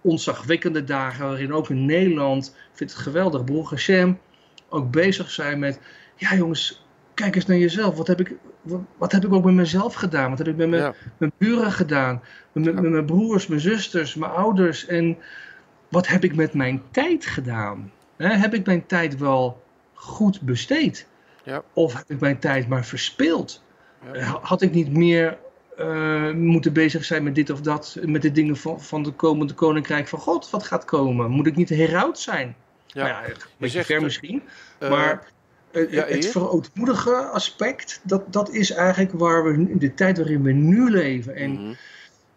ontzagwekkende 0.00 0.84
dagen, 0.84 1.26
waarin 1.26 1.52
ook 1.52 1.68
in 1.70 1.84
Nederland, 1.84 2.46
ik 2.46 2.76
vind 2.76 2.90
het 2.90 2.98
geweldig, 3.00 3.44
broer 3.44 3.68
Hashem, 3.68 4.18
ook 4.68 4.90
bezig 4.90 5.30
zijn 5.30 5.58
met, 5.58 5.80
ja 6.16 6.34
jongens, 6.34 6.84
kijk 7.14 7.34
eens 7.34 7.46
naar 7.46 7.58
jezelf. 7.58 7.96
Wat 7.96 8.06
heb 8.06 8.20
ik, 8.20 8.34
wat, 8.62 8.80
wat 8.98 9.12
heb 9.12 9.24
ik 9.24 9.32
ook 9.32 9.44
met 9.44 9.54
mezelf 9.54 9.94
gedaan? 9.94 10.28
Wat 10.30 10.38
heb 10.38 10.48
ik 10.48 10.56
met 10.56 10.68
mijn, 10.68 10.82
Ja. 10.82 10.94
mijn 11.18 11.32
buren 11.38 11.72
gedaan? 11.72 12.22
Met, 12.52 12.64
met, 12.64 12.74
Ja. 12.74 12.80
met 12.80 12.90
mijn 12.90 13.06
broers, 13.06 13.46
mijn 13.46 13.60
zusters, 13.60 14.14
mijn 14.14 14.32
ouders? 14.32 14.86
En 14.86 15.16
wat 15.88 16.06
heb 16.06 16.24
ik 16.24 16.34
met 16.34 16.54
mijn 16.54 16.82
tijd 16.90 17.26
gedaan? 17.26 17.92
Hè, 18.18 18.28
heb 18.28 18.54
ik 18.54 18.66
mijn 18.66 18.86
tijd 18.86 19.18
wel 19.18 19.62
goed 19.94 20.40
besteed? 20.40 21.06
Ja. 21.44 21.62
Of 21.72 21.94
heb 21.94 22.10
ik 22.10 22.20
mijn 22.20 22.38
tijd 22.38 22.68
maar 22.68 22.84
verspeeld? 22.84 23.62
Ja. 24.04 24.12
Eh, 24.12 24.34
Had 24.42 24.62
ik 24.62 24.72
niet 24.72 24.92
meer 24.92 25.38
uh, 25.78 26.32
moeten 26.32 26.72
bezig 26.72 27.04
zijn 27.04 27.22
met 27.22 27.34
dit 27.34 27.50
of 27.50 27.60
dat, 27.60 27.98
met 28.02 28.22
de 28.22 28.32
dingen 28.32 28.56
van, 28.56 28.80
van 28.80 29.04
het 29.04 29.16
komende 29.16 29.54
koninkrijk 29.54 30.08
van 30.08 30.18
God, 30.18 30.50
wat 30.50 30.62
gaat 30.62 30.84
komen? 30.84 31.30
Moet 31.30 31.46
ik 31.46 31.56
niet 31.56 31.68
heraut 31.68 32.18
zijn? 32.18 32.56
Ja. 32.86 33.02
Nou 33.02 33.08
ja, 33.08 33.28
een 33.28 33.34
beetje 33.56 33.84
ver 33.84 33.96
eh, 33.96 34.02
misschien. 34.02 34.42
Uh, 34.80 34.90
maar 34.90 35.26
uh, 35.72 35.92
ja, 35.92 36.04
het 36.04 36.26
verootmoedige 36.26 37.14
aspect, 37.14 38.00
dat, 38.02 38.32
dat 38.32 38.50
is 38.50 38.70
eigenlijk 38.70 39.12
waar 39.12 39.44
we 39.44 39.52
in 39.52 39.78
de 39.78 39.94
tijd 39.94 40.16
waarin 40.16 40.42
we 40.42 40.52
nu 40.52 40.90
leven. 40.90 41.34
En 41.34 41.52
mhm. 41.52 41.72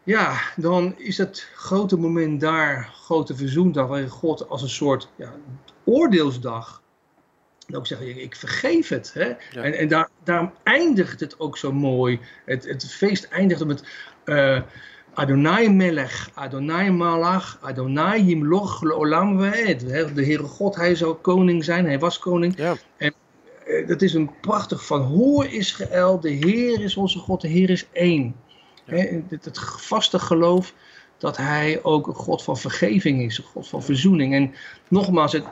ja, 0.03 0.41
dan 0.55 0.93
is 0.97 1.17
het 1.17 1.47
grote 1.55 1.97
moment 1.97 2.41
daar, 2.41 2.89
grote 2.93 3.35
verzoendag, 3.35 3.87
waarin 3.87 4.09
God 4.09 4.49
als 4.49 4.61
een 4.61 4.69
soort 4.69 5.09
ja, 5.15 5.33
oordeelsdag 5.85 6.81
en 7.71 7.77
ook 7.77 7.87
zeggen, 7.87 8.09
ik, 8.09 8.15
ik 8.15 8.35
vergeef 8.35 8.89
het. 8.89 9.13
Hè? 9.13 9.25
Ja. 9.25 9.63
En, 9.63 9.73
en 9.73 9.87
daar, 9.87 10.09
daarom 10.23 10.51
eindigt 10.63 11.19
het 11.19 11.39
ook 11.39 11.57
zo 11.57 11.71
mooi. 11.71 12.19
Het, 12.45 12.63
het 12.63 12.93
feest 12.93 13.23
eindigt 13.23 13.65
met 13.65 13.83
uh, 14.25 14.61
Adonai 15.13 15.69
Melech, 15.69 16.29
Adonai 16.33 16.91
Malach, 16.91 17.57
Adonai 17.61 18.23
Yimloch 18.23 18.79
Ve'ed. 18.79 19.79
De 20.15 20.25
Heere 20.25 20.43
God, 20.43 20.75
hij 20.75 20.95
zou 20.95 21.13
koning 21.13 21.63
zijn, 21.63 21.85
hij 21.85 21.99
was 21.99 22.19
koning. 22.19 22.57
Ja. 22.57 22.75
En 22.97 23.13
uh, 23.67 23.87
dat 23.87 24.01
is 24.01 24.13
een 24.13 24.31
prachtig 24.41 24.85
van, 24.85 25.01
hoor 25.01 25.45
Israël, 25.45 26.19
de 26.19 26.29
Heer 26.29 26.81
is 26.81 26.97
onze 26.97 27.19
God, 27.19 27.41
de 27.41 27.47
Heer 27.47 27.69
is 27.69 27.87
één. 27.91 28.35
Ja. 28.85 28.95
Hè? 28.95 29.21
Het, 29.29 29.45
het 29.45 29.59
vaste 29.59 30.19
geloof 30.19 30.73
dat 31.21 31.37
hij 31.37 31.79
ook 31.83 32.07
een 32.07 32.13
God 32.13 32.43
van 32.43 32.57
vergeving 32.57 33.21
is, 33.21 33.37
een 33.37 33.43
God 33.43 33.67
van 33.67 33.83
verzoening. 33.83 34.33
En 34.33 34.53
nogmaals, 34.87 35.31
het, 35.31 35.43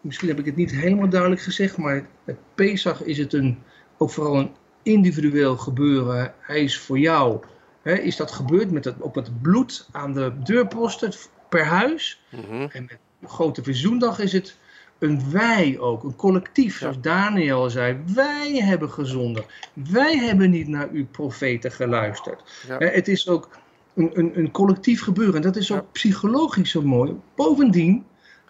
misschien 0.00 0.28
heb 0.28 0.38
ik 0.38 0.44
het 0.44 0.56
niet 0.56 0.70
helemaal 0.70 1.08
duidelijk 1.08 1.40
gezegd, 1.40 1.76
maar 1.76 2.06
met 2.24 2.36
Pesach 2.54 3.02
is 3.02 3.18
het 3.18 3.32
een, 3.32 3.58
ook 3.98 4.10
vooral 4.10 4.38
een 4.38 4.50
individueel 4.82 5.56
gebeuren. 5.56 6.34
Hij 6.40 6.62
is 6.62 6.78
voor 6.78 6.98
jou. 6.98 7.40
Is 7.82 8.16
dat 8.16 8.32
gebeurd 8.32 8.70
met 8.70 8.84
het, 8.84 9.00
op 9.00 9.14
het 9.14 9.42
bloed 9.42 9.88
aan 9.92 10.12
de 10.12 10.32
deurposten 10.42 11.12
per 11.48 11.64
huis? 11.64 12.22
Mhm. 12.30 12.66
En 12.72 12.88
met 12.88 12.98
Grote 13.30 13.62
Verzoendag 13.62 14.18
is 14.18 14.32
het 14.32 14.56
een 14.98 15.30
wij 15.30 15.78
ook, 15.78 16.02
een 16.02 16.16
collectief. 16.16 16.78
Zoals 16.78 17.00
Daniel 17.00 17.70
zei, 17.70 18.02
wij 18.14 18.60
hebben 18.62 18.90
gezondigd. 18.90 19.46
Wij 19.72 20.18
hebben 20.18 20.50
niet 20.50 20.68
naar 20.68 20.88
uw 20.92 21.06
profeten 21.06 21.72
geluisterd. 21.72 22.64
Ja. 22.68 22.78
Het 22.78 23.08
is 23.08 23.28
ook 23.28 23.48
een, 23.94 24.10
een, 24.12 24.38
een 24.38 24.50
collectief 24.50 25.02
gebeuren. 25.02 25.34
En 25.34 25.42
dat 25.42 25.56
is 25.56 25.72
ook 25.72 25.92
psychologisch 25.92 26.70
zo 26.70 26.82
mooi. 26.82 27.16
Bovendien, 27.34 28.04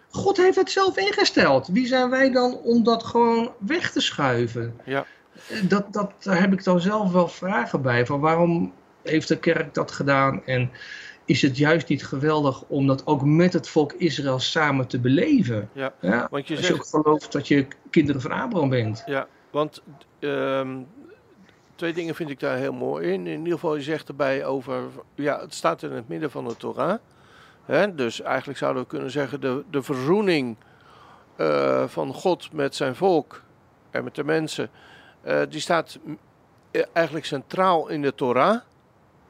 God 0.09 0.37
heeft 0.37 0.55
het 0.55 0.71
zelf 0.71 0.97
ingesteld. 0.97 1.67
Wie 1.67 1.87
zijn 1.87 2.09
wij 2.09 2.31
dan 2.31 2.57
om 2.57 2.83
dat 2.83 3.03
gewoon 3.03 3.51
weg 3.59 3.91
te 3.91 4.01
schuiven? 4.01 4.73
Ja. 4.85 5.05
Dat, 5.63 5.93
dat, 5.93 6.11
daar 6.23 6.39
heb 6.39 6.53
ik 6.53 6.63
dan 6.63 6.81
zelf 6.81 7.11
wel 7.11 7.27
vragen 7.27 7.81
bij. 7.81 8.05
Van 8.05 8.19
waarom 8.19 8.73
heeft 9.03 9.27
de 9.27 9.39
kerk 9.39 9.73
dat 9.73 9.91
gedaan? 9.91 10.45
En 10.45 10.71
is 11.25 11.41
het 11.41 11.57
juist 11.57 11.87
niet 11.87 12.05
geweldig 12.05 12.63
om 12.67 12.87
dat 12.87 13.07
ook 13.07 13.25
met 13.25 13.53
het 13.53 13.69
volk 13.69 13.93
Israël 13.93 14.39
samen 14.39 14.87
te 14.87 14.99
beleven? 14.99 15.69
Ja, 15.73 15.93
Ja, 16.01 16.27
want 16.31 16.47
je 16.47 16.55
als 16.55 16.67
je 16.67 16.73
ook 16.73 16.85
zegt, 16.85 16.89
gelooft 16.89 17.31
dat 17.31 17.47
je 17.47 17.67
kinderen 17.89 18.21
van 18.21 18.31
Abraham 18.31 18.69
bent. 18.69 19.03
ja, 19.05 19.27
want 19.51 19.81
ehm, 20.19 20.77
twee 21.75 21.93
dingen 21.93 22.15
vind 22.15 22.29
ik 22.29 22.39
daar 22.39 22.57
heel 22.57 22.73
mooi 22.73 23.07
in. 23.11 23.27
In 23.27 23.37
ieder 23.37 23.53
geval, 23.53 23.75
je 23.75 23.81
zegt 23.81 24.07
erbij 24.07 24.45
over, 24.45 24.81
ja, 25.15 25.39
het 25.39 25.53
staat 25.53 25.83
in 25.83 25.91
het 25.91 26.07
midden 26.07 26.31
van 26.31 26.47
de 26.47 26.57
Torah. 26.57 26.97
Hè? 27.65 27.95
Dus 27.95 28.21
eigenlijk 28.21 28.59
zouden 28.59 28.81
we 28.81 28.87
kunnen 28.87 29.11
zeggen, 29.11 29.41
de, 29.41 29.63
de 29.69 29.83
verzoening 29.83 30.57
eh, 31.35 31.83
van 31.87 32.13
God 32.13 32.51
met 32.51 32.75
zijn 32.75 32.95
volk 32.95 33.41
en 33.91 34.03
met 34.03 34.15
de 34.15 34.23
mensen, 34.23 34.69
eh, 35.21 35.41
die 35.49 35.59
staat 35.59 35.99
eh, 36.71 36.83
eigenlijk 36.93 37.25
centraal 37.25 37.87
in 37.87 38.01
de 38.01 38.15
Torah. 38.15 38.59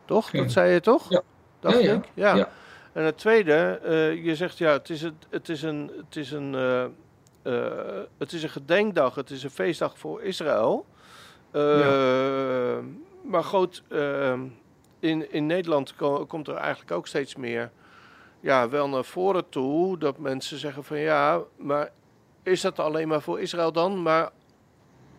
Toch? 0.06 0.32
Dat 0.32 0.52
zei 0.52 0.72
je 0.72 0.80
toch? 0.80 1.10
Ja. 1.10 1.22
Dacht 1.60 1.82
Ja, 1.82 1.94
ik? 1.94 2.10
Ja. 2.14 2.36
Ja. 2.36 2.50
En 2.94 3.04
het 3.04 3.18
tweede, 3.18 3.80
je 4.24 4.36
zegt 4.36 4.58
ja, 4.58 4.72
het 4.72 4.90
is, 4.90 5.02
het, 5.02 5.14
het 5.30 5.50
is 5.50 5.62
een, 5.62 5.92
het 5.98 6.16
is 6.16 6.32
een, 6.32 6.54
het 8.18 8.34
is 8.34 8.44
een 8.44 8.50
gedenkdag, 8.50 9.16
het 9.16 9.30
is 9.30 9.44
een 9.44 9.50
feestdag 9.50 9.98
voor 9.98 10.22
Israël. 10.22 10.86
Eh, 11.54 12.78
Maar 13.24 13.44
goed, 13.44 13.84
eh, 13.90 14.34
in, 15.00 15.32
in 15.32 15.46
Nederland 15.46 15.96
ko- 15.96 16.26
komt 16.26 16.48
er 16.48 16.56
eigenlijk 16.56 16.92
ook 16.92 17.08
steeds 17.08 17.36
meer 17.36 17.72
ja, 18.40 18.70
wel 18.70 18.90
naar 18.90 19.04
voren 19.06 19.50
toe 19.50 19.98
dat 19.98 20.18
mensen 20.18 20.58
zeggen 20.58 20.84
van 20.84 20.98
ja, 21.00 21.42
maar 21.58 21.90
is 22.44 22.62
dat 22.62 22.80
alleen 22.80 23.08
maar 23.08 23.22
voor 23.22 23.40
Israël 23.42 23.72
dan? 23.72 24.02
Maar 24.02 24.30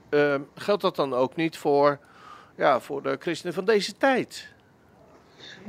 eh, 0.08 0.34
geldt 0.54 0.82
dat 0.82 0.96
dan 0.96 1.14
ook 1.14 1.36
niet 1.36 1.56
voor, 1.56 1.98
ja, 2.56 2.80
voor 2.80 3.02
de 3.02 3.16
christenen 3.20 3.54
van 3.54 3.64
deze 3.64 3.96
tijd? 3.96 4.52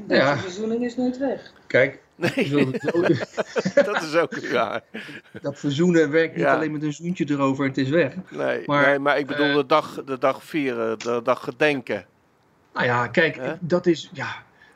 Ja. 0.07 0.33
De 0.33 0.39
verzoening 0.39 0.83
is 0.83 0.95
nooit 0.95 1.17
weg. 1.17 1.53
Kijk, 1.67 2.03
Nee, 2.15 2.49
dat 3.85 4.01
is 4.01 4.15
ook 4.15 4.47
waar. 4.51 4.81
dat 5.41 5.59
verzoenen 5.59 6.11
werkt 6.11 6.35
niet 6.35 6.43
Ja. 6.45 6.55
alleen 6.55 6.71
met 6.71 6.83
een 6.83 6.93
zoentje 6.93 7.25
erover 7.29 7.63
en 7.63 7.69
het 7.69 7.79
is 7.79 7.89
weg. 7.89 8.13
Nee, 8.31 8.63
Maar, 8.65 8.87
nee, 8.87 8.99
maar 8.99 9.17
ik 9.17 9.25
bedoel 9.27 9.45
eh, 9.49 9.55
de, 9.55 9.65
dag, 9.65 10.03
de 10.05 10.17
dag 10.17 10.43
vieren, 10.43 10.99
de 10.99 11.19
dag 11.23 11.43
gedenken. 11.43 12.05
Nou 12.73 12.85
ja, 12.85 13.07
kijk, 13.07 13.39
dat 13.59 13.85
is, 13.85 14.09
ja, 14.13 14.27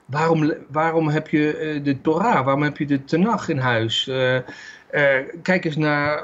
waarom, 0.05 0.53
waarom 0.67 1.07
heb 1.09 1.27
je 1.27 1.57
eh, 1.57 1.83
de 1.83 2.01
Torah, 2.01 2.43
waarom 2.45 2.63
heb 2.63 2.77
je 2.77 2.85
de 2.85 3.03
Tenach 3.03 3.49
in 3.49 3.57
huis? 3.57 4.07
Eh, 4.07 4.39
kijk 5.41 5.65
eens 5.65 5.75
naar, 5.75 6.23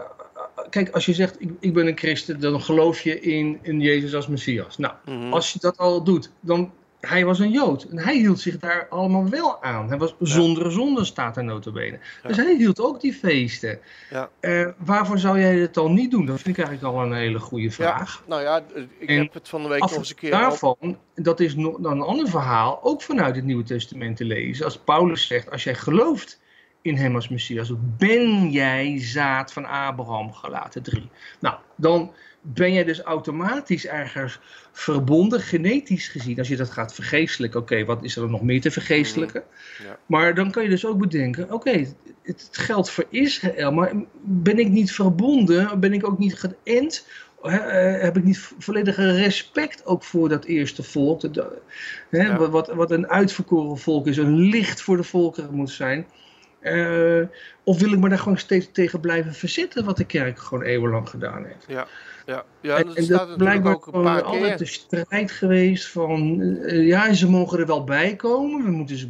kijk, 0.69 0.89
als 0.89 1.05
je 1.05 1.13
zegt, 1.13 1.41
ik, 1.41 1.49
ik 1.59 1.73
ben 1.73 1.87
een 1.87 1.97
christen, 1.97 2.39
dan 2.39 2.61
geloof 2.61 3.01
je 3.01 3.19
in, 3.19 3.59
in 3.61 3.79
Jezus 3.81 4.15
als 4.15 4.27
Messias. 4.27 4.77
Nou, 4.77 4.93
Mhm. 5.05 5.33
als 5.33 5.53
je 5.53 5.59
dat 5.59 5.77
al 5.77 6.03
doet, 6.03 6.31
dan, 6.39 6.71
hij 7.07 7.25
was 7.25 7.39
een 7.39 7.51
Jood 7.51 7.83
en 7.83 7.99
hij 7.99 8.17
hield 8.17 8.39
zich 8.39 8.57
daar 8.57 8.87
allemaal 8.89 9.29
wel 9.29 9.63
aan. 9.63 9.87
Hij 9.87 9.97
was 9.97 10.15
zonder 10.19 10.71
zonde, 10.71 11.05
staat 11.05 11.37
er 11.37 11.43
notabene. 11.43 11.99
Ja. 12.23 12.27
Dus 12.27 12.37
hij 12.37 12.55
hield 12.55 12.79
ook 12.79 13.01
die 13.01 13.13
feesten. 13.13 13.79
Ja. 14.09 14.29
Eh, 14.39 14.67
waarvoor 14.77 15.19
zou 15.19 15.39
jij 15.39 15.57
het 15.57 15.73
dan 15.73 15.93
niet 15.93 16.11
doen? 16.11 16.25
Dat 16.25 16.41
vind 16.41 16.57
ik 16.57 16.65
eigenlijk 16.65 16.95
al 16.95 17.03
een 17.03 17.13
hele 17.13 17.39
goede 17.39 17.71
vraag. 17.71 18.23
Nou 18.27 18.41
ja, 18.41 18.63
ik 18.97 19.09
En 19.09 19.17
heb 19.17 19.33
het 19.33 19.49
van 19.49 19.61
de 19.63 19.69
week 19.69 19.79
nog 19.79 19.95
eens 19.95 20.09
een 20.09 20.15
keer 20.15 20.31
daarvan, 20.31 20.97
dat 21.15 21.39
is 21.39 21.55
nog 21.55 21.77
dan 21.79 21.91
een 21.91 22.07
ander 22.07 22.27
verhaal, 22.27 22.83
ook 22.83 23.01
vanuit 23.01 23.35
het 23.35 23.45
Nieuwe 23.45 23.63
Testament 23.63 24.17
te 24.17 24.25
lezen. 24.25 24.65
Als 24.65 24.77
Paulus 24.77 25.27
zegt, 25.27 25.51
als 25.51 25.63
jij 25.63 25.75
gelooft 25.75 26.39
in 26.81 26.95
hem 26.95 27.15
als 27.15 27.29
Messias, 27.29 27.71
ben 27.97 28.51
jij 28.51 28.99
zaad 28.99 29.53
van 29.53 29.65
Abraham, 29.65 30.33
gelaten 30.33 30.83
3. 30.83 31.09
Nou, 31.39 31.55
dan 31.75 32.11
ben 32.53 32.73
je 32.73 32.85
dus 32.85 33.01
automatisch 33.01 33.85
ergens 33.87 34.39
verbonden, 34.71 35.39
genetisch 35.41 36.07
gezien. 36.07 36.37
Als 36.37 36.47
je 36.47 36.55
dat 36.55 36.69
gaat 36.71 36.93
vergeestelijken, 36.93 37.59
oké, 37.59 37.85
wat 37.85 38.03
is 38.03 38.15
er 38.15 38.21
dan 38.21 38.31
nog 38.31 38.41
meer 38.41 38.61
te 38.61 38.71
vergeestelijken? 38.71 39.43
Ja. 39.83 39.97
Maar 40.05 40.35
dan 40.35 40.51
kan 40.51 40.63
je 40.63 40.69
dus 40.69 40.85
ook 40.85 40.97
bedenken, 40.99 41.51
oké, 41.51 41.69
het, 41.71 41.95
het 42.23 42.49
geldt 42.51 42.89
voor 42.89 43.05
Israël, 43.09 43.71
maar 43.71 43.91
ben 44.21 44.59
ik 44.59 44.69
niet 44.69 44.91
verbonden, 44.91 45.79
ben 45.79 45.93
ik 45.93 46.07
ook 46.07 46.17
niet 46.19 46.35
geënt, 46.63 47.07
eh, 47.43 48.01
heb 48.01 48.17
ik 48.17 48.23
niet 48.23 48.39
vo- 48.39 48.55
volledige 48.59 49.11
respect 49.11 49.85
ook 49.85 50.03
voor 50.03 50.29
dat 50.29 50.45
eerste 50.45 50.83
volk, 50.83 51.33
dat, 51.33 51.47
hè, 52.09 52.23
Ja. 52.23 52.49
wat, 52.49 52.67
wat 52.73 52.91
een 52.91 53.07
uitverkoren 53.07 53.77
volk 53.77 54.07
is, 54.07 54.17
een 54.17 54.39
licht 54.39 54.81
voor 54.81 54.97
de 54.97 55.03
volkeren 55.03 55.53
moet 55.53 55.69
zijn. 55.71 56.05
Eh, 56.65 57.27
of 57.63 57.79
wil 57.79 57.91
ik 57.93 57.99
me 57.99 58.09
daar 58.09 58.19
gewoon 58.19 58.37
steeds 58.37 58.69
tegen 58.71 58.99
blijven 58.99 59.33
verzetten, 59.33 59.85
wat 59.85 59.97
de 59.97 60.05
kerk 60.05 60.39
gewoon 60.39 60.63
eeuwenlang 60.63 61.09
gedaan 61.09 61.45
heeft? 61.45 61.65
Ja, 61.67 61.87
ja. 62.25 62.43
ja 62.61 62.75
en 62.75 62.81
En, 62.81 62.85
dat 62.87 62.95
en 62.95 63.03
staat 63.03 63.17
dat 63.17 63.27
natuurlijk 63.27 63.37
blijkbaar 63.61 63.73
ook 63.73 63.85
een 63.95 64.03
paar 64.03 64.21
altijd 64.23 64.47
keer. 64.49 64.57
de 64.57 64.65
strijd 64.65 65.31
geweest 65.31 65.87
van, 65.87 66.41
eh, 66.41 66.87
ja, 66.87 67.13
ze 67.13 67.29
mogen 67.29 67.59
er 67.59 67.65
wel 67.65 67.83
bij 67.83 68.15
komen, 68.15 68.63
we 68.65 68.71
moeten 68.71 68.97
ze 68.97 69.07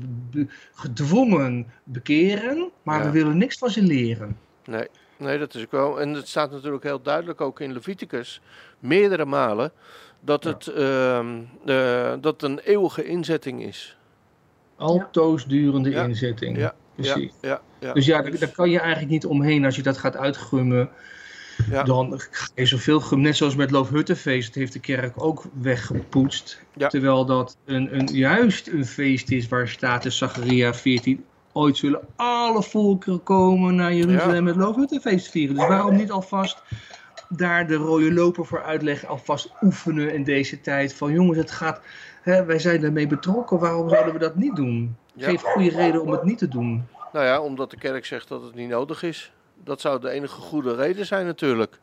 gedwongen 0.74 1.68
bekeren, 1.84 2.72
maar 2.84 3.00
Ja. 3.00 3.06
we 3.06 3.12
willen 3.12 3.38
niks 3.38 3.58
van 3.58 3.70
ze 3.70 3.82
leren. 3.82 4.38
Nee, 4.66 4.88
nee, 5.18 5.38
dat 5.38 5.54
is 5.56 5.64
ook 5.64 5.72
wel. 5.72 6.02
En 6.02 6.10
het 6.14 6.28
staat 6.28 6.52
natuurlijk 6.52 6.84
heel 6.84 7.02
duidelijk 7.02 7.42
ook 7.42 7.60
in 7.60 7.74
Leviticus, 7.74 8.42
meerdere 8.80 9.26
malen, 9.26 9.72
dat 10.20 10.44
het, 10.44 10.68
ehm, 10.68 11.28
eh, 11.66 12.14
dat 12.22 12.42
een 12.44 12.60
eeuwige 12.60 13.06
inzetting 13.06 13.64
is. 13.64 13.98
Altoosdurende 14.76 15.90
Ja. 15.90 16.04
inzetting. 16.04 16.58
Ja, 16.58 16.74
Precies. 16.96 17.32
Ja, 17.42 17.50
ja, 17.50 17.62
ja. 17.80 17.94
Dus 17.94 18.06
ja, 18.06 18.22
daar, 18.22 18.40
daar 18.40 18.50
kan 18.50 18.70
je 18.70 18.80
eigenlijk 18.80 19.12
niet 19.12 19.26
omheen 19.26 19.66
als 19.66 19.76
je 19.76 19.82
dat 19.82 19.98
gaat 19.98 20.16
uitgummen. 20.16 20.90
Ja. 21.70 21.84
Dan 21.84 22.20
ga 22.32 22.48
je 22.56 22.66
zoveel 22.66 23.00
gum, 23.00 23.22
net 23.22 23.36
zoals 23.36 23.56
met 23.56 23.72
Loofhuttenfeest, 23.72 24.48
dat 24.48 24.56
heeft 24.56 24.74
de 24.74 24.80
kerk 24.80 25.24
ook 25.24 25.44
weggepoetst. 25.62 26.62
Terwijl 26.88 27.26
dat 27.26 27.58
een, 27.66 28.00
een, 28.00 28.06
juist 28.06 28.68
een 28.68 28.86
feest 28.86 29.32
is 29.32 29.48
waar 29.48 29.68
staat 29.68 30.06
in 30.06 30.12
Zacharia 30.12 30.74
14, 30.74 31.26
ooit 31.52 31.78
zullen 31.78 32.02
alle 32.16 32.64
volkeren 32.64 33.24
komen 33.24 33.76
naar 33.76 33.94
Jeruzalem 33.94 34.36
Ja. 34.36 34.42
met 34.42 34.56
Loofhuttenfeest 34.56 35.30
vieren. 35.30 35.56
Dus 35.56 35.68
waarom 35.68 35.96
niet 35.96 36.12
alvast 36.12 36.62
daar 37.30 37.68
de 37.68 37.76
rode 37.76 38.14
loper 38.14 38.46
voor 38.46 38.64
uitleggen, 38.64 39.08
alvast 39.08 39.52
oefenen 39.62 40.14
in 40.14 40.24
deze 40.24 40.62
tijd. 40.62 40.94
Van 40.94 41.12
jongens, 41.12 41.38
het 41.38 41.52
gaat, 41.52 41.82
hè, 42.26 42.46
wij 42.46 42.60
zijn 42.60 42.84
ermee 42.84 43.08
betrokken, 43.08 43.60
waarom 43.60 43.90
zouden 43.90 44.14
we 44.14 44.20
dat 44.20 44.36
niet 44.36 44.56
doen? 44.56 44.96
Ja. 45.14 45.30
Geef 45.30 45.42
goede 45.42 45.70
reden 45.70 46.02
om 46.02 46.12
het 46.12 46.24
niet 46.24 46.38
te 46.38 46.48
doen. 46.48 46.88
Nou 47.14 47.26
ja, 47.26 47.42
omdat 47.42 47.72
de 47.72 47.78
kerk 47.78 48.06
zegt 48.06 48.28
dat 48.28 48.44
het 48.44 48.56
niet 48.56 48.70
nodig 48.70 49.04
is. 49.04 49.32
Dat 49.64 49.82
zou 49.82 50.02
de 50.02 50.10
enige 50.10 50.42
goede 50.42 50.76
reden 50.76 51.06
zijn 51.06 51.26
natuurlijk. 51.26 51.80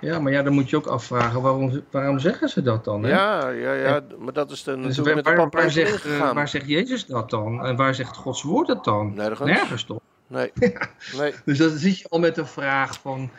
Ja, 0.00 0.18
maar 0.18 0.32
ja, 0.32 0.42
dan 0.42 0.52
moet 0.52 0.70
je 0.70 0.76
ook 0.76 0.86
afvragen, 0.86 1.42
waarom, 1.42 1.82
waarom 1.90 2.18
zeggen 2.18 2.48
ze 2.48 2.62
dat 2.62 2.84
dan? 2.84 3.02
Hè? 3.02 3.10
Ja, 3.10 3.48
ja, 3.48 3.72
ja. 3.72 4.02
Maar 4.18 4.32
dat 4.32 4.50
is 4.50 4.64
dan 4.64 4.82
Dus 4.82 4.98
waar, 4.98 5.14
met 5.14 5.24
de 5.24 5.48
waar, 5.50 5.70
zegt, 5.70 6.04
eh, 6.04 6.32
waar 6.32 6.48
zegt 6.48 6.66
Jezus 6.66 7.06
dat 7.06 7.30
dan? 7.30 7.64
En 7.64 7.76
waar 7.76 7.94
zegt 7.94 8.16
Gods 8.16 8.42
woord 8.42 8.66
dat 8.66 8.84
dan? 8.84 9.14
Nergens. 9.14 9.50
Nergens 9.50 9.84
toch? 9.84 10.00
Nee, 10.26 10.52
nee. 11.18 11.34
Dus 11.44 11.58
dan 11.58 11.70
zit 11.70 11.98
je 11.98 12.08
al 12.08 12.18
met 12.18 12.34
de 12.34 12.46
vraag 12.46 13.00
van... 13.00 13.30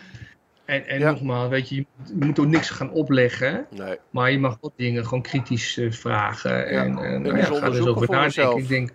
En, 0.71 0.87
en 0.87 0.99
Ja. 0.99 1.11
nogmaals, 1.11 1.49
weet 1.49 1.69
je, 1.69 1.75
je 1.75 1.85
moet- 2.19 2.39
ook 2.39 2.45
niks 2.47 2.69
gaan 2.69 2.91
opleggen. 2.91 3.65
nee. 3.75 3.97
Maar 4.09 4.31
je 4.31 4.39
mag 4.39 4.57
wat 4.61 4.73
dingen 4.75 5.03
gewoon 5.03 5.21
kritisch 5.21 5.77
eh, 5.77 5.91
vragen. 5.91 6.67
En, 6.67 6.97
en 6.97 7.03
en 7.03 7.21
nou 7.21 7.35
eens 7.35 7.47
ja, 7.47 7.53
ga 7.55 7.65
er 7.65 7.75
eens 7.75 7.79
over 7.87 8.05
voor 8.05 8.15
nadenken. 8.15 8.57
Ik 8.57 8.67
denk, 8.67 8.89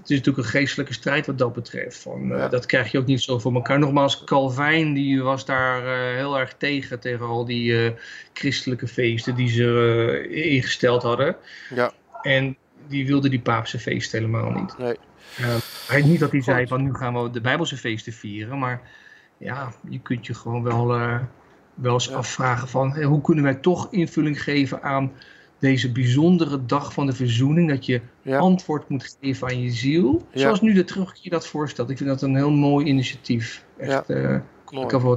het 0.00 0.10
is 0.10 0.16
natuurlijk 0.16 0.44
een 0.46 0.52
geestelijke 0.52 0.92
strijd 0.92 1.26
wat 1.26 1.38
dat 1.38 1.52
betreft. 1.52 1.98
Van, 1.98 2.32
eh. 2.34 2.50
Dat 2.50 2.66
krijg 2.66 2.90
je 2.92 2.98
ook 2.98 3.06
niet 3.06 3.20
zo 3.22 3.38
voor 3.38 3.54
elkaar. 3.54 3.78
Nogmaals, 3.78 4.24
Calvijn 4.24 4.94
die 4.94 5.22
was 5.22 5.44
daar 5.44 5.86
eh, 5.86 6.16
heel 6.16 6.38
erg 6.38 6.54
tegen. 6.58 7.00
Tegen 7.00 7.26
al 7.26 7.44
die 7.44 7.84
eh, 7.86 7.92
christelijke 8.32 8.86
feesten 8.88 9.34
die 9.34 9.48
ze 9.48 10.26
eh, 10.30 10.52
ingesteld 10.54 11.02
hadden. 11.02 11.36
Ja, 11.74 11.92
En 12.22 12.56
die 12.88 13.06
wilde 13.06 13.28
die 13.28 13.40
paapse 13.40 13.78
feesten 13.78 14.18
helemaal 14.18 14.50
niet. 14.50 14.78
nee. 14.78 14.96
Eh, 15.36 15.54
hij, 15.88 16.02
niet 16.02 16.20
dat 16.20 16.30
hij 16.30 16.42
zei 16.42 16.66
van 16.66 16.82
nu 16.82 16.94
gaan 16.94 17.22
we 17.22 17.30
de 17.30 17.40
Bijbelse 17.40 17.76
feesten 17.76 18.12
vieren. 18.12 18.58
Maar 18.58 18.80
ja, 19.36 19.72
je 19.88 20.00
kunt 20.00 20.26
je 20.26 20.34
gewoon 20.34 20.62
wel, 20.62 20.94
eh, 20.94 21.18
wel 21.74 21.92
eens 21.92 22.06
Ja. 22.06 22.16
afvragen 22.16 22.68
van 22.68 22.92
hé, 22.92 23.02
hoe 23.02 23.20
kunnen 23.20 23.44
wij 23.44 23.54
toch 23.54 23.88
invulling 23.90 24.42
geven 24.42 24.82
aan 24.82 25.12
deze 25.58 25.92
bijzondere 25.92 26.66
dag 26.66 26.92
van 26.92 27.06
de 27.06 27.12
verzoening. 27.12 27.68
Dat 27.68 27.86
je 27.86 28.00
Ja. 28.22 28.38
antwoord 28.38 28.88
moet 28.88 29.16
geven 29.20 29.48
aan 29.48 29.60
je 29.60 29.70
ziel. 29.70 30.26
Ja. 30.30 30.40
Zoals 30.40 30.60
nu 30.60 30.72
de 30.72 30.84
terugkeer 30.84 31.30
dat 31.30 31.46
voorstelt. 31.46 31.90
Ik 31.90 31.96
vind 31.96 32.08
dat 32.08 32.22
een 32.22 32.36
heel 32.36 32.50
mooi 32.50 32.86
initiatief. 32.86 33.64
Echt 33.76 34.10
eh 34.10 34.38
Mooi. 34.70 35.16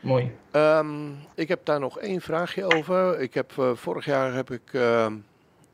Mooi. 0.00 0.32
Ehm, 0.50 1.10
ik 1.34 1.48
heb 1.48 1.64
daar 1.64 1.80
nog 1.80 1.98
één 1.98 2.20
vraagje 2.20 2.74
over. 2.76 3.20
Ik 3.20 3.34
heb, 3.34 3.52
eh, 3.58 3.70
vorig 3.74 4.04
jaar 4.04 4.34
heb 4.34 4.50
ik 4.50 4.72
ehm, 4.72 5.12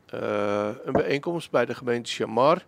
eh, 0.05 0.69
een 0.85 0.93
bijeenkomst 0.93 1.51
bij 1.51 1.65
de 1.65 1.75
gemeente 1.75 2.11
Chamar 2.11 2.65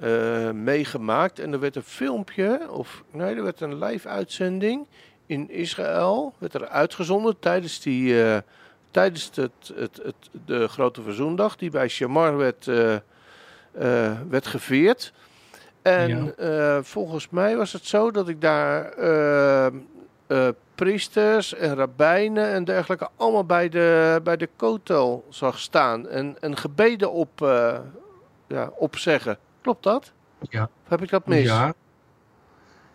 eh, 0.00 0.50
meegemaakt. 0.50 1.38
En 1.38 1.52
er 1.52 1.60
werd 1.60 1.76
een 1.76 1.82
filmpje, 1.82 2.60
of 2.70 3.02
nee, 3.10 3.34
er 3.34 3.42
werd 3.42 3.60
een 3.60 3.78
live 3.78 4.08
uitzending 4.08 4.86
in 5.26 5.50
Israël. 5.50 6.34
Werd 6.38 6.54
er 6.54 6.68
uitgezonden 6.68 7.38
tijdens, 7.38 7.80
die, 7.80 8.24
eh, 8.24 8.38
tijdens 8.90 9.30
het, 9.34 9.72
het, 9.74 10.00
het, 10.02 10.14
de 10.44 10.68
Grote 10.68 11.02
Verzoendag, 11.02 11.56
die 11.56 11.70
bij 11.70 11.88
Chamar 11.88 12.36
werd, 12.36 12.68
eh, 12.68 12.96
werd 14.28 14.46
gevierd. 14.46 15.12
En 15.82 16.34
volgens 16.84 17.28
mij 17.30 17.56
was 17.56 17.72
het 17.72 17.86
zo 17.86 18.10
dat 18.10 18.28
ik 18.28 18.40
daar 18.40 18.94
priesters 20.74 21.54
en 21.54 21.74
rabbijnen 21.74 22.48
en 22.48 22.64
dergelijke 22.64 23.08
allemaal 23.16 23.44
bij 23.44 23.68
de, 23.68 24.20
bij 24.24 24.36
de 24.36 24.48
kotel 24.56 25.24
zag 25.28 25.58
staan 25.58 26.08
en, 26.08 26.36
en 26.40 26.56
gebeden 26.56 27.12
op, 27.12 27.30
ja, 28.46 28.70
opzeggen. 28.76 29.38
Klopt 29.60 29.82
dat? 29.82 30.12
Ja. 30.50 30.62
Of 30.62 30.88
heb 30.88 31.02
ik 31.02 31.08
dat 31.10 31.26
mis? 31.26 31.44
Ja. 31.44 31.74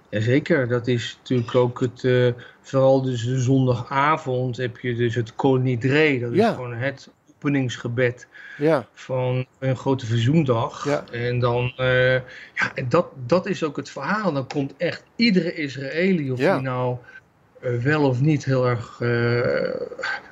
Jazeker, 0.10 0.68
dat 0.68 0.88
is 0.88 1.18
natuurlijk 1.20 1.56
ook 1.56 1.80
het, 1.80 2.04
eh, 2.04 2.28
vooral 2.62 3.02
dus 3.02 3.26
de 3.26 3.40
zondagavond 3.40 4.58
heb 4.58 4.78
je 4.78 4.96
dus 4.96 5.16
het 5.16 5.36
Kol 5.36 5.56
Nidre, 5.56 6.20
dat 6.20 6.32
is 6.32 6.46
gewoon 6.46 6.74
het 6.74 7.10
openingsgebed 7.36 8.28
Ja, 8.58 8.88
van 8.94 9.46
een 9.60 9.76
grote 9.76 10.06
verzoendag. 10.06 10.86
Ja. 10.86 11.04
En 11.12 11.40
dan, 11.40 11.74
eh, 11.78 12.14
ja, 12.14 12.74
dat, 12.88 13.08
dat 13.26 13.46
is 13.46 13.64
ook 13.64 13.76
het 13.78 13.90
verhaal. 13.90 14.34
Dan 14.34 14.48
komt 14.48 14.74
echt 14.78 15.04
iedere 15.16 15.54
Israëli, 15.54 16.32
of 16.32 16.40
die 16.40 16.48
nou 16.48 16.98
eh, 17.62 17.76
wel 17.76 18.08
of 18.08 18.22
niet 18.22 18.46
heel 18.46 18.68
erg 18.68 18.98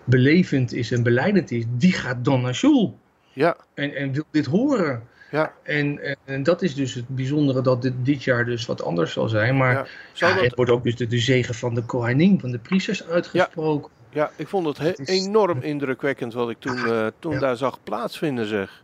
belevend 0.04 0.74
is 0.74 0.92
en 0.92 1.04
beleidend 1.04 1.52
is, 1.52 1.64
die 1.78 1.94
gaat 1.94 2.26
dan 2.26 2.42
naar 2.42 2.56
Shul. 2.56 2.98
ja, 3.34 3.56
En, 3.74 3.96
en 3.96 4.12
wil 4.12 4.24
dit 4.32 4.46
horen. 4.46 5.10
Ja. 5.32 5.54
En, 5.64 6.00
en, 6.04 6.16
en 6.26 6.44
dat 6.44 6.62
is 6.62 6.76
dus 6.76 6.94
het 6.94 7.08
bijzondere 7.08 7.62
dat 7.62 7.82
dit, 7.82 7.94
dit 7.98 8.24
jaar 8.24 8.46
dus 8.46 8.66
wat 8.66 8.84
anders 8.84 9.14
zal 9.14 9.30
zijn. 9.30 9.58
Maar 9.58 9.74
ja. 9.74 9.86
Zou 10.14 10.32
ja, 10.32 10.38
dat- 10.38 10.46
het 10.46 10.56
wordt 10.56 10.72
ook 10.72 10.84
dus 10.84 10.96
de, 10.96 11.08
de 11.08 11.20
zegen 11.20 11.56
van 11.56 11.74
de 11.74 11.82
Kohanim, 11.84 12.40
van 12.40 12.52
de 12.52 12.60
priesters 12.60 13.08
uitgesproken. 13.08 13.92
ja, 14.10 14.32
ik 14.36 14.48
vond 14.48 14.66
het 14.68 14.78
he- 14.78 14.94
enorm 15.06 15.62
indrukwekkend 15.62 16.34
wat 16.34 16.50
ik 16.50 16.60
toen, 16.60 16.78
eh, 16.86 17.08
toen 17.20 17.34
Ja. 17.34 17.40
daar 17.40 17.58
zag 17.58 17.80
plaatsvinden, 17.84 18.46
zeg. 18.46 18.84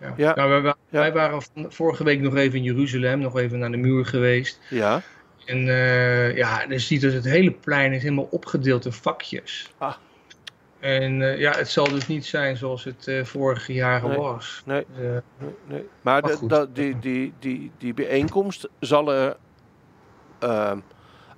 Ja. 0.00 0.14
Ja. 0.16 0.34
Nou, 0.34 0.72
wij, 0.88 1.12
waren 1.12 1.42
van- 1.42 1.66
vorige 1.72 2.04
week 2.04 2.20
nog 2.20 2.36
even 2.36 2.58
in 2.58 2.64
Jeruzalem, 2.64 3.18
nog 3.20 3.38
even 3.38 3.58
naar 3.58 3.70
de 3.70 3.76
muur 3.76 4.06
geweest. 4.06 4.60
Ja, 4.70 5.02
En 5.44 5.68
eh, 5.68 6.36
ja, 6.36 6.66
dan 6.66 6.80
zie 6.80 7.00
je 7.00 7.06
dus 7.06 7.14
het 7.14 7.24
hele 7.24 7.50
plein 7.50 7.92
is 7.92 8.02
helemaal 8.02 8.28
opgedeeld 8.30 8.84
in 8.84 8.92
vakjes. 8.92 9.70
Ah. 9.78 9.94
En 10.80 11.22
eh, 11.22 11.38
ja, 11.38 11.52
het 11.52 11.68
zal 11.68 11.88
dus 11.88 12.06
niet 12.06 12.26
zijn 12.26 12.56
zoals 12.56 12.84
het 12.84 13.06
eh, 13.06 13.24
vorige 13.24 13.72
jaren 13.72 14.08
Nee. 14.08 14.18
was. 14.18 14.62
nee, 14.64 14.86
Dus, 14.96 15.04
eh, 15.04 15.10
nee, 15.38 15.54
nee. 15.66 15.88
Maar, 16.00 16.22
Maar 16.22 16.32
de- 16.48 16.68
die, 16.72 16.98
die, 16.98 17.32
die, 17.38 17.70
die 17.78 17.94
bijeenkomst 17.94 18.68
zal 18.80 19.12
er 19.12 19.36
ehm, 20.38 20.78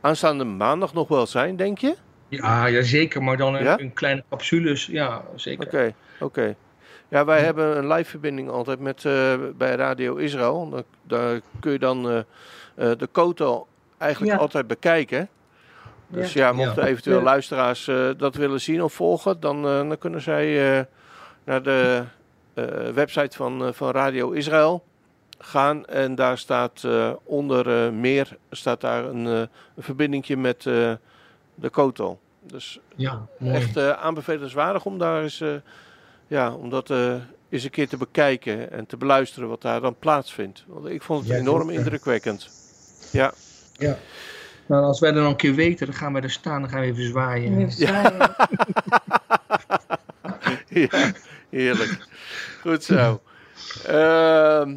aanstaande 0.01 0.45
maandag 0.45 0.95
nog 0.95 1.09
wel 1.09 1.27
zijn, 1.27 1.57
denk 1.57 1.79
je? 1.79 1.97
ja, 2.29 2.67
ja, 2.67 2.83
zeker, 2.83 3.23
maar 3.23 3.37
dan 3.37 3.55
een, 3.55 3.63
Ja? 3.65 3.79
een 3.79 3.93
kleine 3.93 4.25
capsules. 4.31 4.87
Ja, 4.87 5.23
zeker. 5.37 5.67
Oké, 5.67 5.95
oké. 6.21 6.55
Ja, 7.09 7.25
wij 7.25 7.41
hebben 7.41 7.77
een 7.77 7.87
live 7.93 8.11
verbinding 8.11 8.49
altijd 8.51 8.81
met, 8.81 9.05
eh, 9.05 9.35
bij 9.57 9.75
Radio 9.75 10.17
Israël. 10.17 10.71
Dan, 10.71 10.85
daar 11.03 11.41
kun 11.61 11.73
je 11.73 11.79
dan 11.79 12.25
de 12.75 13.09
koto 13.13 13.67
eigenlijk 13.99 14.33
Ja. 14.33 14.39
altijd 14.39 14.67
bekijken. 14.67 15.29
Dus 16.13 16.33
ja, 16.33 16.53
mochten 16.53 16.83
Ja. 16.83 16.89
eventueel 16.89 17.17
Ja. 17.19 17.23
luisteraars 17.23 17.89
eh, 17.89 18.11
dat 18.17 18.35
willen 18.35 18.61
zien 18.61 18.83
of 18.83 18.93
volgen, 18.93 19.41
dan, 19.41 19.57
eh, 19.57 19.63
dan 19.89 19.99
kunnen 19.99 20.21
zij 20.21 20.79
eh, 20.79 20.85
naar 21.45 21.63
de 21.63 22.03
eh, 22.55 22.65
website 22.95 23.37
van, 23.37 23.65
eh, 23.67 23.73
van 23.73 23.91
Radio 23.91 24.31
Israël 24.31 24.85
gaan. 25.39 25.87
En 25.87 26.15
daar 26.15 26.39
staat 26.39 26.85
eh, 26.85 27.13
onder 27.25 27.85
eh, 27.85 27.91
meer 27.93 28.37
staat 28.51 28.81
daar 28.81 29.05
een, 29.05 29.27
eh, 29.27 29.39
een 29.77 29.83
verbindingje 29.83 30.37
met 30.37 30.67
eh, 30.67 30.93
de 31.55 31.71
koto. 31.71 32.19
Dus 32.41 32.81
Ja, 32.97 33.27
mooi. 33.39 33.55
echt 33.55 33.77
eh, 33.77 33.91
aanbevelenswaardig 33.91 34.85
om 34.85 34.99
daar 34.99 35.23
eens, 35.23 35.41
eh, 35.41 35.49
ja, 36.27 36.53
om 36.55 36.71
dat 36.71 36.91
eh, 36.91 37.15
eens 37.49 37.65
een 37.65 37.71
keer 37.71 37.89
te 37.89 37.97
bekijken 37.97 38.71
en 38.73 38.87
te 38.87 38.97
beluisteren 38.97 39.49
wat 39.49 39.63
daar 39.63 39.81
dan 39.81 39.97
plaatsvindt. 39.99 40.65
Want 40.67 40.87
ik 40.87 41.03
vond 41.03 41.21
het 41.21 41.29
Ja, 41.29 41.37
enorm 41.37 41.71
indrukwekkend. 41.71 42.51
Ja, 43.13 43.33
Ja. 43.73 43.97
Nou, 44.73 44.85
als 44.85 45.01
wij 45.01 45.09
er 45.09 45.15
dan 45.15 45.25
een 45.25 45.37
keer 45.37 45.55
weten, 45.55 45.87
dan 45.87 45.95
gaan 45.95 46.13
wij 46.13 46.23
er 46.23 46.31
staan, 46.31 46.61
dan 46.61 46.71
gaan 46.71 46.81
we 46.81 46.87
even 46.87 47.05
zwaaien. 47.05 47.59
Even 47.59 47.73
zwaaien. 47.73 48.35
ja, 50.91 51.13
heerlijk. 51.49 52.07
Goed 52.61 52.85
zo. 52.85 53.23
Ehm, 53.87 54.71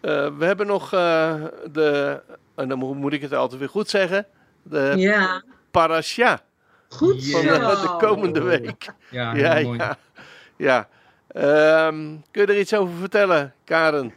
eh, 0.00 0.36
we 0.38 0.44
hebben 0.44 0.66
nog 0.66 0.92
eh, 0.92 1.44
de, 1.72 2.20
en 2.54 2.68
dan 2.68 2.78
moet, 2.78 3.12
ik 3.12 3.22
het 3.22 3.32
altijd 3.32 3.60
weer 3.60 3.68
goed 3.68 3.88
zeggen, 3.88 4.26
de 4.62 4.92
Ja, 4.96 5.42
parasha 5.70 6.40
goed 6.88 7.22
zo. 7.22 7.40
van 7.40 7.46
de, 7.46 7.78
de 7.82 7.96
komende 7.98 8.42
week. 8.42 8.88
Ja, 9.10 9.32
mooi. 9.62 9.78
ja. 9.78 9.96
ja. 10.56 10.88
Ehm, 11.28 12.16
kun 12.30 12.42
je 12.42 12.46
er 12.46 12.58
iets 12.58 12.74
over 12.74 12.94
vertellen, 12.94 13.54
Karen? 13.64 14.14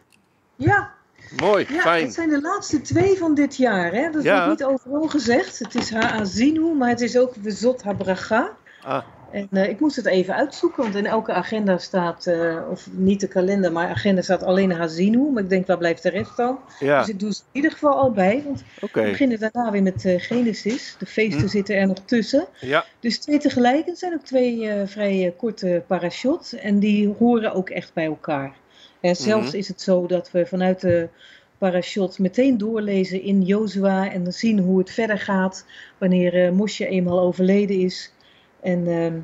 Ja, 0.55 0.93
Mooi, 1.38 1.65
ja 1.69 1.82
fijn. 1.82 2.03
het 2.03 2.13
zijn 2.13 2.30
de 2.30 2.41
laatste 2.41 2.82
twee 2.82 3.17
van 3.17 3.34
dit 3.36 3.55
jaar. 3.55 3.91
Hè? 3.93 4.09
Dat 4.11 4.23
Ja. 4.23 4.45
wordt 4.45 4.59
niet 4.59 4.67
overal 4.69 5.07
gezegd. 5.07 5.59
Het 5.59 5.75
is 5.75 5.89
Ha'azinu, 5.91 6.73
maar 6.73 6.89
het 6.89 7.01
is 7.01 7.17
ook 7.17 7.43
de 7.43 7.51
Zot 7.51 7.84
HaBracha. 7.84 8.51
Ah, 8.84 9.01
En 9.32 9.47
eh, 9.51 9.69
ik 9.69 9.80
moest 9.80 9.95
het 9.95 10.05
even 10.05 10.36
uitzoeken, 10.36 10.84
want 10.84 10.95
in 10.95 11.05
elke 11.05 11.32
agenda 11.34 11.77
staat, 11.77 12.25
eh, 12.27 12.57
of 12.71 12.88
niet 12.91 13.19
de 13.19 13.27
kalender, 13.27 13.71
maar 13.71 13.88
agenda 13.89 14.21
staat 14.21 14.43
alleen 14.43 14.71
Hazinu. 14.71 15.30
Maar 15.32 15.43
ik 15.43 15.49
denk, 15.49 15.67
waar 15.67 15.77
blijft 15.77 16.03
de 16.03 16.09
rest 16.09 16.38
dan? 16.38 16.59
ja, 16.80 16.99
Dus 16.99 17.09
ik 17.09 17.19
doe 17.19 17.34
ze 17.34 17.39
in 17.39 17.47
ieder 17.51 17.71
geval 17.71 17.93
al 17.93 18.11
bij, 18.11 18.41
want 18.45 18.63
we 18.80 18.88
beginnen 18.91 19.39
daarna 19.39 19.71
weer 19.71 19.84
met 19.84 20.05
eh, 20.05 20.21
Genesis. 20.21 20.95
De 20.99 21.05
feesten 21.05 21.41
Hm. 21.41 21.47
zitten 21.47 21.75
er 21.75 21.88
nog 21.88 21.97
tussen. 22.05 22.47
Ja, 22.59 22.86
Dus 22.99 23.19
twee 23.19 23.38
tegelijk. 23.39 23.86
Het 23.86 23.99
zijn 23.99 24.13
ook 24.13 24.23
twee 24.25 24.69
vrij 24.86 25.34
korte 25.38 25.84
parashot. 25.88 26.53
En 26.53 26.80
die 26.80 27.15
horen 27.19 27.53
ook 27.53 27.69
echt 27.69 27.93
bij 27.93 28.05
elkaar. 28.05 28.53
En 29.01 29.15
zelfs 29.15 29.47
Mhm. 29.47 29.57
is 29.57 29.67
het 29.67 29.81
zo 29.81 30.07
dat 30.07 30.31
we 30.31 30.45
vanuit 30.45 30.81
de 30.81 31.09
parashot 31.57 32.19
meteen 32.19 32.57
doorlezen 32.57 33.21
in 33.21 33.41
Jozua. 33.41 34.11
En 34.11 34.23
dan 34.23 34.33
zien 34.33 34.59
hoe 34.59 34.79
het 34.79 34.91
verder 34.91 35.19
gaat 35.19 35.65
wanneer 35.97 36.45
eh 36.45 36.51
Mosje 36.51 36.87
eenmaal 36.87 37.19
overleden 37.19 37.79
is. 37.79 38.13
En 38.61 38.87
ehm, 38.87 39.19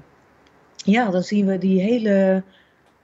ja, 0.76 1.10
dan 1.12 1.24
zien 1.24 1.46
we 1.46 1.58
die 1.58 1.82
hele 1.82 2.44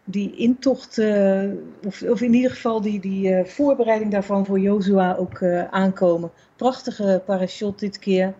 die 0.03 0.35
intocht, 0.35 0.97
eh, 0.97 1.43
of, 1.85 2.01
of 2.01 2.21
in 2.21 2.33
ieder 2.33 2.51
geval 2.51 2.81
die, 2.81 2.99
die 2.99 3.33
eh, 3.33 3.45
voorbereiding 3.45 4.11
daarvan 4.11 4.45
voor 4.45 4.59
Jozua 4.59 5.15
ook 5.15 5.43
aankomen. 5.69 6.31
Prachtige 6.55 7.21
parashot 7.25 7.79
dit 7.79 7.99
keer. 7.99 8.33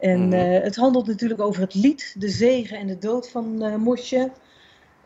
En 0.00 0.28
Mhm. 0.28 0.36
het 0.62 0.76
handelt 0.76 1.06
natuurlijk 1.06 1.40
over 1.40 1.60
het 1.62 1.74
lied, 1.74 2.14
de 2.18 2.28
zegen 2.28 2.78
en 2.78 2.86
de 2.86 2.98
dood 2.98 3.30
van 3.30 3.80
Mosje. 3.82 4.30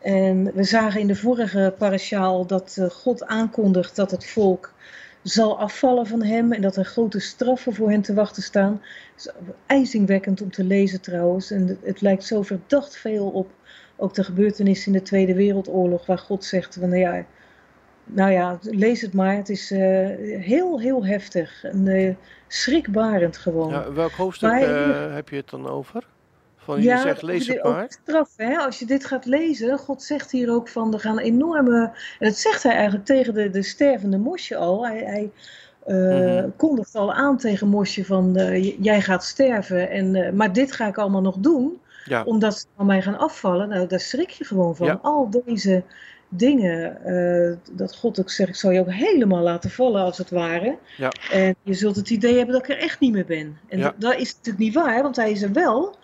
En 0.01 0.51
we 0.53 0.63
zagen 0.63 0.99
in 0.99 1.07
de 1.07 1.15
vorige 1.15 1.73
parashaal 1.77 2.45
dat 2.45 2.77
eh, 2.79 2.89
God 2.89 3.25
aankondigt 3.25 3.95
dat 3.95 4.11
het 4.11 4.25
volk 4.25 4.73
zal 5.23 5.59
afvallen 5.59 6.07
van 6.07 6.23
hem 6.23 6.51
en 6.53 6.61
dat 6.61 6.75
er 6.75 6.85
grote 6.85 7.19
straffen 7.19 7.73
voor 7.73 7.89
hen 7.89 8.01
te 8.01 8.13
wachten 8.13 8.43
staan. 8.43 8.81
Het 9.15 9.25
is 9.25 9.31
ijzingwekkend 9.65 10.41
om 10.41 10.51
te 10.51 10.63
lezen 10.63 11.01
trouwens. 11.01 11.51
En 11.51 11.79
het, 11.83 12.01
lijkt 12.01 12.23
zo 12.23 12.41
verdacht 12.41 12.97
veel 12.97 13.27
op 13.29 13.49
ook 13.95 14.13
de 14.13 14.23
gebeurtenissen 14.23 14.93
in 14.93 14.97
de 14.99 15.05
Tweede 15.05 15.33
Wereldoorlog, 15.33 16.05
waar 16.05 16.17
God 16.17 16.45
zegt 16.45 16.77
van 16.79 16.89
nou 16.89 17.01
ja, 17.01 17.25
nou 18.03 18.31
ja, 18.31 18.59
lees 18.61 19.01
het 19.01 19.13
maar. 19.13 19.35
Het 19.35 19.49
is 19.49 19.71
eh, 19.71 19.79
heel, 20.39 20.79
heel 20.79 21.05
heftig 21.05 21.63
en 21.63 21.87
eh, 21.87 22.15
schrikbarend 22.47 23.37
gewoon. 23.37 23.69
ja 23.69 23.93
welk 23.93 24.11
hoofdstuk 24.11 24.49
Maar- 24.49 25.13
heb 25.13 25.29
je 25.29 25.35
het 25.35 25.49
dan 25.49 25.67
over? 25.67 26.03
Van 26.69 26.81
je 26.81 26.97
zegt 26.97 27.21
lees 27.21 27.47
het 27.47 27.63
maar. 27.63 27.87
straf, 28.03 28.29
hè? 28.35 28.57
Als 28.57 28.79
je 28.79 28.85
dit 28.85 29.05
gaat 29.05 29.25
lezen, 29.25 29.77
God 29.77 30.03
zegt 30.03 30.31
hier 30.31 30.51
ook 30.51 30.67
van, 30.69 30.93
er 30.93 30.99
gaan 30.99 31.19
enorme... 31.19 31.83
En 32.19 32.27
dat 32.27 32.35
zegt 32.37 32.63
hij 32.63 32.73
eigenlijk 32.73 33.05
tegen 33.05 33.33
de, 33.33 33.49
de 33.49 33.63
stervende 33.63 34.17
Mosje 34.17 34.55
al. 34.55 34.85
Hij, 34.87 34.97
hij 34.97 35.31
eh, 35.85 35.95
Mhm. 36.39 36.49
kondigt 36.55 36.95
al 36.95 37.13
aan 37.13 37.37
tegen 37.37 37.67
Mosje 37.67 38.05
van, 38.05 38.35
eh, 38.35 38.81
jij 38.83 39.01
gaat 39.01 39.23
sterven, 39.23 39.89
en, 39.89 40.15
eh, 40.15 40.31
maar 40.31 40.53
dit 40.53 40.71
ga 40.71 40.87
ik 40.87 40.97
allemaal 40.97 41.21
nog 41.21 41.35
doen, 41.37 41.81
Ja, 42.05 42.23
omdat 42.23 42.59
ze 42.59 42.65
van 42.75 42.85
mij 42.85 43.01
gaan 43.01 43.17
afvallen. 43.17 43.69
Nou, 43.69 43.87
daar 43.87 43.99
schrik 43.99 44.29
je 44.29 44.45
gewoon 44.45 44.75
van. 44.75 44.87
Ja. 44.87 44.99
Al 45.01 45.29
deze 45.45 45.83
dingen, 46.29 46.97
dat 47.71 47.95
God 47.95 48.19
ook 48.19 48.29
zegt, 48.29 48.49
ik 48.49 48.55
zal 48.55 48.71
je 48.71 48.79
ook 48.79 48.91
helemaal 48.91 49.41
laten 49.43 49.69
vallen 49.69 50.01
als 50.03 50.17
het 50.17 50.29
ware. 50.29 50.77
Ja. 50.97 51.11
En 51.31 51.55
je 51.63 51.73
zult 51.73 51.95
het 51.95 52.09
idee 52.09 52.35
hebben 52.37 52.53
dat 52.55 52.63
ik 52.63 52.69
er 52.75 52.81
echt 52.83 52.99
niet 52.99 53.11
meer 53.13 53.25
ben. 53.25 53.57
En 53.67 53.77
Ja. 53.77 53.83
dat, 53.83 53.93
dat 54.01 54.15
is 54.15 54.35
natuurlijk 54.35 54.57
niet 54.63 54.73
waar, 54.73 55.01
want 55.03 55.15
hij 55.15 55.31
is 55.31 55.41
er 55.41 55.51
wel. 55.53 55.95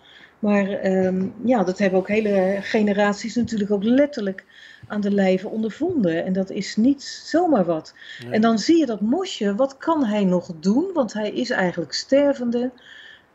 Maar 0.46 0.68
ehm, 0.68 1.28
ja, 1.44 1.64
dat 1.64 1.78
hebben 1.78 1.98
ook 1.98 2.08
hele 2.08 2.58
generaties 2.60 3.34
natuurlijk 3.34 3.70
ook 3.70 3.84
letterlijk 3.84 4.44
aan 4.86 5.00
de 5.00 5.10
lijve 5.10 5.48
ondervonden. 5.48 6.24
En 6.24 6.32
dat 6.32 6.50
is 6.50 6.76
niet 6.76 7.02
zomaar 7.02 7.64
wat. 7.64 7.94
Nee. 8.22 8.32
En 8.32 8.40
dan 8.40 8.58
zie 8.58 8.78
je 8.78 8.86
dat 8.86 9.00
Mosje, 9.00 9.54
wat 9.54 9.76
kan 9.76 10.04
hij 10.04 10.24
nog 10.24 10.50
doen? 10.60 10.90
Want 10.94 11.12
hij 11.12 11.30
is 11.30 11.50
eigenlijk 11.50 11.92
stervende. 11.92 12.70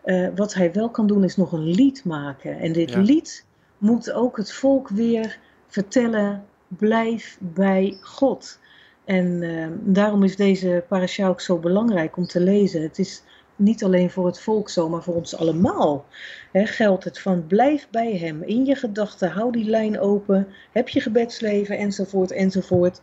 Eh, 0.04 0.28
wat 0.36 0.54
hij 0.54 0.72
wel 0.74 0.90
kan 0.90 1.08
doen 1.08 1.24
is 1.24 1.38
nog 1.38 1.52
een 1.52 1.70
lied 1.70 2.06
maken. 2.06 2.60
En 2.60 2.72
dit 2.74 2.90
Ja. 2.92 3.00
lied 3.00 3.46
moet 3.78 4.12
ook 4.12 4.38
het 4.38 4.52
volk 4.52 4.90
weer 4.90 5.38
vertellen, 5.68 6.46
blijf 6.68 7.38
bij 7.40 7.98
God. 8.02 8.60
En 9.06 9.44
ehm, 9.44 9.72
daarom 9.80 10.24
is 10.24 10.36
deze 10.36 10.84
parasha 10.88 11.28
ook 11.28 11.42
zo 11.42 11.58
belangrijk 11.58 12.18
om 12.18 12.26
te 12.26 12.40
lezen. 12.40 12.82
Het 12.82 13.00
is 13.00 13.24
niet 13.62 13.84
alleen 13.84 14.10
voor 14.10 14.26
het 14.26 14.40
volk 14.40 14.70
zo, 14.70 14.90
maar 14.90 15.04
voor 15.04 15.16
ons 15.16 15.36
allemaal. 15.36 16.06
Hè, 16.52 16.66
geldt 16.66 17.04
het 17.04 17.20
van 17.20 17.48
blijf 17.48 17.88
bij 17.90 18.18
hem. 18.18 18.44
In 18.44 18.66
je 18.66 18.76
gedachten, 18.76 19.32
hou 19.32 19.52
die 19.52 19.70
lijn 19.70 20.00
open. 20.00 20.48
Heb 20.72 20.90
je 20.90 21.02
gebedsleven, 21.02 21.78
enzovoort, 21.78 22.32
enzovoort. 22.32 23.02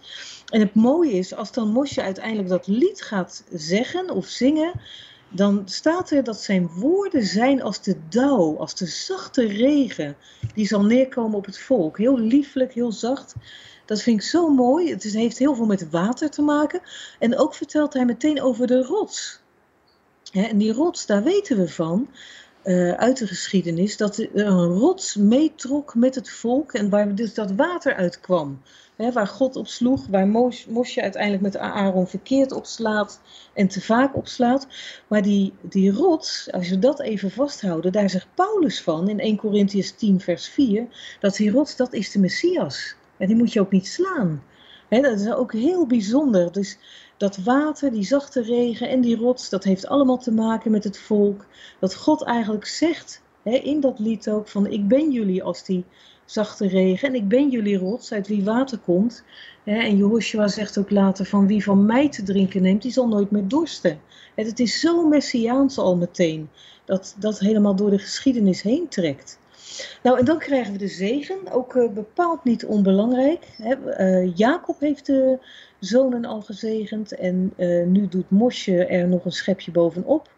En 0.48 0.60
het 0.60 0.74
mooie 0.74 1.12
is, 1.12 1.34
als 1.34 1.52
dan 1.52 1.68
Mosje 1.68 2.02
uiteindelijk 2.02 2.48
dat 2.48 2.66
lied 2.66 3.02
gaat 3.02 3.44
zeggen 3.52 4.10
of 4.10 4.26
zingen, 4.26 4.72
dan 5.28 5.62
staat 5.64 6.10
er 6.10 6.24
dat 6.24 6.40
zijn 6.40 6.68
woorden 6.68 7.24
zijn 7.24 7.62
als 7.62 7.82
de 7.82 7.96
dauw, 8.08 8.56
als 8.56 8.74
de 8.74 8.86
zachte 8.86 9.46
regen. 9.46 10.16
Die 10.54 10.66
zal 10.66 10.84
neerkomen 10.84 11.38
op 11.38 11.44
het 11.44 11.58
volk. 11.58 11.98
Heel 11.98 12.18
lieflijk, 12.18 12.72
heel 12.72 12.92
zacht. 12.92 13.34
Dat 13.84 14.02
vind 14.02 14.20
ik 14.20 14.26
zo 14.26 14.48
mooi. 14.48 14.90
Het 14.90 15.02
heeft 15.02 15.38
heel 15.38 15.54
veel 15.54 15.66
met 15.66 15.90
water 15.90 16.30
te 16.30 16.42
maken. 16.42 16.80
En 17.18 17.38
ook 17.38 17.54
vertelt 17.54 17.92
hij 17.92 18.04
meteen 18.04 18.42
over 18.42 18.66
de 18.66 18.82
rots. 18.82 19.40
En 20.32 20.58
die 20.58 20.72
rots, 20.72 21.06
daar 21.06 21.22
weten 21.22 21.56
we 21.56 21.68
van, 21.68 22.08
eh, 22.62 22.92
uit 22.92 23.18
de 23.18 23.26
geschiedenis, 23.26 23.96
dat 23.96 24.16
er 24.18 24.28
een 24.46 24.64
rots 24.64 25.16
meetrok 25.16 25.94
met 25.94 26.14
het 26.14 26.30
volk 26.30 26.72
en 26.72 26.88
waar 26.90 27.14
dus 27.14 27.34
dat 27.34 27.52
water 27.52 27.94
uitkwam. 27.94 28.62
Hè, 28.96 29.12
waar 29.12 29.26
God 29.26 29.56
op 29.56 29.66
sloeg, 29.66 30.06
waar 30.06 30.26
Mos- 30.28 30.66
Mosje 30.66 31.02
uiteindelijk 31.02 31.42
met 31.42 31.56
Aaron 31.56 32.06
verkeerd 32.06 32.52
opslaat 32.52 33.20
en 33.54 33.68
te 33.68 33.80
vaak 33.80 34.16
opslaat. 34.16 34.66
Maar 35.06 35.22
die, 35.22 35.52
die 35.62 35.92
rots, 35.92 36.52
als 36.52 36.68
we 36.68 36.78
dat 36.78 37.00
even 37.00 37.30
vasthouden, 37.30 37.92
daar 37.92 38.10
zegt 38.10 38.26
Paulus 38.34 38.82
van 38.82 39.08
in 39.08 39.20
1 39.20 39.36
Corinthians 39.36 39.90
10 39.90 40.20
vers 40.20 40.48
4, 40.48 40.86
dat 41.20 41.36
die 41.36 41.50
rots, 41.50 41.76
dat 41.76 41.92
is 41.92 42.10
de 42.10 42.18
Messias. 42.18 42.94
En 43.16 43.26
die 43.26 43.36
moet 43.36 43.52
je 43.52 43.60
ook 43.60 43.72
niet 43.72 43.86
slaan. 43.86 44.42
Dat 44.88 45.20
is 45.20 45.32
ook 45.32 45.52
heel 45.52 45.86
bijzonder. 45.86 46.52
Dus 46.52 46.78
dat 47.18 47.36
water, 47.36 47.92
die 47.92 48.04
zachte 48.04 48.42
regen 48.42 48.88
en 48.88 49.00
die 49.00 49.16
rots, 49.16 49.48
dat 49.48 49.64
heeft 49.64 49.86
allemaal 49.86 50.18
te 50.18 50.32
maken 50.32 50.70
met 50.70 50.84
het 50.84 50.98
volk. 50.98 51.46
Dat 51.80 51.94
God 51.94 52.22
eigenlijk 52.22 52.66
zegt 52.66 53.22
hè, 53.42 53.50
in 53.50 53.80
dat 53.80 53.98
lied 53.98 54.30
ook 54.30 54.48
van 54.48 54.66
ik 54.66 54.88
ben 54.88 55.10
jullie 55.10 55.42
als 55.42 55.64
die 55.64 55.84
zachte 56.24 56.68
regen 56.68 57.08
en 57.08 57.14
ik 57.14 57.28
ben 57.28 57.50
jullie 57.50 57.78
rots 57.78 58.12
uit 58.12 58.28
wie 58.28 58.44
water 58.44 58.78
komt. 58.78 59.24
Hè, 59.64 59.78
en 59.78 59.96
Joshua 59.96 60.48
zegt 60.48 60.78
ook 60.78 60.90
later 60.90 61.26
van 61.26 61.46
wie 61.46 61.62
van 61.62 61.86
mij 61.86 62.08
te 62.08 62.22
drinken 62.22 62.62
neemt, 62.62 62.82
die 62.82 62.92
zal 62.92 63.08
nooit 63.08 63.30
meer 63.30 63.48
dorsten. 63.48 64.00
En 64.34 64.46
het 64.46 64.60
is 64.60 64.80
zo 64.80 65.08
messiaans 65.08 65.78
al 65.78 65.96
meteen, 65.96 66.50
dat 66.84 67.16
dat 67.18 67.38
helemaal 67.38 67.76
door 67.76 67.90
de 67.90 67.98
geschiedenis 67.98 68.62
heen 68.62 68.88
trekt. 68.88 69.38
Nou, 70.02 70.18
en 70.18 70.24
dan 70.24 70.38
krijgen 70.38 70.72
we 70.72 70.78
de 70.78 70.88
zegen, 70.88 71.36
ook 71.52 71.76
eh, 71.76 71.90
bepaald 71.90 72.44
niet 72.44 72.66
onbelangrijk. 72.66 73.46
Hè. 73.56 73.74
Eh, 73.74 74.36
Jacob 74.36 74.80
heeft 74.80 75.06
de 75.06 75.38
zonen 75.78 76.24
al 76.24 76.40
gezegend 76.40 77.12
en 77.12 77.52
eh, 77.56 77.86
nu 77.86 78.08
doet 78.08 78.30
Mosje 78.30 78.84
er 78.84 79.08
nog 79.08 79.24
een 79.24 79.32
schepje 79.32 79.70
bovenop. 79.70 80.30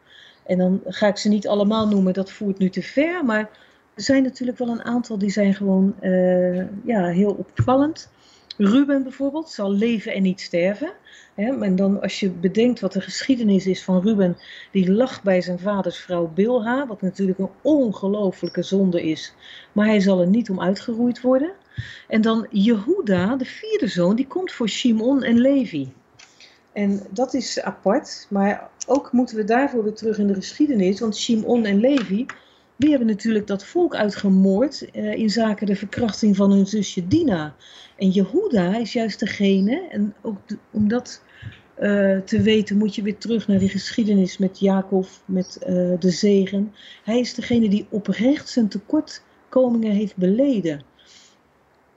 En 0.47 0.59
dan 0.59 0.81
ga 0.87 1.07
ik 1.07 1.17
ze 1.17 1.29
niet 1.29 1.49
allemaal 1.49 1.89
noemen, 1.89 2.13
dat 2.13 2.31
voert 2.31 2.59
nu 2.59 2.71
te 2.71 2.83
ver, 2.83 3.25
maar 3.25 3.51
er 3.95 4.03
zijn 4.03 4.23
natuurlijk 4.23 4.59
wel 4.59 4.69
een 4.69 4.85
aantal 4.85 5.19
die 5.19 5.31
zijn 5.31 5.55
gewoon 5.55 5.95
eh, 6.01 6.85
ja, 6.85 7.07
heel 7.07 7.33
opvallend. 7.33 8.11
Ruben 8.57 9.03
bijvoorbeeld 9.03 9.51
zal 9.51 9.73
leven 9.73 10.15
en 10.15 10.23
niet 10.23 10.41
sterven. 10.41 10.93
Hè, 11.35 11.61
en 11.61 11.77
dan 11.77 12.01
als 12.01 12.21
je 12.21 12.31
bedenkt 12.31 12.81
wat 12.81 12.93
de 12.93 13.01
geschiedenis 13.01 13.67
is 13.67 13.85
van 13.85 14.03
Ruben, 14.03 14.37
die 14.73 14.93
lag 14.93 15.23
bij 15.23 15.41
zijn 15.41 15.59
vaders 15.59 15.99
vrouw 15.99 16.31
Bilha, 16.35 16.87
wat 16.87 17.03
natuurlijk 17.03 17.39
een 17.39 17.51
ongelofelijke 17.63 18.63
zonde 18.63 19.03
is, 19.03 19.35
maar 19.73 19.87
hij 19.87 20.01
zal 20.01 20.21
er 20.21 20.27
niet 20.27 20.51
om 20.51 20.61
uitgeroeid 20.61 21.21
worden. 21.21 21.53
En 22.09 22.21
dan 22.21 22.47
Jehuda, 22.51 23.37
de 23.37 23.45
vierde 23.45 23.89
zoon, 23.89 24.17
die 24.17 24.27
komt 24.27 24.53
voor 24.53 24.69
Shimon 24.69 25.23
en 25.23 25.39
Levi. 25.39 25.93
En 26.73 27.03
dat 27.11 27.35
is 27.35 27.61
apart, 27.61 28.27
maar 28.31 28.71
ook 28.87 29.13
moeten 29.13 29.37
we 29.37 29.45
daarvoor 29.45 29.83
weer 29.85 29.95
terug 29.95 30.19
in 30.19 30.27
de 30.27 30.35
geschiedenis, 30.35 31.01
want 31.01 31.17
Shimon 31.17 31.65
en 31.65 31.81
Levi, 31.81 32.27
die 32.77 32.91
hebben 32.91 33.09
natuurlijk 33.09 33.47
dat 33.47 33.65
volk 33.65 33.95
uitgemoord 33.95 34.91
eh, 34.91 35.13
in 35.13 35.31
zaken 35.31 35.67
de 35.67 35.77
verkrachting 35.77 36.37
van 36.37 36.51
hun 36.51 36.67
zusje 36.67 37.07
Dina. 37.09 37.55
En 37.97 38.11
Jehuda 38.11 38.77
is 38.77 38.93
juist 38.93 39.21
degene, 39.21 39.89
en 39.91 40.15
ook 40.23 40.37
de- 40.49 40.59
omdat 40.71 41.23
eh, 41.75 42.19
te 42.19 42.41
weten, 42.43 42.79
moet 42.79 42.95
je 42.95 43.03
weer 43.03 43.19
terug 43.19 43.49
naar 43.49 43.59
die 43.59 43.69
geschiedenis 43.69 44.39
met 44.39 44.59
Jacob, 44.59 45.07
met 45.25 45.57
eh, 45.61 45.73
de 45.99 46.11
zegen. 46.11 46.75
Hij 47.05 47.19
is 47.21 47.35
degene 47.35 47.69
die 47.69 47.87
oprecht 47.91 48.49
zijn 48.49 48.69
tekortkomingen 48.69 49.93
heeft 49.93 50.17
beleden. 50.17 50.83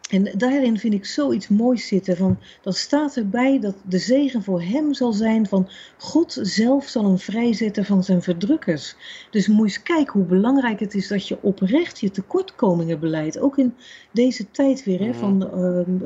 En 0.09 0.31
daarin 0.37 0.77
vind 0.79 0.93
ik 0.93 1.05
zoiets 1.05 1.47
moois 1.47 1.87
zitten. 1.87 2.17
Van, 2.17 2.39
dan 2.61 2.73
staat 2.73 3.15
erbij 3.17 3.59
dat 3.59 3.75
de 3.87 3.97
zegen 3.97 4.43
voor 4.43 4.61
hem 4.61 4.93
zal 4.93 5.13
zijn 5.13 5.47
van 5.47 5.69
God 5.97 6.37
zelf 6.41 6.87
zal 6.87 7.03
hem 7.05 7.17
vrijzetten 7.17 7.85
van 7.85 8.03
zijn 8.03 8.21
verdrukkers. 8.21 8.95
Dus 9.29 9.47
moet 9.47 9.57
je 9.57 9.63
eens 9.63 9.83
kijken 9.83 10.13
hoe 10.13 10.23
belangrijk 10.27 10.79
het 10.79 10.93
is 10.93 11.07
dat 11.07 11.27
je 11.27 11.37
oprecht 11.41 11.99
je 11.99 12.11
tekortkomingen 12.11 12.99
beleidt. 12.99 13.39
Ook 13.39 13.57
in 13.57 13.75
deze 14.11 14.51
tijd 14.51 14.83
weer, 14.83 14.99
hè, 14.99 15.13
van, 15.13 15.51
ehm, 15.51 15.97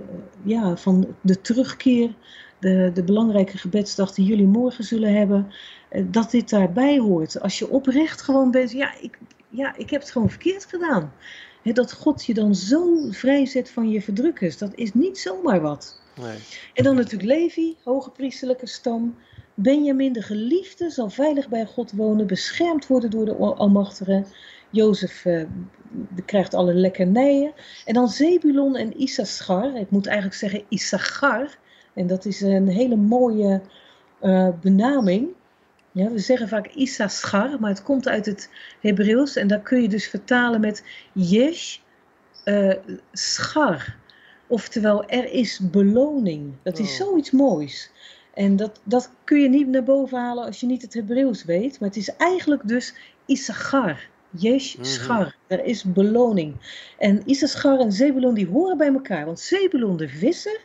ja, 0.44 0.78
van 0.78 1.16
de 1.22 1.42
terugkeer, 1.42 2.16
de, 2.60 2.92
de 2.94 3.04
belangrijke 3.04 3.58
gebedsdag 3.58 4.14
die 4.14 4.26
jullie 4.26 4.48
morgen 4.48 4.84
zullen 4.84 5.14
hebben. 5.14 5.48
eh, 5.90 6.04
Dat 6.12 6.32
dit 6.32 6.50
daarbij 6.50 7.00
hoort. 7.00 7.42
Als 7.42 7.60
je 7.60 7.70
oprecht 7.70 8.22
gewoon 8.22 8.52
bent, 8.52 8.72
ja, 8.72 9.00
ik, 9.02 9.18
ja, 9.50 9.76
ik 9.78 9.90
heb 9.90 10.02
het 10.02 10.12
gewoon 10.12 10.30
verkeerd 10.30 10.66
gedaan. 10.66 11.12
Dat 11.74 11.94
God 11.94 12.26
je 12.26 12.34
dan 12.34 12.56
zo 12.56 13.12
vrijzet 13.12 13.70
van 13.70 13.90
je 13.90 14.02
verdrukkers, 14.02 14.58
dat 14.58 14.72
is 14.76 14.94
niet 14.94 15.20
zomaar 15.20 15.62
wat. 15.62 16.00
Nee. 16.22 16.38
En 16.74 16.84
dan 16.84 16.96
natuurlijk 16.96 17.30
Levi, 17.30 17.76
hoge 17.84 18.12
priesterlijke 18.12 18.68
stam. 18.68 19.16
Benjamin, 19.54 20.14
de 20.14 20.22
geliefde, 20.22 20.90
zal 20.90 21.10
veilig 21.10 21.50
bij 21.50 21.66
God 21.66 21.92
wonen, 21.92 22.28
beschermd 22.28 22.88
worden 22.88 23.10
door 23.10 23.26
de 23.26 23.36
Almachtige. 23.36 24.26
Jozef 24.70 25.26
eh, 25.26 25.44
krijgt 26.26 26.54
alle 26.54 26.74
lekkernijen. 26.74 27.54
En 27.86 27.94
dan 27.94 28.08
Zebulon 28.08 28.76
en 28.76 29.00
Issachar. 29.00 29.76
Ik 29.76 29.90
moet 29.90 30.08
eigenlijk 30.08 30.38
zeggen 30.38 30.64
Issachar. 30.70 31.58
En 31.94 32.08
dat 32.08 32.26
is 32.26 32.42
een 32.42 32.68
hele 32.68 32.96
mooie 32.96 33.62
eh, 34.20 34.50
benaming. 34.62 35.28
Ja, 35.98 36.12
we 36.12 36.20
zeggen 36.20 36.48
vaak 36.48 36.68
Issachar, 36.68 37.60
maar 37.60 37.70
het 37.70 37.84
komt 37.84 38.08
uit 38.08 38.26
het 38.26 38.50
Hebreeuws. 38.82 39.36
En 39.36 39.48
daar 39.48 39.60
kun 39.62 39.82
je 39.82 39.88
dus 39.90 40.08
vertalen 40.08 40.60
met 40.60 40.84
Yesh 41.14 41.78
eh, 42.44 42.74
schar. 43.12 43.96
Oftewel, 44.48 45.06
er 45.06 45.32
is 45.32 45.60
beloning. 45.72 46.54
Dat 46.64 46.80
is 46.80 46.90
Oh. 46.90 46.96
zoiets 47.08 47.32
moois. 47.32 47.92
En 48.34 48.56
dat, 48.56 48.80
dat 48.84 49.12
kun 49.24 49.42
je 49.42 49.50
niet 49.50 49.68
naar 49.68 49.84
boven 49.84 50.18
halen 50.18 50.46
als 50.46 50.60
je 50.60 50.66
niet 50.66 50.82
het 50.82 50.94
Hebreeuws 50.94 51.44
weet. 51.46 51.80
Maar 51.80 51.90
het 51.90 51.98
is 51.98 52.16
eigenlijk 52.16 52.68
dus 52.68 52.94
Issachar. 53.26 54.10
Yesh 54.30 54.76
Mhm. 54.76 54.86
schar. 54.86 55.36
Er 55.48 55.64
is 55.66 55.84
beloning. 55.84 56.56
En 56.98 57.22
Issachar 57.26 57.80
en 57.80 57.92
Zebulon 57.92 58.34
die 58.34 58.48
horen 58.48 58.78
bij 58.78 58.88
elkaar. 58.94 59.26
Want 59.26 59.40
Zebulon 59.40 59.98
de 59.98 60.10
visser, 60.10 60.60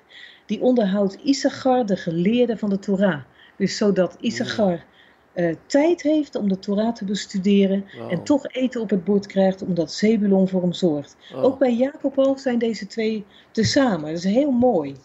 die 0.47 0.61
onderhoudt 0.61 1.19
Issachar 1.23 1.87
de 1.87 1.97
geleerde 1.97 2.57
van 2.57 2.71
de 2.71 2.79
Torah. 2.79 3.21
Dus 3.57 3.77
zodat 3.77 4.17
Issachar 4.21 4.85
eh, 5.33 5.55
tijd 5.67 6.03
heeft 6.03 6.35
om 6.35 6.49
de 6.49 6.59
Torah 6.59 6.95
te 6.95 7.05
bestuderen. 7.05 7.85
En 8.11 8.23
toch 8.23 8.47
eten 8.47 8.81
op 8.81 8.91
het 8.91 9.05
bord 9.05 9.27
krijgt 9.27 9.63
omdat 9.63 9.93
Zebulon 9.93 10.49
voor 10.49 10.63
hem 10.63 10.73
zorgt. 10.73 11.17
Ook 11.35 11.59
bij 11.59 11.75
Jacob 11.75 12.19
al 12.19 12.39
zijn 12.39 12.59
deze 12.59 12.87
twee 12.87 13.25
tezamen. 13.51 14.15
Dat 14.15 14.25
is 14.25 14.33
heel 14.33 14.51
mooi. 14.51 14.97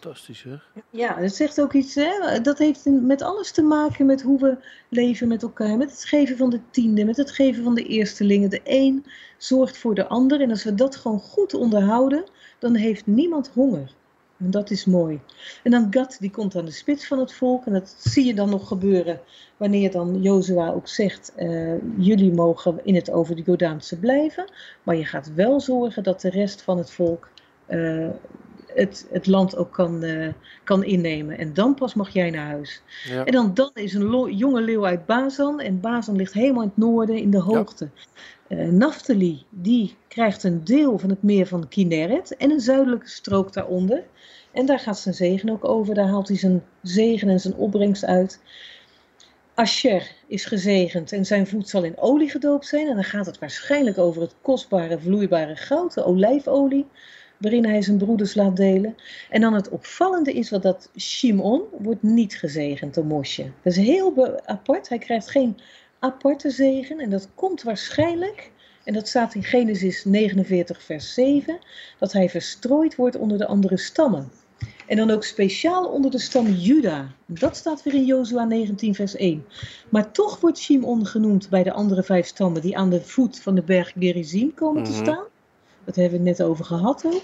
Fantastisch 0.00 0.38
zeg. 0.38 0.70
Ja, 0.90 1.20
dat 1.20 1.34
zegt 1.34 1.60
ook 1.60 1.72
iets. 1.72 1.94
Hè? 1.94 2.40
Dat 2.42 2.58
heeft 2.58 2.84
met 2.84 3.22
alles 3.22 3.50
te 3.50 3.62
maken 3.62 4.06
met 4.06 4.22
hoe 4.22 4.40
we 4.40 4.56
leven 4.88 5.28
met 5.28 5.42
elkaar. 5.42 5.76
Met 5.76 5.90
het 5.90 6.04
geven 6.04 6.36
van 6.36 6.50
de 6.50 6.60
tiende, 6.70 7.04
met 7.04 7.16
het 7.16 7.30
geven 7.30 7.64
van 7.64 7.74
de 7.74 7.82
eerstelingen. 7.82 8.50
De 8.50 8.60
een 8.64 9.04
zorgt 9.38 9.78
voor 9.78 9.94
de 9.94 10.06
ander. 10.06 10.40
En 10.40 10.50
als 10.50 10.64
we 10.64 10.74
dat 10.74 10.96
gewoon 10.96 11.20
goed 11.20 11.54
onderhouden, 11.54 12.24
dan 12.58 12.74
heeft 12.74 13.06
niemand 13.06 13.50
honger. 13.54 13.94
En 14.38 14.50
dat 14.50 14.70
is 14.70 14.84
mooi. 14.84 15.20
En 15.62 15.70
dan 15.70 15.86
Gad, 15.90 16.16
die 16.20 16.30
komt 16.30 16.56
aan 16.56 16.64
de 16.64 16.70
spits 16.70 17.06
van 17.06 17.18
het 17.18 17.32
volk. 17.32 17.66
En 17.66 17.72
dat 17.72 17.94
zie 17.98 18.24
je 18.26 18.34
dan 18.34 18.50
nog 18.50 18.68
gebeuren 18.68 19.20
wanneer 19.56 19.90
dan 19.90 20.22
Jozua 20.22 20.70
ook 20.70 20.88
zegt... 20.88 21.32
eh, 21.34 21.98
jullie 21.98 22.32
mogen 22.32 22.80
in 22.84 22.94
het 22.94 23.10
over 23.10 23.36
de 23.36 23.42
Jordaanse 23.42 23.98
blijven. 23.98 24.52
Maar 24.82 24.96
je 24.96 25.04
gaat 25.04 25.34
wel 25.34 25.60
zorgen 25.60 26.02
dat 26.02 26.20
de 26.20 26.30
rest 26.30 26.62
van 26.62 26.78
het 26.78 26.90
volk... 26.90 27.28
eh, 27.66 28.08
het, 28.74 29.06
het 29.10 29.26
land 29.26 29.56
ook 29.56 29.72
kan, 29.72 30.02
eh, 30.02 30.28
kan 30.64 30.84
innemen. 30.84 31.38
En 31.38 31.54
dan 31.54 31.74
pas 31.74 31.94
mag 31.94 32.10
jij 32.10 32.30
naar 32.30 32.46
huis. 32.46 32.82
Ja. 33.08 33.24
En 33.24 33.32
dan, 33.32 33.54
dan 33.54 33.70
is 33.74 33.94
een 33.94 34.36
jonge 34.36 34.60
leeuw 34.60 34.86
uit 34.86 35.06
Bazan. 35.06 35.60
En 35.60 35.80
Bazan 35.80 36.16
ligt 36.16 36.32
helemaal 36.32 36.62
in 36.62 36.68
het 36.68 36.76
noorden, 36.76 37.16
in 37.16 37.30
de 37.30 37.40
hoogte. 37.40 37.88
Eh, 38.48 38.68
Naphtali, 38.68 39.44
die 39.50 39.96
krijgt 40.08 40.42
een 40.42 40.64
deel 40.64 40.98
van 40.98 41.10
het 41.10 41.22
meer 41.22 41.46
van 41.46 41.68
Kinneret. 41.68 42.36
En 42.36 42.50
een 42.50 42.60
zuidelijke 42.60 43.08
strook 43.08 43.52
daaronder. 43.52 44.02
En 44.52 44.66
daar 44.66 44.78
gaat 44.78 44.98
zijn 44.98 45.14
zegen 45.14 45.50
ook 45.50 45.68
over. 45.68 45.94
Daar 45.94 46.08
haalt 46.08 46.28
hij 46.28 46.36
zijn 46.36 46.64
zegen 46.82 47.28
en 47.28 47.40
zijn 47.40 47.54
opbrengst 47.54 48.04
uit. 48.04 48.40
Asher 49.54 50.10
is 50.26 50.44
gezegend 50.44 51.12
en 51.12 51.24
zijn 51.24 51.46
voet 51.46 51.68
zal 51.68 51.84
in 51.84 51.98
olie 51.98 52.30
gedoopt 52.30 52.66
zijn. 52.66 52.88
En 52.88 52.94
dan 52.94 53.04
gaat 53.04 53.26
het 53.26 53.38
waarschijnlijk 53.38 53.98
over 53.98 54.22
het 54.22 54.34
kostbare 54.42 54.98
vloeibare 54.98 55.56
goud, 55.56 55.94
de 55.94 56.04
olijfolie, 56.04 56.86
waarin 57.38 57.64
hij 57.64 57.82
zijn 57.82 57.96
broeders 57.98 58.34
laat 58.34 58.56
delen. 58.56 58.96
En 59.30 59.40
dan 59.40 59.54
het 59.54 59.68
opvallende 59.68 60.32
is 60.32 60.50
wat 60.50 60.62
dat 60.62 60.90
Shimon 60.98 61.62
wordt 61.78 62.02
niet 62.02 62.34
gezegend 62.34 62.94
door 62.94 63.06
Mosje. 63.06 63.42
Dat 63.62 63.72
is 63.76 63.84
heel 63.86 64.38
apart. 64.44 64.88
Hij 64.88 64.98
krijgt 64.98 65.30
geen 65.30 65.58
aparte 65.98 66.50
zegen. 66.50 66.98
En 67.00 67.10
dat 67.10 67.28
komt 67.34 67.62
waarschijnlijk, 67.62 68.50
en 68.84 68.94
dat 68.94 69.08
staat 69.08 69.34
in 69.34 69.44
Genesis 69.44 70.04
49 70.04 70.82
vers 70.82 71.14
7, 71.14 71.58
dat 71.98 72.12
hij 72.12 72.28
verstrooid 72.28 72.94
wordt 72.96 73.16
onder 73.16 73.38
de 73.38 73.46
andere 73.46 73.76
stammen. 73.76 74.30
En 74.86 74.96
dan 74.96 75.10
ook 75.10 75.24
speciaal 75.24 75.86
onder 75.86 76.10
de 76.10 76.18
stam 76.18 76.46
Juda. 76.46 77.08
Dat 77.26 77.56
staat 77.56 77.82
weer 77.82 77.94
in 77.94 78.04
Jozua 78.04 78.44
19 78.44 78.94
vers 78.94 79.16
1. 79.16 79.44
Maar 79.88 80.10
toch 80.12 80.40
wordt 80.40 80.58
Shimon 80.58 81.06
genoemd 81.06 81.48
bij 81.48 81.62
de 81.62 81.72
andere 81.72 82.02
vijf 82.02 82.26
stammen 82.26 82.62
die 82.62 82.76
aan 82.76 82.90
de 82.90 83.00
voet 83.00 83.40
van 83.40 83.54
de 83.54 83.62
berg 83.62 83.92
Gerizim 83.98 84.54
komen 84.54 84.82
te 84.82 84.90
Mhm. 84.90 85.00
staan. 85.02 85.24
Dat 85.84 85.96
hebben 85.96 86.22
we 86.22 86.28
het 86.28 86.38
net 86.38 86.46
over 86.46 86.64
gehad 86.64 87.04
ook. 87.06 87.22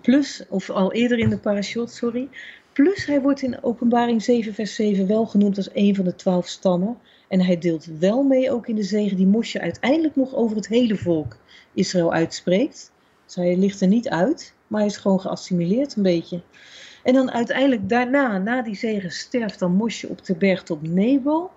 Plus, 0.00 0.44
of 0.48 0.70
al 0.70 0.92
eerder 0.92 1.18
in 1.18 1.28
de 1.28 1.38
parashot, 1.38 1.90
sorry. 1.90 2.28
Plus 2.72 3.06
hij 3.06 3.20
wordt 3.20 3.42
in 3.42 3.62
openbaring 3.62 4.22
7 4.22 4.54
vers 4.54 4.74
7 4.74 5.06
wel 5.06 5.26
genoemd 5.26 5.56
als 5.56 5.68
een 5.72 5.94
van 5.94 6.04
de 6.04 6.14
twaalf 6.14 6.48
stammen. 6.48 6.98
En 7.28 7.40
hij 7.40 7.58
deelt 7.58 7.84
wel 7.98 8.22
mee 8.22 8.50
ook 8.50 8.66
in 8.66 8.74
de 8.74 8.82
zegen 8.82 9.16
die 9.16 9.26
Mosje 9.26 9.60
uiteindelijk 9.60 10.16
nog 10.16 10.34
over 10.34 10.56
het 10.56 10.68
hele 10.68 10.96
volk 10.96 11.36
Israël 11.74 12.12
uitspreekt. 12.12 12.92
Dus 13.24 13.34
hij 13.34 13.56
ligt 13.56 13.80
er 13.80 13.88
niet 13.88 14.08
uit, 14.08 14.54
maar 14.66 14.80
hij 14.80 14.88
is 14.88 14.96
gewoon 14.96 15.20
geassimileerd 15.20 15.96
een 15.96 16.02
beetje. 16.02 16.40
En 17.02 17.14
dan 17.14 17.30
uiteindelijk 17.30 17.88
daarna, 17.88 18.38
na 18.38 18.62
die 18.62 18.74
zegen, 18.74 19.10
sterft 19.10 19.58
dan 19.58 19.72
Mosje 19.72 20.08
op 20.08 20.24
de 20.24 20.34
bergtop 20.34 20.82
Nebo. 20.82 21.50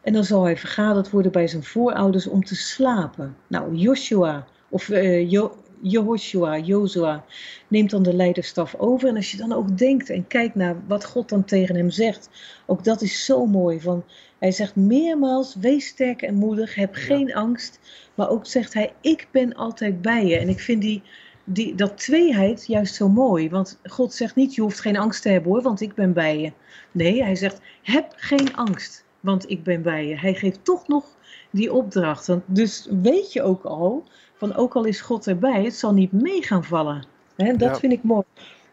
En 0.00 0.12
dan 0.12 0.24
zal 0.24 0.44
hij 0.44 0.56
vergaderd 0.56 1.10
worden 1.10 1.32
bij 1.32 1.46
zijn 1.46 1.64
voorouders 1.64 2.26
om 2.26 2.44
te 2.44 2.54
slapen. 2.54 3.36
Nou, 3.46 3.74
Joshua, 3.74 4.46
of 4.68 4.88
eh 4.88 5.30
jo 5.30 5.56
Jehoshua, 5.80 6.58
Jozua, 6.58 7.24
neemt 7.68 7.90
dan 7.90 8.02
de 8.02 8.14
leiderstaf 8.14 8.74
over. 8.74 9.08
En 9.08 9.16
als 9.16 9.30
je 9.30 9.36
dan 9.36 9.52
ook 9.52 9.78
denkt 9.78 10.10
en 10.10 10.26
kijkt 10.26 10.54
naar 10.54 10.76
wat 10.86 11.04
God 11.04 11.28
dan 11.28 11.44
tegen 11.44 11.76
hem 11.76 11.90
zegt, 11.90 12.30
ook 12.66 12.84
dat 12.84 13.02
is 13.02 13.24
zo 13.24 13.46
mooi. 13.46 13.80
Van, 13.80 14.04
hij 14.38 14.52
zegt 14.52 14.76
meermaals, 14.76 15.54
wees 15.54 15.86
sterk 15.86 16.22
en 16.22 16.34
moedig, 16.34 16.74
heb 16.74 16.94
geen 16.94 17.34
angst. 17.34 17.80
Maar 18.14 18.28
ook 18.28 18.46
zegt 18.46 18.74
hij, 18.74 18.92
ik 19.00 19.28
ben 19.30 19.54
altijd 19.54 20.02
bij 20.02 20.26
je. 20.26 20.38
En 20.38 20.48
ik 20.48 20.60
vind 20.60 20.82
die, 20.82 21.02
die, 21.44 21.74
dat 21.74 21.98
tweeheid 21.98 22.66
juist 22.66 22.94
zo 22.94 23.08
mooi. 23.08 23.50
Want 23.50 23.78
God 23.82 24.14
zegt 24.14 24.34
niet, 24.34 24.54
je 24.54 24.60
hoeft 24.60 24.80
geen 24.80 24.98
angst 24.98 25.22
te 25.22 25.28
hebben 25.28 25.50
hoor, 25.50 25.62
want 25.62 25.80
ik 25.80 25.94
ben 25.94 26.12
bij 26.12 26.40
je. 26.40 26.52
Nee, 26.92 27.22
hij 27.22 27.36
zegt, 27.36 27.60
heb 27.82 28.12
geen 28.16 28.56
angst, 28.56 29.04
want 29.20 29.50
ik 29.50 29.62
ben 29.62 29.82
bij 29.82 30.06
je. 30.06 30.18
Hij 30.18 30.34
geeft 30.34 30.64
toch 30.64 30.88
nog 30.88 31.16
die 31.50 31.72
opdracht. 31.72 32.28
Dus 32.46 32.88
weet 33.02 33.32
je 33.32 33.42
ook 33.42 33.64
al, 33.64 34.04
van 34.38 34.54
ook 34.54 34.74
al 34.76 34.84
is 34.84 35.00
God 35.00 35.26
erbij, 35.26 35.64
het 35.64 35.74
zal 35.74 35.92
niet 35.92 36.12
mee 36.12 36.42
gaan 36.42 36.64
vallen. 36.64 37.06
Dat 37.36 37.60
Ja. 37.60 37.74
vind 37.74 37.92
ik 37.92 38.02
mooi. 38.02 38.24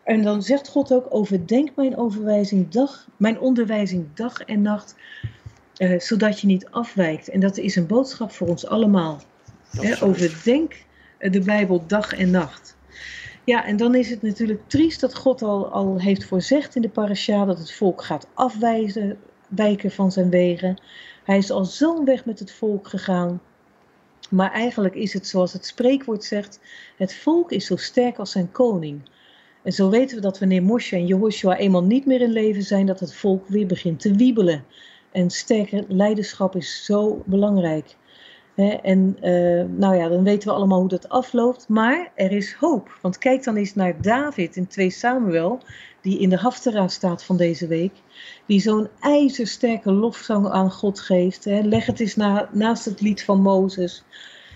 En 0.03 0.21
dan 0.21 0.41
zegt 0.43 0.67
God 0.67 0.93
ook, 0.93 1.05
overdenk 1.09 1.69
mijn, 1.75 1.97
overwijzing 1.97 2.69
dag, 2.69 3.07
mijn 3.17 3.39
onderwijzing 3.39 4.05
dag 4.13 4.39
en 4.41 4.61
nacht, 4.61 4.95
eh, 5.75 5.99
zodat 5.99 6.39
je 6.39 6.47
niet 6.47 6.67
afwijkt. 6.71 7.29
En 7.29 7.39
dat 7.39 7.57
is 7.57 7.75
een 7.75 7.87
boodschap 7.87 8.31
voor 8.31 8.47
ons 8.47 8.67
allemaal. 8.67 9.21
Overdenk 10.01 10.85
eh, 11.17 11.31
de 11.31 11.39
Bijbel 11.39 11.83
dag 11.87 12.13
en 12.13 12.31
nacht. 12.31 12.77
Ja, 13.43 13.65
en 13.65 13.77
dan 13.77 13.95
is 13.95 14.09
het 14.09 14.21
natuurlijk 14.21 14.61
triest 14.67 15.01
dat 15.01 15.15
God 15.15 15.41
al, 15.41 15.71
al 15.71 15.99
heeft 15.99 16.25
voorzegd 16.25 16.75
in 16.75 16.81
de 16.81 16.89
parasha 16.89 17.45
dat 17.45 17.57
het 17.57 17.73
volk 17.73 18.03
gaat 18.03 18.27
afwijzen, 18.33 19.17
wijken 19.47 19.91
van 19.91 20.11
zijn 20.11 20.29
wegen. 20.29 20.81
Hij 21.23 21.37
is 21.37 21.51
al 21.51 21.65
zo'n 21.65 22.05
weg 22.05 22.25
met 22.25 22.39
het 22.39 22.51
volk 22.51 22.87
gegaan. 22.87 23.41
Maar 24.29 24.51
eigenlijk 24.51 24.95
is 24.95 25.13
het 25.13 25.27
zoals 25.27 25.53
het 25.53 25.65
spreekwoord 25.65 26.23
zegt: 26.23 26.59
het 26.97 27.15
volk 27.15 27.51
is 27.51 27.65
zo 27.65 27.75
sterk 27.75 28.17
als 28.17 28.31
zijn 28.31 28.51
koning. 28.51 29.01
En 29.63 29.71
zo 29.71 29.89
weten 29.89 30.15
we 30.15 30.21
dat 30.21 30.39
wanneer 30.39 30.63
Moshe 30.63 30.95
en 30.95 31.05
Jehoshua 31.05 31.57
eenmaal 31.57 31.83
niet 31.83 32.05
meer 32.05 32.21
in 32.21 32.31
leven 32.31 32.63
zijn, 32.63 32.85
dat 32.85 32.99
het 32.99 33.13
volk 33.13 33.47
weer 33.47 33.67
begint 33.67 33.99
te 33.99 34.15
wiebelen. 34.15 34.65
En 35.11 35.29
sterker 35.29 35.83
leiderschap 35.87 36.55
is 36.55 36.85
zo 36.85 37.23
belangrijk. 37.25 37.95
En 38.55 39.17
eh, 39.21 39.65
nou 39.77 39.95
ja, 39.95 40.07
dan 40.07 40.23
weten 40.23 40.47
we 40.47 40.55
allemaal 40.55 40.79
hoe 40.79 40.89
dat 40.89 41.09
afloopt. 41.09 41.67
Maar 41.67 42.11
er 42.15 42.31
is 42.31 42.53
hoop. 42.53 42.97
Want 43.01 43.17
kijk 43.17 43.43
dan 43.43 43.55
eens 43.55 43.75
naar 43.75 44.01
David 44.01 44.55
in 44.55 44.67
2 44.67 44.89
Samuel, 44.89 45.59
die 46.01 46.19
in 46.19 46.29
de 46.29 46.37
Haftara 46.37 46.87
staat 46.87 47.23
van 47.23 47.37
deze 47.37 47.67
week. 47.67 47.93
Die 48.45 48.59
zo'n 48.59 48.87
ijzersterke 48.99 49.91
lofzang 49.91 50.49
aan 50.49 50.71
God 50.71 50.99
geeft. 50.99 51.45
Leg 51.45 51.85
het 51.85 51.99
eens 51.99 52.15
na, 52.15 52.49
naast 52.51 52.85
het 52.85 53.01
lied 53.01 53.23
van 53.23 53.41
Mozes. 53.41 54.03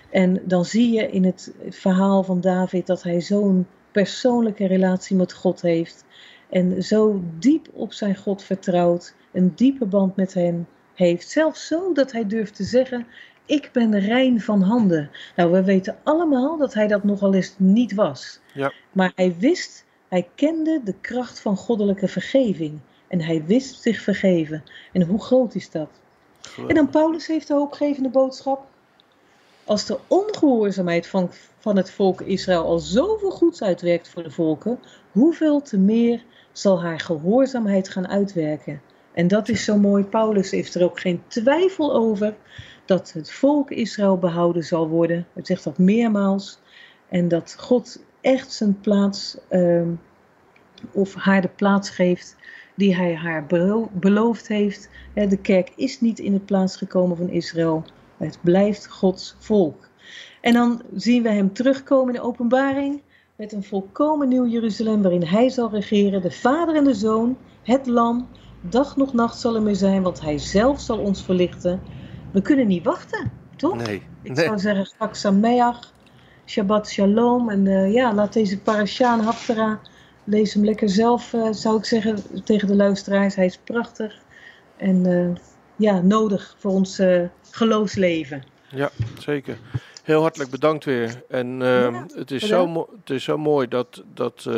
En 0.10 0.42
dan 0.46 0.66
zie 0.66 0.92
je 0.92 1.10
in 1.12 1.26
het 1.26 1.54
verhaal 1.70 2.24
van 2.24 2.42
David 2.42 2.88
dat 2.88 3.04
hij 3.04 3.22
zo'n 3.22 3.68
persoonlijke 3.92 4.68
relatie 4.68 5.16
met 5.16 5.34
God 5.34 5.62
heeft. 5.62 6.06
En 6.50 6.84
zo 6.84 7.22
diep 7.40 7.68
op 7.74 7.94
zijn 7.94 8.16
God 8.16 8.44
vertrouwt. 8.44 9.16
Een 9.32 9.52
diepe 9.56 9.86
band 9.86 10.16
met 10.16 10.34
hem 10.34 10.68
heeft. 10.94 11.30
Zelfs 11.30 11.68
zo 11.68 11.94
dat 11.94 12.12
hij 12.12 12.28
durft 12.28 12.56
te 12.56 12.64
zeggen: 12.64 13.08
Ik 13.50 13.70
ben 13.74 14.00
rein 14.00 14.42
van 14.42 14.62
handen. 14.62 15.10
Nou, 15.36 15.52
we 15.52 15.64
weten 15.64 15.98
allemaal 16.04 16.58
dat 16.58 16.74
hij 16.74 16.88
dat 16.88 17.04
nogal 17.04 17.34
eens 17.34 17.54
niet 17.58 17.94
was. 17.94 18.40
Ja. 18.54 18.74
Maar 18.92 19.12
hij 19.16 19.36
wist, 19.40 19.86
hij 20.08 20.28
kende 20.36 20.82
de 20.84 20.94
kracht 21.02 21.40
van 21.40 21.58
goddelijke 21.58 22.08
vergeving. 22.08 22.80
En 23.08 23.22
hij 23.22 23.44
wist 23.46 23.82
zich 23.82 24.02
vergeven. 24.02 24.64
En 24.94 25.02
hoe 25.02 25.22
groot 25.22 25.56
is 25.56 25.72
dat? 25.72 25.90
En 26.68 26.76
dan 26.76 26.90
Paulus 26.90 27.28
heeft 27.28 27.48
de 27.48 27.54
hoopgevende 27.54 28.10
boodschap. 28.10 28.66
Als 29.64 29.86
de 29.86 30.00
ongehoorzaamheid 30.08 31.08
van, 31.08 31.30
van 31.60 31.78
het 31.78 31.92
volk 31.92 32.22
Israël 32.22 32.64
al 32.64 32.80
zoveel 32.80 33.32
goeds 33.32 33.62
uitwerkt 33.64 34.10
voor 34.10 34.24
de 34.24 34.32
volken, 34.32 34.80
hoeveel 35.12 35.62
te 35.62 35.78
meer 35.78 36.24
zal 36.52 36.82
haar 36.82 37.00
gehoorzaamheid 37.00 37.90
gaan 37.90 38.08
uitwerken? 38.08 38.82
En 39.14 39.28
dat 39.28 39.50
is 39.50 39.64
zo 39.64 39.78
mooi. 39.78 40.04
Paulus 40.04 40.52
heeft 40.52 40.76
er 40.76 40.84
ook 40.84 41.00
geen 41.00 41.24
twijfel 41.28 41.94
over 41.94 42.36
dat 42.90 43.12
het 43.12 43.32
volk 43.32 43.72
Israël 43.72 44.18
behouden 44.18 44.64
zal 44.64 44.88
worden. 44.88 45.28
Hij 45.34 45.46
zegt 45.46 45.64
dat 45.64 45.78
meermaals. 45.78 46.60
En 47.10 47.28
dat 47.28 47.56
God 47.60 48.04
echt 48.22 48.54
zijn 48.54 48.80
plaats, 48.80 49.38
ehm, 49.48 49.90
of 50.92 51.14
haar 51.14 51.42
de 51.42 51.50
plaats 51.50 51.90
geeft 51.90 52.36
die 52.76 52.96
hij 52.96 53.16
haar 53.16 53.46
belo- 53.46 53.90
beloofd 53.94 54.48
heeft. 54.48 54.90
De 55.14 55.38
kerk 55.38 55.72
is 55.76 56.02
niet 56.02 56.20
in 56.20 56.34
de 56.34 56.40
plaats 56.40 56.78
gekomen 56.78 57.18
van 57.18 57.30
Israël. 57.30 57.84
Het 58.18 58.40
blijft 58.42 58.88
Gods 58.88 59.36
volk. 59.40 59.90
En 60.42 60.54
dan 60.54 60.82
zien 60.96 61.24
we 61.24 61.30
hem 61.30 61.54
terugkomen 61.54 62.16
in 62.16 62.22
de 62.22 62.28
openbaring 62.28 63.02
met 63.36 63.52
een 63.52 63.64
volkomen 63.64 64.28
nieuw 64.28 64.48
Jeruzalem 64.48 65.02
waarin 65.02 65.24
hij 65.24 65.50
zal 65.50 65.70
regeren, 65.70 66.22
de 66.22 66.32
Vader 66.32 66.76
en 66.76 66.84
de 66.84 66.94
Zoon, 66.94 67.38
het 67.64 67.88
Lam. 67.88 68.28
Dag 68.62 68.96
nog 68.96 69.14
nacht 69.14 69.40
zal 69.40 69.68
er 69.68 69.76
zijn, 69.76 70.02
want 70.02 70.22
hij 70.22 70.38
zelf 70.38 70.80
zal 70.80 70.98
ons 70.98 71.24
verlichten. 71.24 71.82
We 72.32 72.42
kunnen 72.42 72.68
niet 72.68 72.84
wachten, 72.84 73.32
toch? 73.56 73.76
Nee, 73.76 74.02
Ik 74.22 74.36
nee. 74.36 74.46
zou 74.46 74.60
zeggen, 74.60 74.86
Chag 74.98 75.16
Sameach, 75.16 75.92
Shabbat 76.46 76.90
Shalom. 76.90 77.50
En 77.50 77.68
eh, 77.68 77.94
ja, 77.94 78.14
laat 78.14 78.34
deze 78.34 78.60
parasha 78.60 79.14
en 79.14 79.24
Haftara, 79.24 79.80
lees 80.24 80.54
hem 80.54 80.66
lekker 80.66 80.90
zelf, 80.90 81.34
eh, 81.34 81.52
zou 81.52 81.78
ik 81.78 81.86
zeggen, 81.86 82.44
tegen 82.44 82.68
de 82.68 82.76
luisteraars. 82.76 83.36
Hij 83.36 83.46
is 83.46 83.58
prachtig 83.64 84.22
en 84.78 85.06
eh, 85.06 85.42
ja, 85.76 86.02
nodig 86.02 86.56
voor 86.58 86.72
ons 86.72 87.02
geloofsleven. 87.52 88.44
Ja, 88.70 88.90
zeker. 89.20 89.58
Heel 90.04 90.22
hartelijk 90.22 90.50
bedankt 90.50 90.86
weer. 90.86 91.24
En 91.30 91.62
ehm, 91.62 91.94
Ja, 91.94 92.06
het, 92.16 92.32
is 92.32 92.42
bedankt. 92.42 92.74
zo 92.76 92.90
het 93.00 93.10
is 93.10 93.24
zo 93.24 93.38
mooi 93.38 93.68
dat, 93.68 94.04
dat, 94.14 94.50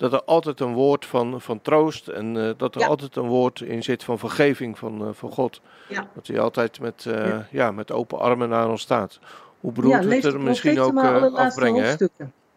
dat 0.00 0.12
er 0.12 0.22
altijd 0.24 0.60
een 0.60 0.72
woord 0.74 1.06
van, 1.06 1.40
van 1.40 1.60
troost 1.62 2.08
en 2.08 2.36
eh, 2.36 2.50
dat 2.56 2.74
er 2.74 2.80
Ja. 2.80 2.86
altijd 2.86 3.16
een 3.16 3.26
woord 3.26 3.60
in 3.60 3.82
zit 3.82 4.04
van 4.04 4.18
vergeving 4.18 4.78
van, 4.78 5.06
eh, 5.06 5.08
van 5.12 5.30
God. 5.30 5.60
Ja. 5.88 6.08
Dat 6.14 6.26
hij 6.26 6.40
altijd 6.40 6.80
met, 6.80 7.06
eh, 7.06 7.28
ja. 7.28 7.46
Ja. 7.50 7.70
met 7.70 7.92
open 7.92 8.18
armen 8.18 8.48
naar 8.48 8.68
ons 8.68 8.82
staat. 8.82 9.18
Hoe 9.60 9.72
lees 10.04 10.24
het 10.24 10.34
er 10.34 10.40
misschien 10.40 10.80
ook 10.80 10.98
afbrengen. 11.34 11.84
Hè? 11.84 11.94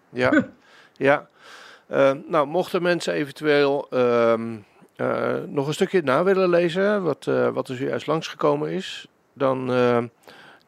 Ja, 0.09 0.45
ja. 1.07 1.27
Nou, 2.27 2.47
mochten 2.47 2.81
mensen 2.81 3.13
eventueel 3.13 3.87
ehm, 3.89 4.55
eh, 4.95 5.35
nog 5.47 5.67
een 5.67 5.73
stukje 5.73 6.01
na 6.01 6.23
willen 6.23 6.49
lezen, 6.49 7.03
wat, 7.03 7.25
wat 7.53 7.69
er 7.69 7.75
zojuist 7.75 8.07
langsgekomen 8.07 8.69
is, 8.69 9.07
dan 9.33 9.65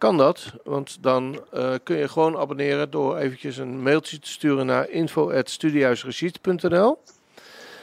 kan 0.05 0.17
dat. 0.17 0.53
Want 0.63 0.97
dan 1.01 1.41
eh, 1.51 1.73
kun 1.83 1.97
je 1.97 2.07
gewoon 2.07 2.37
abonneren 2.37 2.91
door 2.91 3.17
eventjes 3.17 3.57
een 3.57 3.81
mailtje 3.81 4.19
te 4.19 4.29
sturen 4.29 4.65
naar 4.65 4.89
info.studiehuisreceipt.nl 4.89 6.97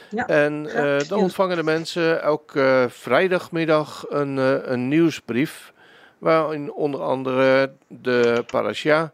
Ja, 0.09 0.27
En 0.27 0.67
eh, 0.67 1.07
dan 1.07 1.19
ontvangen 1.19 1.55
de 1.55 1.63
mensen 1.63 2.21
elke 2.21 2.61
eh, 2.61 2.85
vrijdagmiddag 2.89 4.05
een, 4.09 4.37
een 4.71 4.87
nieuwsbrief. 4.87 5.73
Waarin 6.17 6.73
onder 6.73 7.01
andere 7.01 7.71
de 7.87 8.43
parasha 8.47 9.11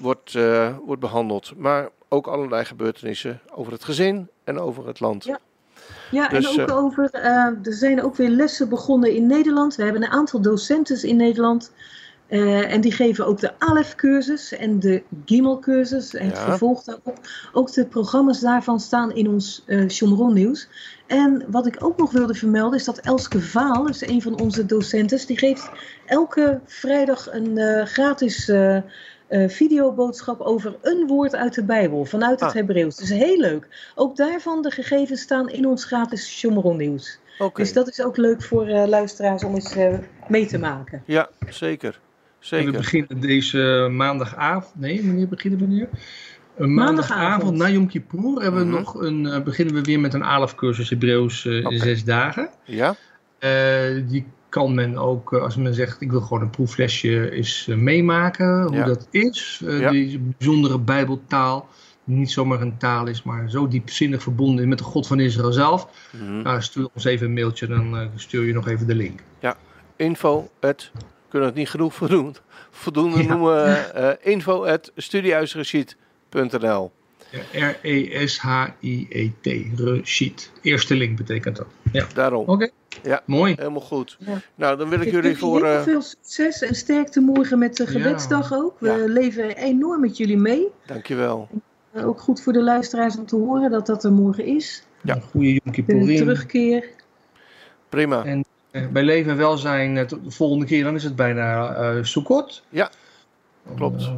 wordt, 0.00 0.38
wordt 0.84 1.00
behandeld. 1.00 1.52
Maar 1.56 1.88
ook 2.08 2.26
allerlei 2.26 2.64
gebeurtenissen 2.64 3.40
over 3.54 3.72
het 3.72 3.84
gezin 3.84 4.28
en 4.44 4.58
over 4.58 4.86
het 4.86 5.00
land. 5.00 5.24
Ja. 5.24 5.40
Ja, 6.10 6.28
Dus, 6.28 6.56
en 6.56 6.62
ook 6.62 6.68
eh, 6.68 6.76
over, 6.76 7.10
er 7.12 7.58
zijn 7.62 8.02
ook 8.02 8.16
weer 8.16 8.28
lessen 8.28 8.68
begonnen 8.68 9.14
in 9.14 9.26
Nederland. 9.26 9.74
We 9.74 9.82
hebben 9.82 10.02
een 10.02 10.10
aantal 10.10 10.40
docenten 10.40 11.02
in 11.02 11.16
Nederland. 11.16 11.72
Eh, 12.30 12.72
en 12.72 12.80
die 12.80 12.92
geven 12.92 13.26
ook 13.26 13.40
de 13.40 13.52
Alef-cursus 13.58 14.52
en 14.52 14.80
de 14.80 15.02
Gimel-cursus. 15.24 16.14
En 16.14 16.26
het 16.26 16.38
vervolg 16.38 16.84
daarop. 16.84 17.18
Ook 17.52 17.72
de 17.72 17.86
programma's 17.86 18.40
daarvan 18.40 18.80
staan 18.80 19.12
in 19.12 19.28
ons 19.28 19.62
eh 19.66 19.88
Shomron 19.88 20.34
nieuws. 20.34 20.68
En 21.06 21.44
wat 21.48 21.66
ik 21.66 21.84
ook 21.84 21.96
nog 21.96 22.10
wilde 22.10 22.34
vermelden 22.34 22.78
is 22.78 22.84
dat 22.84 22.98
Elske 22.98 23.40
Vaal, 23.40 23.88
is 23.88 24.06
een 24.06 24.22
van 24.22 24.40
onze 24.40 24.66
docenten, 24.66 25.26
die 25.26 25.38
geeft 25.38 25.70
elke 26.06 26.60
vrijdag 26.64 27.32
een 27.32 27.58
eh, 27.58 27.86
gratis 27.86 28.52
videoboodschap 29.46 30.40
over 30.40 30.76
een 30.82 31.06
woord 31.06 31.34
uit 31.34 31.54
de 31.54 31.64
Bijbel 31.64 32.04
vanuit 32.04 32.40
het 32.40 32.48
Ah. 32.48 32.54
Hebreeuws. 32.54 32.96
Dus 32.96 33.08
heel 33.08 33.38
leuk. 33.38 33.92
Ook 33.94 34.16
daarvan 34.16 34.62
de 34.62 34.70
gegevens 34.70 35.20
staan 35.20 35.48
in 35.48 35.66
ons 35.66 35.84
gratis 35.84 36.38
Shomron 36.38 36.76
nieuws. 36.76 37.18
Dus 37.54 37.72
dat 37.72 37.88
is 37.88 38.02
ook 38.02 38.16
leuk 38.16 38.42
voor 38.42 38.66
luisteraars 38.66 39.44
om 39.44 39.54
eens 39.54 39.74
mee 40.28 40.46
te 40.46 40.58
maken. 40.58 41.02
ja, 41.06 41.28
zeker. 41.48 42.00
En 42.50 42.64
we 42.64 42.70
beginnen 42.70 43.20
deze 43.20 43.88
maandagavond. 43.90 44.74
Nee, 44.80 45.04
wanneer 45.06 45.28
beginnen 45.28 45.58
we 45.60 45.66
nu? 45.66 45.88
Een 46.56 46.74
Maandagavond. 46.74 47.56
na 47.56 47.68
Yom 47.68 47.86
Kippur 47.88 48.42
hebben 48.42 48.60
we 48.60 48.66
Mhm. 48.66 48.74
nog 48.76 48.94
een, 48.94 49.26
eh, 49.26 49.42
beginnen 49.42 49.74
we 49.74 49.80
weer 49.80 50.00
met 50.00 50.14
een 50.14 50.22
ALF-cursus 50.22 50.90
Hebreeuws 50.90 51.46
eh, 51.46 51.64
Oké. 51.66 51.76
zes 51.78 52.04
dagen. 52.04 52.48
Ja, 52.64 52.94
Eh, 53.38 53.50
die 54.08 54.26
kan 54.48 54.74
men 54.74 54.96
ook, 54.98 55.32
als 55.32 55.56
men 55.56 55.74
zegt 55.74 56.00
ik 56.00 56.10
wil 56.10 56.20
gewoon 56.20 56.42
een 56.42 56.50
proeflesje 56.50 57.30
eens 57.30 57.66
meemaken, 57.76 58.62
hoe 58.62 58.76
Ja. 58.76 58.84
dat 58.84 59.06
is. 59.10 59.62
Ja. 59.66 59.90
Die 59.90 60.18
bijzondere 60.18 60.78
bijbeltaal, 60.78 61.68
die 62.04 62.16
niet 62.16 62.30
zomaar 62.30 62.60
een 62.60 62.76
taal 62.76 63.06
is, 63.06 63.22
maar 63.22 63.50
zo 63.50 63.68
diepzinnig 63.68 64.22
verbonden 64.22 64.62
is 64.62 64.68
met 64.68 64.78
de 64.78 64.84
God 64.84 65.06
van 65.06 65.20
Israël 65.20 65.52
zelf. 65.52 66.08
Mhm. 66.12 66.42
Nou, 66.42 66.62
stuur 66.62 66.88
ons 66.94 67.04
even 67.04 67.26
een 67.26 67.32
mailtje, 67.32 67.66
dan 67.66 68.10
stuur 68.14 68.44
je 68.44 68.52
nog 68.52 68.68
even 68.68 68.86
de 68.86 68.94
link. 68.94 69.20
info 69.96 70.50
at, 70.60 70.90
kunnen 71.30 71.48
we 71.48 71.54
het 71.54 71.62
niet 71.62 71.70
genoeg 71.70 71.94
voldoen, 71.94 72.36
voldoende 72.70 73.22
Ja. 73.22 73.28
noemen, 73.28 73.94
eh 73.94 74.32
info 74.32 74.64
at 74.64 74.92
studiehuisreceipt.nl 74.96 76.92
Ja, 77.52 77.68
R-E-S-H-I-E-T, 77.82 79.46
Reshit. 79.80 80.50
Eerste 80.62 80.94
link 80.94 81.16
betekent 81.16 81.56
dat. 81.56 81.66
Ja, 81.92 82.06
Daarom, 82.14 82.46
oké. 82.48 82.68
Ja. 83.02 83.22
Mooi. 83.26 83.54
helemaal 83.56 83.80
goed. 83.80 84.16
Ja. 84.20 84.40
Nou, 84.54 84.76
dan 84.76 84.88
wil 84.88 85.00
ik 85.00 85.06
Ik 85.06 85.12
jullie 85.12 85.38
voor... 85.38 85.64
heel 85.66 85.74
eh, 85.76 85.82
veel 85.82 86.02
succes 86.02 86.62
en 86.62 86.74
sterkte 86.74 87.20
morgen 87.20 87.58
met 87.58 87.76
de 87.76 87.84
Ja. 87.84 87.90
gebedsdag 87.90 88.52
ook. 88.52 88.76
We 88.80 88.88
Ja. 88.88 88.96
leven 89.06 89.56
enorm 89.56 90.00
met 90.00 90.16
jullie 90.16 90.36
mee. 90.38 90.66
dankjewel. 90.86 91.48
Eh, 91.92 92.08
ook 92.08 92.20
goed 92.20 92.42
voor 92.42 92.52
de 92.52 92.62
luisteraars 92.62 93.16
om 93.16 93.26
te 93.26 93.36
horen 93.36 93.70
dat 93.70 93.86
dat 93.86 94.04
er 94.04 94.12
morgen 94.12 94.44
is. 94.44 94.82
Ja. 95.02 95.14
Een 95.14 95.22
goede 95.22 95.52
Yom 95.52 95.72
Kippurim. 95.72 96.16
terugkeer. 96.16 96.84
Prima. 97.88 98.24
En- 98.24 98.44
Bij 98.90 99.02
leven 99.02 99.30
en 99.30 99.36
welzijn, 99.36 99.96
eh, 99.96 100.08
de 100.08 100.18
volgende 100.30 100.64
keer, 100.66 100.84
dan 100.84 100.94
is 100.94 101.04
het 101.04 101.16
bijna 101.16 101.74
eh 101.74 102.02
Sukkot. 102.02 102.62
Ja, 102.68 102.90
klopt. 103.76 104.02
Eh, 104.02 104.12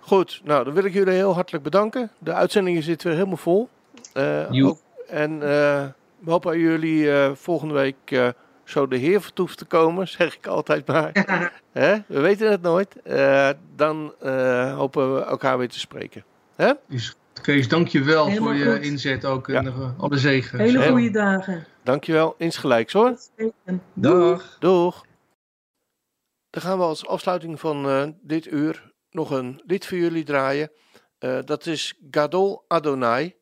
Goed, 0.00 0.40
nou 0.44 0.64
dan 0.64 0.74
wil 0.74 0.84
ik 0.84 0.92
jullie 0.92 1.12
heel 1.14 1.34
hartelijk 1.34 1.64
bedanken. 1.64 2.10
De 2.18 2.32
uitzendingen 2.32 2.82
zitten 2.82 3.06
weer 3.06 3.16
helemaal 3.16 3.36
vol. 3.38 3.68
Eh, 4.12 4.50
Joep. 4.50 4.70
ook- 4.70 4.80
en 5.08 5.32
eh, 5.32 5.84
we 6.18 6.30
hopen 6.30 6.50
aan 6.52 6.58
jullie 6.58 7.12
eh, 7.12 7.30
volgende 7.34 7.74
week 7.74 7.96
eh, 8.04 8.28
zo 8.64 8.88
de 8.88 8.96
Heer 8.96 9.20
vertoeft 9.22 9.58
te 9.58 9.64
komen, 9.64 10.08
zeg 10.18 10.34
ik 10.36 10.46
altijd 10.46 10.86
maar. 10.86 11.10
Hè? 11.72 11.96
We 12.06 12.20
weten 12.20 12.50
het 12.50 12.62
nooit. 12.62 13.02
Eh, 13.02 13.48
dan 13.76 14.12
eh, 14.20 14.74
hopen 14.76 15.14
we 15.14 15.20
elkaar 15.24 15.58
weer 15.58 15.68
te 15.68 15.78
spreken. 15.78 16.24
Hè? 16.56 16.72
Dus 16.88 17.16
Kees, 17.42 17.68
dank 17.68 17.88
je 17.88 18.02
wel 18.02 18.30
voor 18.30 18.54
je 18.54 18.72
goed. 18.72 18.80
inzet 18.84 19.24
ook. 19.24 19.46
Ja. 19.46 19.54
En 19.58 19.66
eh, 19.66 19.72
alle 19.98 20.16
zegen. 20.18 20.58
Hele 20.58 20.80
Heel- 20.80 20.90
goede 20.90 21.10
dagen. 21.10 21.64
Dankjewel, 21.86 22.34
insgelijks 22.38 22.92
hoor. 22.92 23.18
Dag. 23.94 24.56
Doeg. 24.58 25.04
Dan 26.50 26.62
gaan 26.62 26.78
we 26.78 26.84
als 26.84 27.06
afsluiting 27.06 27.60
van 27.60 27.88
eh, 27.88 28.08
dit 28.20 28.46
uur 28.46 28.92
nog 29.10 29.30
een 29.30 29.62
lied 29.66 29.86
voor 29.86 29.98
jullie 29.98 30.24
draaien. 30.24 30.70
Eh, 31.18 31.38
dat 31.44 31.66
is 31.66 31.94
Gadol 32.10 32.64
Adonai. 32.68 33.34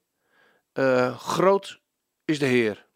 Eh, 0.73 1.19
groot 1.19 1.81
is 2.25 2.39
de 2.39 2.47
Heer. 2.47 2.87